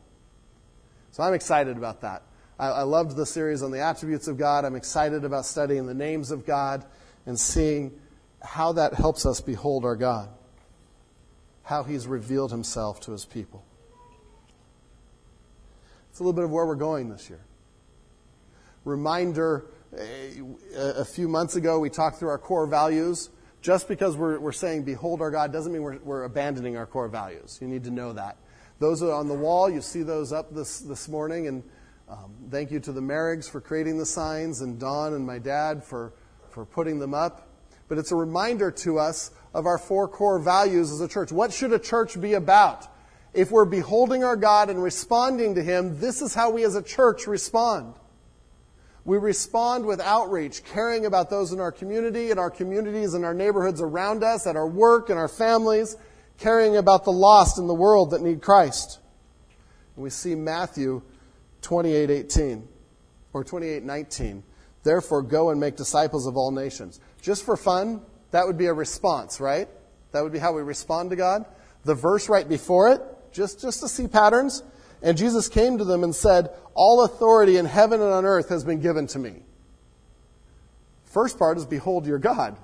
So 1.10 1.24
I'm 1.24 1.34
excited 1.34 1.76
about 1.76 2.02
that. 2.02 2.22
I, 2.60 2.68
I 2.68 2.82
loved 2.82 3.16
the 3.16 3.26
series 3.26 3.62
on 3.62 3.72
the 3.72 3.80
attributes 3.80 4.28
of 4.28 4.38
God. 4.38 4.64
I'm 4.64 4.76
excited 4.76 5.24
about 5.24 5.46
studying 5.46 5.86
the 5.86 5.94
names 5.94 6.30
of 6.30 6.46
God 6.46 6.84
and 7.26 7.38
seeing 7.38 8.00
how 8.40 8.72
that 8.72 8.94
helps 8.94 9.26
us 9.26 9.40
behold 9.40 9.84
our 9.84 9.96
God, 9.96 10.28
how 11.64 11.82
he's 11.82 12.06
revealed 12.06 12.52
himself 12.52 13.00
to 13.00 13.12
his 13.12 13.24
people. 13.24 13.64
It's 16.10 16.20
a 16.20 16.22
little 16.22 16.34
bit 16.34 16.44
of 16.44 16.52
where 16.52 16.66
we're 16.66 16.76
going 16.76 17.08
this 17.08 17.28
year. 17.28 17.40
Reminder 18.84 19.66
a 20.76 21.04
few 21.04 21.28
months 21.28 21.56
ago, 21.56 21.78
we 21.78 21.90
talked 21.90 22.18
through 22.18 22.28
our 22.28 22.38
core 22.38 22.66
values. 22.66 23.30
Just 23.62 23.88
because 23.88 24.14
we're, 24.16 24.38
we're 24.38 24.52
saying, 24.52 24.82
Behold 24.82 25.22
our 25.22 25.30
God, 25.30 25.50
doesn't 25.50 25.72
mean 25.72 25.82
we're, 25.82 25.98
we're 25.98 26.24
abandoning 26.24 26.76
our 26.76 26.84
core 26.84 27.08
values. 27.08 27.58
You 27.62 27.68
need 27.68 27.84
to 27.84 27.90
know 27.90 28.12
that. 28.12 28.36
Those 28.78 29.02
are 29.02 29.12
on 29.12 29.28
the 29.28 29.34
wall. 29.34 29.70
You 29.70 29.80
see 29.80 30.02
those 30.02 30.32
up 30.32 30.54
this, 30.54 30.80
this 30.80 31.08
morning. 31.08 31.46
And 31.46 31.62
um, 32.06 32.34
thank 32.50 32.70
you 32.70 32.80
to 32.80 32.92
the 32.92 33.00
Merrigs 33.00 33.48
for 33.48 33.62
creating 33.62 33.96
the 33.96 34.04
signs, 34.04 34.60
and 34.60 34.78
Don 34.78 35.14
and 35.14 35.26
my 35.26 35.38
dad 35.38 35.82
for, 35.82 36.12
for 36.50 36.66
putting 36.66 36.98
them 36.98 37.14
up. 37.14 37.48
But 37.88 37.96
it's 37.96 38.12
a 38.12 38.16
reminder 38.16 38.70
to 38.70 38.98
us 38.98 39.30
of 39.54 39.64
our 39.64 39.78
four 39.78 40.08
core 40.08 40.38
values 40.38 40.92
as 40.92 41.00
a 41.00 41.08
church. 41.08 41.32
What 41.32 41.52
should 41.52 41.72
a 41.72 41.78
church 41.78 42.20
be 42.20 42.34
about? 42.34 42.86
If 43.32 43.50
we're 43.50 43.64
beholding 43.64 44.24
our 44.24 44.36
God 44.36 44.68
and 44.68 44.82
responding 44.82 45.54
to 45.54 45.62
Him, 45.62 46.00
this 46.00 46.20
is 46.20 46.34
how 46.34 46.50
we 46.50 46.64
as 46.64 46.74
a 46.76 46.82
church 46.82 47.26
respond. 47.26 47.94
We 49.04 49.18
respond 49.18 49.84
with 49.84 50.00
outreach, 50.00 50.64
caring 50.64 51.04
about 51.04 51.28
those 51.28 51.52
in 51.52 51.60
our 51.60 51.72
community, 51.72 52.30
in 52.30 52.38
our 52.38 52.50
communities, 52.50 53.12
in 53.12 53.22
our 53.22 53.34
neighborhoods 53.34 53.80
around 53.82 54.24
us, 54.24 54.46
at 54.46 54.56
our 54.56 54.66
work, 54.66 55.10
in 55.10 55.18
our 55.18 55.28
families, 55.28 55.96
caring 56.38 56.76
about 56.76 57.04
the 57.04 57.12
lost 57.12 57.58
in 57.58 57.66
the 57.66 57.74
world 57.74 58.12
that 58.12 58.22
need 58.22 58.40
Christ. 58.40 58.98
And 59.94 60.02
we 60.02 60.10
see 60.10 60.34
Matthew 60.34 61.02
28:18 61.60 62.66
or 63.32 63.44
28:19. 63.44 64.42
Therefore 64.82 65.22
go 65.22 65.50
and 65.50 65.60
make 65.60 65.76
disciples 65.76 66.26
of 66.26 66.36
all 66.36 66.50
nations. 66.50 67.00
Just 67.20 67.42
for 67.42 67.56
fun, 67.56 68.02
that 68.30 68.46
would 68.46 68.58
be 68.58 68.66
a 68.66 68.74
response, 68.74 69.40
right? 69.40 69.68
That 70.12 70.22
would 70.22 70.32
be 70.32 70.38
how 70.38 70.52
we 70.52 70.62
respond 70.62 71.10
to 71.10 71.16
God. 71.16 71.44
The 71.84 71.94
verse 71.94 72.28
right 72.28 72.48
before 72.48 72.88
it, 72.88 73.02
just 73.32 73.60
just 73.60 73.80
to 73.80 73.88
see 73.88 74.08
patterns, 74.08 74.62
and 75.04 75.18
Jesus 75.18 75.50
came 75.50 75.76
to 75.76 75.84
them 75.84 76.02
and 76.02 76.14
said, 76.14 76.48
All 76.72 77.04
authority 77.04 77.58
in 77.58 77.66
heaven 77.66 78.00
and 78.00 78.10
on 78.10 78.24
earth 78.24 78.48
has 78.48 78.64
been 78.64 78.80
given 78.80 79.06
to 79.08 79.18
me. 79.18 79.42
First 81.04 81.38
part 81.38 81.58
is, 81.58 81.66
Behold 81.66 82.06
your 82.06 82.18
God. 82.18 82.56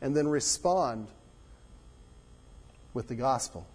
And 0.00 0.16
then 0.16 0.26
respond 0.26 1.08
with 2.94 3.08
the 3.08 3.14
gospel. 3.14 3.66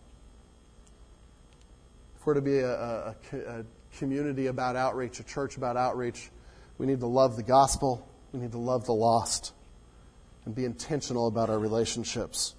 If 2.20 2.26
we're 2.26 2.34
to 2.34 2.42
be 2.42 2.58
a, 2.58 2.74
a, 2.74 3.16
a 3.34 3.66
community 3.98 4.48
about 4.48 4.76
outreach, 4.76 5.20
a 5.20 5.24
church 5.24 5.56
about 5.56 5.78
outreach, 5.78 6.32
we 6.80 6.88
need 6.88 7.02
to 7.02 7.08
love 7.08 7.36
the 7.36 7.44
gospel, 7.44 8.08
we 8.32 8.40
need 8.40 8.52
to 8.52 8.58
love 8.58 8.86
the 8.86 8.94
lost, 8.94 9.54
and 10.46 10.56
be 10.56 10.66
intentional 10.66 11.28
about 11.28 11.52
our 11.52 11.60
relationships. 11.60 12.56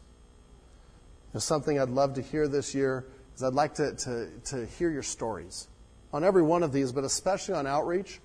There's 1.32 1.44
something 1.44 1.80
I'd 1.80 1.90
love 1.90 2.14
to 2.14 2.22
hear 2.22 2.46
this 2.46 2.76
year 2.76 3.06
is 3.40 3.44
I'd 3.44 3.54
like 3.54 3.74
to, 3.74 3.94
to, 3.94 4.30
to 4.46 4.66
hear 4.66 4.90
your 4.90 5.02
stories 5.02 5.66
on 6.12 6.24
every 6.24 6.42
one 6.42 6.62
of 6.62 6.72
these, 6.72 6.92
but 6.92 7.04
especially 7.04 7.54
on 7.54 7.66
outreach. 7.66 8.20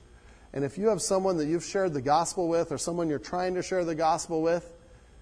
And 0.53 0.63
if 0.63 0.77
you 0.77 0.89
have 0.89 1.01
someone 1.01 1.37
that 1.37 1.47
you've 1.47 1.63
shared 1.63 1.93
the 1.93 2.01
gospel 2.01 2.47
with 2.47 2.71
or 2.71 2.77
someone 2.77 3.09
you're 3.09 3.19
trying 3.19 3.55
to 3.55 3.63
share 3.63 3.85
the 3.85 3.95
gospel 3.95 4.41
with, 4.41 4.69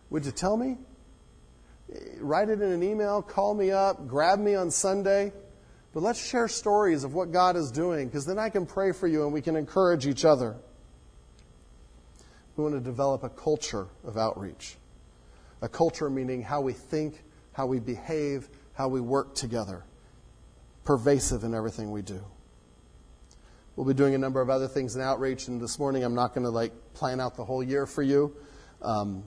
would 0.10 0.26
you 0.26 0.32
tell 0.32 0.58
me? 0.58 0.78
Write 2.18 2.50
it 2.50 2.62
in 2.62 2.72
an 2.72 2.82
email, 2.82 3.22
call 3.22 3.54
me 3.54 3.72
up, 3.72 4.08
grab 4.08 4.40
me 4.40 4.56
on 4.56 4.72
Sunday. 4.72 5.32
But 5.94 6.02
let's 6.02 6.24
share 6.24 6.48
stories 6.48 7.04
of 7.04 7.14
what 7.14 7.32
God 7.32 7.56
is 7.56 7.72
doing 7.72 8.08
because 8.08 8.26
then 8.26 8.40
I 8.40 8.50
can 8.50 8.66
pray 8.66 8.94
for 8.94 9.08
you 9.08 9.24
and 9.26 9.34
we 9.34 9.42
can 9.42 9.56
encourage 9.56 10.08
each 10.08 10.26
other. 10.26 10.56
We 12.56 12.64
want 12.64 12.76
to 12.76 12.82
develop 12.82 13.24
a 13.24 13.30
culture 13.30 13.88
of 14.04 14.18
outreach. 14.18 14.76
A 15.62 15.70
culture 15.70 16.10
meaning 16.10 16.42
how 16.42 16.62
we 16.62 16.74
think, 16.74 17.24
how 17.54 17.68
we 17.68 17.80
behave, 17.80 18.50
how 18.74 18.88
we 18.88 19.02
work 19.02 19.36
together, 19.36 19.84
pervasive 20.84 21.44
in 21.44 21.54
everything 21.54 21.92
we 21.92 22.02
do. 22.02 22.24
We'll 23.76 23.88
be 23.88 23.94
doing 23.94 24.14
a 24.14 24.18
number 24.18 24.42
of 24.42 24.50
other 24.50 24.68
things 24.68 24.96
in 24.96 25.02
outreach, 25.02 25.48
and 25.48 25.60
this 25.60 25.80
morning 25.80 26.04
I'm 26.04 26.14
not 26.14 26.34
going 26.34 26.44
to 26.44 26.50
like 26.50 26.72
plan 26.94 27.20
out 27.20 27.36
the 27.36 27.46
whole 27.46 27.64
year 27.64 27.86
for 27.86 28.04
you 28.04 28.36
um, 28.82 29.24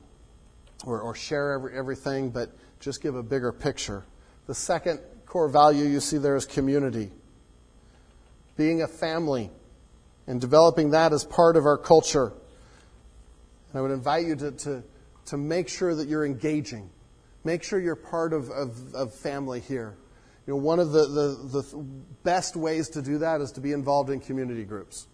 or, 0.85 1.01
or, 1.01 1.15
share 1.15 1.53
every, 1.53 1.77
everything, 1.77 2.31
but 2.31 2.51
just 2.79 3.03
give 3.03 3.17
a 3.17 3.23
bigger 3.23 3.51
picture. 3.51 4.05
The 4.47 4.55
second 4.55 5.01
core 5.25 5.49
value 5.49 5.85
you 5.85 5.99
see 5.99 6.19
there 6.19 6.37
is 6.37 6.47
community, 6.47 7.11
being 8.57 8.83
a 8.83 8.87
family, 8.87 9.51
and 10.27 10.41
developing 10.41 10.91
that 10.91 11.13
as 11.13 11.25
part 11.25 11.57
of 11.57 11.65
our 11.65 11.79
culture. 11.79 12.33
And 13.71 13.79
I 13.79 13.81
would 13.81 13.91
invite 13.91 14.27
you 14.27 14.37
to, 14.37 14.51
to, 14.53 14.83
to 15.27 15.37
make 15.37 15.69
sure 15.69 15.95
that 15.95 16.07
you're 16.07 16.25
engaging 16.25 16.91
Make 17.47 17.63
sure 17.63 17.79
you're 17.79 17.95
part 17.95 18.33
of, 18.33 18.51
of, 18.51 18.93
of 18.93 19.15
family 19.15 19.61
here. 19.61 19.97
You 20.49 20.55
know, 20.55 20.57
one 20.57 20.81
of 20.81 20.91
the, 20.91 21.07
the, 21.07 21.63
the 21.63 21.85
best 22.25 22.57
ways 22.57 22.89
to 22.91 23.03
do 23.03 23.19
that 23.19 23.41
is 23.41 23.53
to 23.53 23.61
be 23.61 23.71
involved 23.71 24.11
in 24.11 24.19
community 24.19 24.65
groups. 24.65 25.07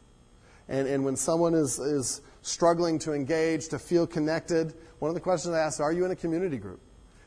And, 0.67 0.89
and 0.89 1.05
when 1.05 1.15
someone 1.15 1.53
is, 1.53 1.79
is 1.79 2.23
struggling 2.41 2.99
to 3.01 3.13
engage, 3.13 3.69
to 3.69 3.79
feel 3.79 4.07
connected, 4.07 4.73
one 4.99 5.11
of 5.11 5.15
the 5.15 5.21
questions 5.21 5.55
I 5.55 5.59
ask 5.59 5.79
are 5.81 5.93
you 5.93 6.07
in 6.07 6.11
a 6.11 6.17
community 6.17 6.57
group? 6.57 6.81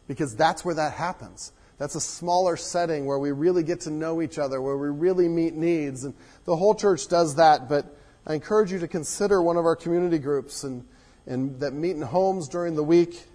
Because 0.08 0.36
that's 0.36 0.66
where 0.66 0.74
that 0.74 0.94
happens. 0.94 1.54
That's 1.78 1.94
a 1.94 2.02
smaller 2.02 2.58
setting 2.58 3.06
where 3.06 3.20
we 3.20 3.32
really 3.32 3.62
get 3.62 3.82
to 3.82 3.92
know 3.92 4.24
each 4.24 4.40
other, 4.40 4.60
where 4.60 4.78
we 4.78 4.88
really 4.88 5.28
meet 5.28 5.54
needs. 5.54 6.04
And 6.04 6.16
the 6.46 6.56
whole 6.56 6.74
church 6.74 7.10
does 7.10 7.36
that, 7.36 7.70
but 7.70 7.96
I 8.26 8.34
encourage 8.34 8.72
you 8.72 8.80
to 8.80 8.88
consider 8.88 9.40
one 9.40 9.58
of 9.58 9.66
our 9.66 9.76
community 9.76 10.18
groups 10.18 10.64
and, 10.64 10.84
and 11.28 11.60
that 11.60 11.74
meet 11.74 11.92
in 11.92 12.02
homes 12.02 12.50
during 12.50 12.74
the 12.74 12.84
week 12.84 13.28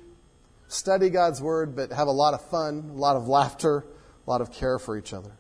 study 0.70 1.10
God's 1.10 1.42
Word, 1.42 1.74
but 1.74 1.92
have 1.92 2.08
a 2.08 2.12
lot 2.12 2.32
of 2.32 2.48
fun, 2.48 2.92
a 2.94 2.98
lot 2.98 3.16
of 3.16 3.28
laughter, 3.28 3.84
a 4.26 4.30
lot 4.30 4.40
of 4.40 4.52
care 4.52 4.78
for 4.78 4.96
each 4.96 5.12
other. 5.12 5.32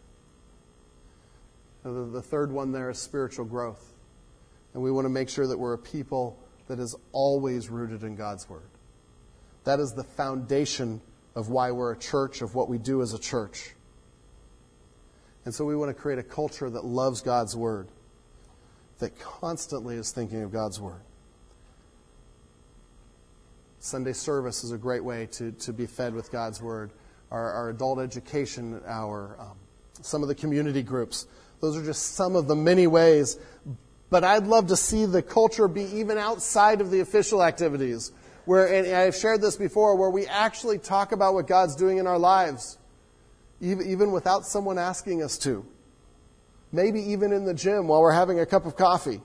The 1.82 2.20
third 2.22 2.52
one 2.52 2.72
there 2.72 2.90
is 2.90 2.98
spiritual 2.98 3.46
growth. 3.46 3.94
And 4.74 4.82
we 4.82 4.90
want 4.90 5.06
to 5.06 5.10
make 5.10 5.28
sure 5.28 5.46
that 5.46 5.58
we're 5.58 5.72
a 5.72 5.78
people 5.78 6.38
that 6.68 6.78
is 6.78 6.94
always 7.12 7.68
rooted 7.68 8.02
in 8.02 8.16
God's 8.16 8.48
Word. 8.48 8.68
That 9.64 9.80
is 9.80 9.92
the 9.94 10.04
foundation 10.04 11.00
of 11.34 11.48
why 11.48 11.70
we're 11.70 11.92
a 11.92 11.98
church, 11.98 12.42
of 12.42 12.54
what 12.54 12.68
we 12.68 12.78
do 12.78 13.02
as 13.02 13.14
a 13.14 13.18
church. 13.18 13.74
And 15.44 15.54
so 15.54 15.64
we 15.64 15.74
want 15.74 15.94
to 15.94 16.00
create 16.00 16.18
a 16.18 16.22
culture 16.22 16.68
that 16.68 16.84
loves 16.84 17.22
God's 17.22 17.56
Word, 17.56 17.88
that 18.98 19.18
constantly 19.18 19.96
is 19.96 20.12
thinking 20.12 20.42
of 20.42 20.52
God's 20.52 20.80
Word. 20.80 21.00
Sunday 23.82 24.12
service 24.12 24.62
is 24.62 24.72
a 24.72 24.78
great 24.78 25.02
way 25.02 25.26
to, 25.32 25.52
to 25.52 25.72
be 25.72 25.86
fed 25.86 26.14
with 26.14 26.30
God's 26.30 26.60
Word. 26.60 26.90
Our, 27.30 27.50
our 27.50 27.70
adult 27.70 27.98
education 27.98 28.82
hour, 28.86 29.36
um, 29.40 29.56
some 30.02 30.20
of 30.20 30.28
the 30.28 30.34
community 30.34 30.82
groups. 30.82 31.26
Those 31.62 31.78
are 31.78 31.84
just 31.84 32.14
some 32.14 32.36
of 32.36 32.46
the 32.46 32.54
many 32.54 32.86
ways. 32.86 33.38
But 34.10 34.22
I'd 34.22 34.46
love 34.46 34.66
to 34.66 34.76
see 34.76 35.06
the 35.06 35.22
culture 35.22 35.66
be 35.66 35.84
even 35.84 36.18
outside 36.18 36.82
of 36.82 36.90
the 36.90 37.00
official 37.00 37.42
activities. 37.42 38.12
Where, 38.44 38.66
and 38.66 38.94
I've 38.94 39.16
shared 39.16 39.40
this 39.40 39.56
before, 39.56 39.96
where 39.96 40.10
we 40.10 40.26
actually 40.26 40.78
talk 40.78 41.12
about 41.12 41.32
what 41.32 41.46
God's 41.46 41.74
doing 41.74 41.96
in 41.96 42.06
our 42.06 42.18
lives, 42.18 42.76
even, 43.62 43.86
even 43.86 44.12
without 44.12 44.44
someone 44.44 44.78
asking 44.78 45.22
us 45.22 45.38
to. 45.38 45.64
Maybe 46.70 47.00
even 47.12 47.32
in 47.32 47.46
the 47.46 47.54
gym 47.54 47.88
while 47.88 48.02
we're 48.02 48.12
having 48.12 48.40
a 48.40 48.46
cup 48.46 48.66
of 48.66 48.76
coffee. 48.76 49.22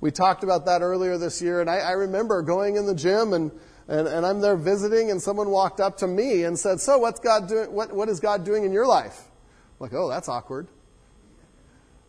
We 0.00 0.10
talked 0.10 0.42
about 0.42 0.64
that 0.66 0.80
earlier 0.80 1.18
this 1.18 1.42
year, 1.42 1.60
and 1.60 1.68
I, 1.68 1.78
I 1.78 1.90
remember 1.92 2.40
going 2.42 2.76
in 2.76 2.86
the 2.86 2.94
gym 2.94 3.34
and, 3.34 3.50
and, 3.86 4.08
and, 4.08 4.24
I'm 4.24 4.40
there 4.40 4.56
visiting, 4.56 5.10
and 5.10 5.20
someone 5.20 5.50
walked 5.50 5.80
up 5.80 5.98
to 5.98 6.06
me 6.06 6.44
and 6.44 6.58
said, 6.58 6.80
So, 6.80 6.98
what's 6.98 7.20
God 7.20 7.48
doing? 7.48 7.72
What, 7.72 7.92
what 7.92 8.08
is 8.08 8.20
God 8.20 8.44
doing 8.44 8.64
in 8.64 8.72
your 8.72 8.86
life? 8.86 9.18
I'm 9.18 9.84
like, 9.84 9.94
oh, 9.94 10.08
that's 10.08 10.28
awkward. 10.28 10.68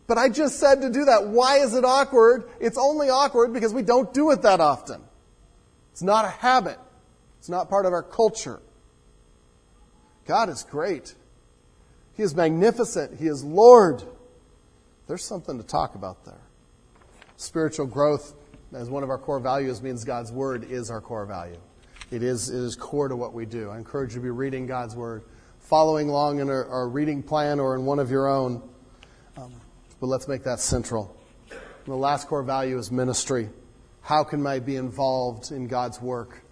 But 0.06 0.16
I 0.16 0.28
just 0.28 0.58
said 0.60 0.82
to 0.82 0.90
do 0.90 1.06
that. 1.06 1.26
Why 1.26 1.58
is 1.58 1.74
it 1.74 1.84
awkward? 1.84 2.44
It's 2.60 2.78
only 2.78 3.08
awkward 3.08 3.52
because 3.52 3.74
we 3.74 3.82
don't 3.82 4.12
do 4.14 4.30
it 4.30 4.42
that 4.42 4.60
often. 4.60 5.02
It's 5.90 6.02
not 6.02 6.24
a 6.24 6.28
habit, 6.28 6.78
it's 7.38 7.48
not 7.48 7.68
part 7.68 7.84
of 7.84 7.92
our 7.92 8.02
culture. 8.02 8.60
God 10.26 10.48
is 10.48 10.62
great. 10.62 11.14
He 12.14 12.22
is 12.22 12.34
magnificent. 12.34 13.18
He 13.18 13.26
is 13.26 13.42
Lord. 13.42 14.04
There's 15.08 15.24
something 15.24 15.58
to 15.58 15.66
talk 15.66 15.96
about 15.96 16.24
there 16.24 16.40
spiritual 17.42 17.86
growth 17.86 18.34
as 18.72 18.88
one 18.88 19.02
of 19.02 19.10
our 19.10 19.18
core 19.18 19.40
values 19.40 19.82
means 19.82 20.04
God's 20.04 20.30
Word 20.30 20.64
is 20.70 20.90
our 20.90 21.00
core 21.00 21.26
value. 21.26 21.58
It 22.10 22.22
is, 22.22 22.48
it 22.48 22.58
is 22.58 22.76
core 22.76 23.08
to 23.08 23.16
what 23.16 23.34
we 23.34 23.46
do. 23.46 23.70
I 23.70 23.78
encourage 23.78 24.10
you 24.10 24.20
to 24.20 24.22
be 24.22 24.30
reading 24.30 24.66
God's 24.66 24.94
Word, 24.94 25.24
following 25.58 26.08
along 26.08 26.38
in 26.38 26.48
our, 26.48 26.64
our 26.66 26.88
reading 26.88 27.22
plan 27.22 27.58
or 27.58 27.74
in 27.74 27.84
one 27.84 27.98
of 27.98 28.10
your 28.10 28.28
own. 28.28 28.62
Um, 29.36 29.52
but 30.00 30.06
let's 30.06 30.28
make 30.28 30.44
that 30.44 30.60
central. 30.60 31.16
And 31.50 31.60
the 31.86 31.96
last 31.96 32.28
core 32.28 32.42
value 32.42 32.78
is 32.78 32.92
ministry. 32.92 33.50
How 34.02 34.24
can 34.24 34.46
I 34.46 34.60
be 34.60 34.76
involved 34.76 35.50
in 35.50 35.66
God's 35.66 36.00
work? 36.00 36.42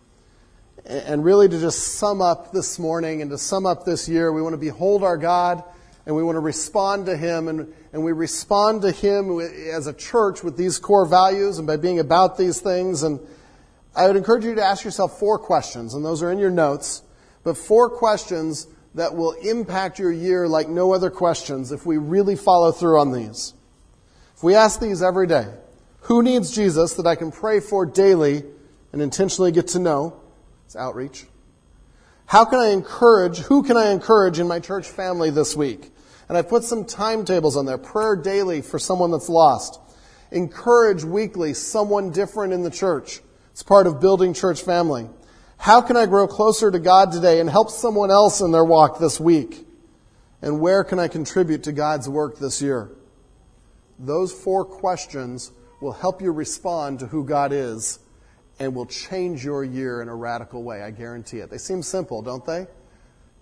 And 0.84 1.24
really, 1.24 1.48
to 1.48 1.60
just 1.60 1.98
sum 1.98 2.20
up 2.20 2.52
this 2.52 2.78
morning 2.78 3.22
and 3.22 3.30
to 3.30 3.38
sum 3.38 3.64
up 3.66 3.84
this 3.84 4.08
year, 4.08 4.32
we 4.32 4.42
want 4.42 4.54
to 4.54 4.58
behold 4.58 5.04
our 5.04 5.16
God 5.16 5.62
and 6.06 6.16
we 6.16 6.22
want 6.22 6.36
to 6.36 6.40
respond 6.40 7.06
to 7.06 7.16
Him. 7.16 7.48
And, 7.48 7.72
and 7.92 8.04
we 8.04 8.12
respond 8.12 8.82
to 8.82 8.90
Him 8.90 9.40
as 9.40 9.86
a 9.86 9.92
church 9.92 10.42
with 10.42 10.56
these 10.56 10.78
core 10.78 11.06
values 11.06 11.58
and 11.58 11.66
by 11.66 11.76
being 11.76 11.98
about 11.98 12.36
these 12.36 12.60
things. 12.60 13.02
And 13.02 13.20
I 13.94 14.06
would 14.06 14.16
encourage 14.16 14.44
you 14.44 14.54
to 14.54 14.64
ask 14.64 14.84
yourself 14.84 15.18
four 15.18 15.38
questions, 15.38 15.94
and 15.94 16.04
those 16.04 16.22
are 16.22 16.30
in 16.30 16.38
your 16.38 16.50
notes, 16.50 17.02
but 17.42 17.56
four 17.56 17.90
questions 17.90 18.66
that 18.94 19.14
will 19.14 19.32
impact 19.32 19.98
your 19.98 20.12
year 20.12 20.48
like 20.48 20.68
no 20.68 20.92
other 20.92 21.10
questions 21.10 21.72
if 21.72 21.86
we 21.86 21.96
really 21.96 22.36
follow 22.36 22.72
through 22.72 22.98
on 22.98 23.12
these. 23.12 23.54
If 24.36 24.42
we 24.42 24.54
ask 24.54 24.80
these 24.80 25.02
every 25.02 25.26
day, 25.26 25.46
who 26.02 26.22
needs 26.22 26.54
Jesus 26.54 26.94
that 26.94 27.06
I 27.06 27.14
can 27.14 27.30
pray 27.30 27.60
for 27.60 27.86
daily 27.86 28.42
and 28.92 29.02
intentionally 29.02 29.52
get 29.52 29.68
to 29.68 29.78
know? 29.78 30.20
It's 30.66 30.76
outreach. 30.76 31.26
How 32.30 32.44
can 32.44 32.60
I 32.60 32.68
encourage, 32.68 33.38
who 33.38 33.64
can 33.64 33.76
I 33.76 33.90
encourage 33.90 34.38
in 34.38 34.46
my 34.46 34.60
church 34.60 34.86
family 34.86 35.30
this 35.30 35.56
week? 35.56 35.92
And 36.28 36.38
I 36.38 36.42
put 36.42 36.62
some 36.62 36.84
timetables 36.84 37.56
on 37.56 37.66
there. 37.66 37.76
Prayer 37.76 38.14
daily 38.14 38.62
for 38.62 38.78
someone 38.78 39.10
that's 39.10 39.28
lost. 39.28 39.80
Encourage 40.30 41.02
weekly 41.02 41.54
someone 41.54 42.12
different 42.12 42.52
in 42.52 42.62
the 42.62 42.70
church. 42.70 43.18
It's 43.50 43.64
part 43.64 43.88
of 43.88 44.00
building 44.00 44.32
church 44.32 44.62
family. 44.62 45.08
How 45.56 45.80
can 45.80 45.96
I 45.96 46.06
grow 46.06 46.28
closer 46.28 46.70
to 46.70 46.78
God 46.78 47.10
today 47.10 47.40
and 47.40 47.50
help 47.50 47.68
someone 47.68 48.12
else 48.12 48.40
in 48.40 48.52
their 48.52 48.64
walk 48.64 49.00
this 49.00 49.18
week? 49.18 49.66
And 50.40 50.60
where 50.60 50.84
can 50.84 51.00
I 51.00 51.08
contribute 51.08 51.64
to 51.64 51.72
God's 51.72 52.08
work 52.08 52.38
this 52.38 52.62
year? 52.62 52.92
Those 53.98 54.32
four 54.32 54.64
questions 54.64 55.50
will 55.80 55.94
help 55.94 56.22
you 56.22 56.30
respond 56.30 57.00
to 57.00 57.08
who 57.08 57.24
God 57.24 57.50
is 57.50 57.98
and 58.60 58.74
will 58.74 58.86
change 58.86 59.42
your 59.42 59.64
year 59.64 60.02
in 60.02 60.08
a 60.08 60.14
radical 60.14 60.62
way. 60.62 60.82
I 60.82 60.90
guarantee 60.90 61.38
it. 61.38 61.50
They 61.50 61.58
seem 61.58 61.82
simple, 61.82 62.20
don't 62.20 62.44
they? 62.44 62.66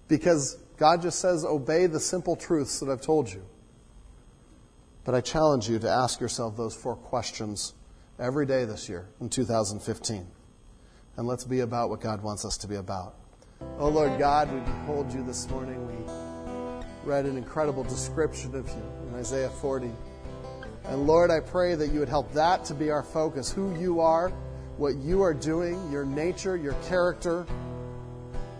Because 0.06 0.56
God 0.78 1.02
just 1.02 1.18
says, 1.18 1.44
obey 1.44 1.86
the 1.86 2.00
simple 2.00 2.36
truths 2.36 2.78
that 2.80 2.88
I've 2.88 3.00
told 3.00 3.30
you. 3.30 3.44
But 5.04 5.16
I 5.16 5.20
challenge 5.20 5.68
you 5.68 5.80
to 5.80 5.90
ask 5.90 6.20
yourself 6.20 6.56
those 6.56 6.74
four 6.74 6.94
questions 6.94 7.74
every 8.18 8.46
day 8.46 8.64
this 8.64 8.88
year 8.88 9.08
in 9.20 9.28
2015. 9.28 10.26
And 11.16 11.26
let's 11.26 11.44
be 11.44 11.60
about 11.60 11.90
what 11.90 12.00
God 12.00 12.22
wants 12.22 12.44
us 12.44 12.56
to 12.58 12.68
be 12.68 12.76
about. 12.76 13.16
Oh 13.78 13.88
Lord 13.88 14.18
God, 14.20 14.52
we 14.52 14.60
behold 14.60 15.12
you 15.12 15.24
this 15.24 15.50
morning. 15.50 15.84
We 15.84 16.14
read 17.04 17.26
an 17.26 17.36
incredible 17.36 17.82
description 17.82 18.54
of 18.54 18.68
you 18.68 18.82
in 19.08 19.14
Isaiah 19.16 19.50
40. 19.50 19.90
And 20.84 21.06
Lord, 21.08 21.32
I 21.32 21.40
pray 21.40 21.74
that 21.74 21.88
you 21.88 21.98
would 21.98 22.08
help 22.08 22.32
that 22.34 22.64
to 22.66 22.74
be 22.74 22.90
our 22.90 23.02
focus 23.02 23.50
who 23.50 23.76
you 23.80 24.00
are, 24.00 24.32
what 24.78 24.96
you 24.96 25.22
are 25.22 25.34
doing, 25.34 25.90
your 25.90 26.04
nature, 26.04 26.56
your 26.56 26.74
character. 26.88 27.44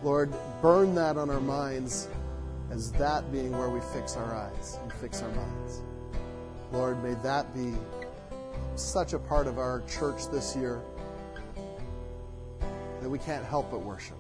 Lord, 0.03 0.33
burn 0.61 0.95
that 0.97 1.17
on 1.17 1.31
our 1.31 1.41
minds 1.41 2.09
as 2.71 2.93
that 2.93 3.31
being 3.33 3.57
where 3.57 3.71
we 3.71 3.81
fix 3.93 4.17
our 4.17 4.35
eyes 4.35 4.79
and 4.83 4.93
fix 4.93 5.23
our 5.23 5.31
minds. 5.31 5.83
Lord, 6.73 7.03
may 7.03 7.15
that 7.23 7.55
be 7.55 7.73
such 8.75 9.13
a 9.13 9.19
part 9.19 9.47
of 9.47 9.59
our 9.59 9.83
church 9.89 10.29
this 10.31 10.55
year 10.57 10.83
that 13.01 13.09
we 13.09 13.19
can't 13.19 13.45
help 13.45 13.71
but 13.71 13.81
worship, 13.81 14.19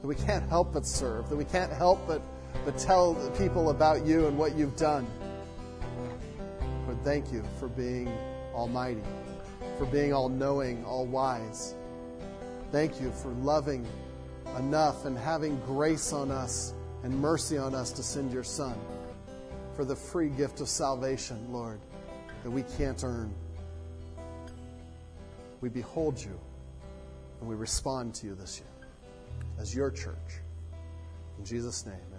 that 0.00 0.06
we 0.06 0.16
can't 0.16 0.46
help 0.48 0.72
but 0.72 0.84
serve, 0.84 1.28
that 1.28 1.36
we 1.36 1.44
can't 1.44 1.72
help 1.72 2.04
but, 2.08 2.20
but 2.64 2.76
tell 2.76 3.14
people 3.38 3.70
about 3.70 4.04
you 4.04 4.26
and 4.26 4.36
what 4.36 4.56
you've 4.56 4.76
done. 4.76 5.06
Lord, 6.86 7.02
thank 7.04 7.32
you 7.32 7.44
for 7.60 7.68
being 7.68 8.08
almighty, 8.52 9.02
for 9.80 9.86
being 9.86 10.12
all 10.12 10.28
knowing, 10.28 10.84
all 10.84 11.06
wise. 11.06 11.74
Thank 12.70 13.00
you 13.00 13.10
for 13.10 13.30
loving 13.30 13.86
enough 14.58 15.06
and 15.06 15.16
having 15.16 15.58
grace 15.60 16.12
on 16.12 16.30
us 16.30 16.74
and 17.02 17.18
mercy 17.18 17.56
on 17.56 17.74
us 17.74 17.90
to 17.92 18.02
send 18.02 18.30
your 18.30 18.44
Son 18.44 18.78
for 19.74 19.86
the 19.86 19.96
free 19.96 20.28
gift 20.28 20.60
of 20.60 20.68
salvation, 20.68 21.50
Lord, 21.50 21.80
that 22.42 22.50
we 22.50 22.62
can't 22.76 23.02
earn. 23.02 23.32
We 25.62 25.70
behold 25.70 26.22
you 26.22 26.38
and 27.40 27.48
we 27.48 27.54
respond 27.54 28.14
to 28.16 28.26
you 28.26 28.34
this 28.34 28.60
year 28.60 28.88
as 29.58 29.74
your 29.74 29.90
church. 29.90 30.42
In 31.38 31.44
Jesus' 31.46 31.86
name. 31.86 32.09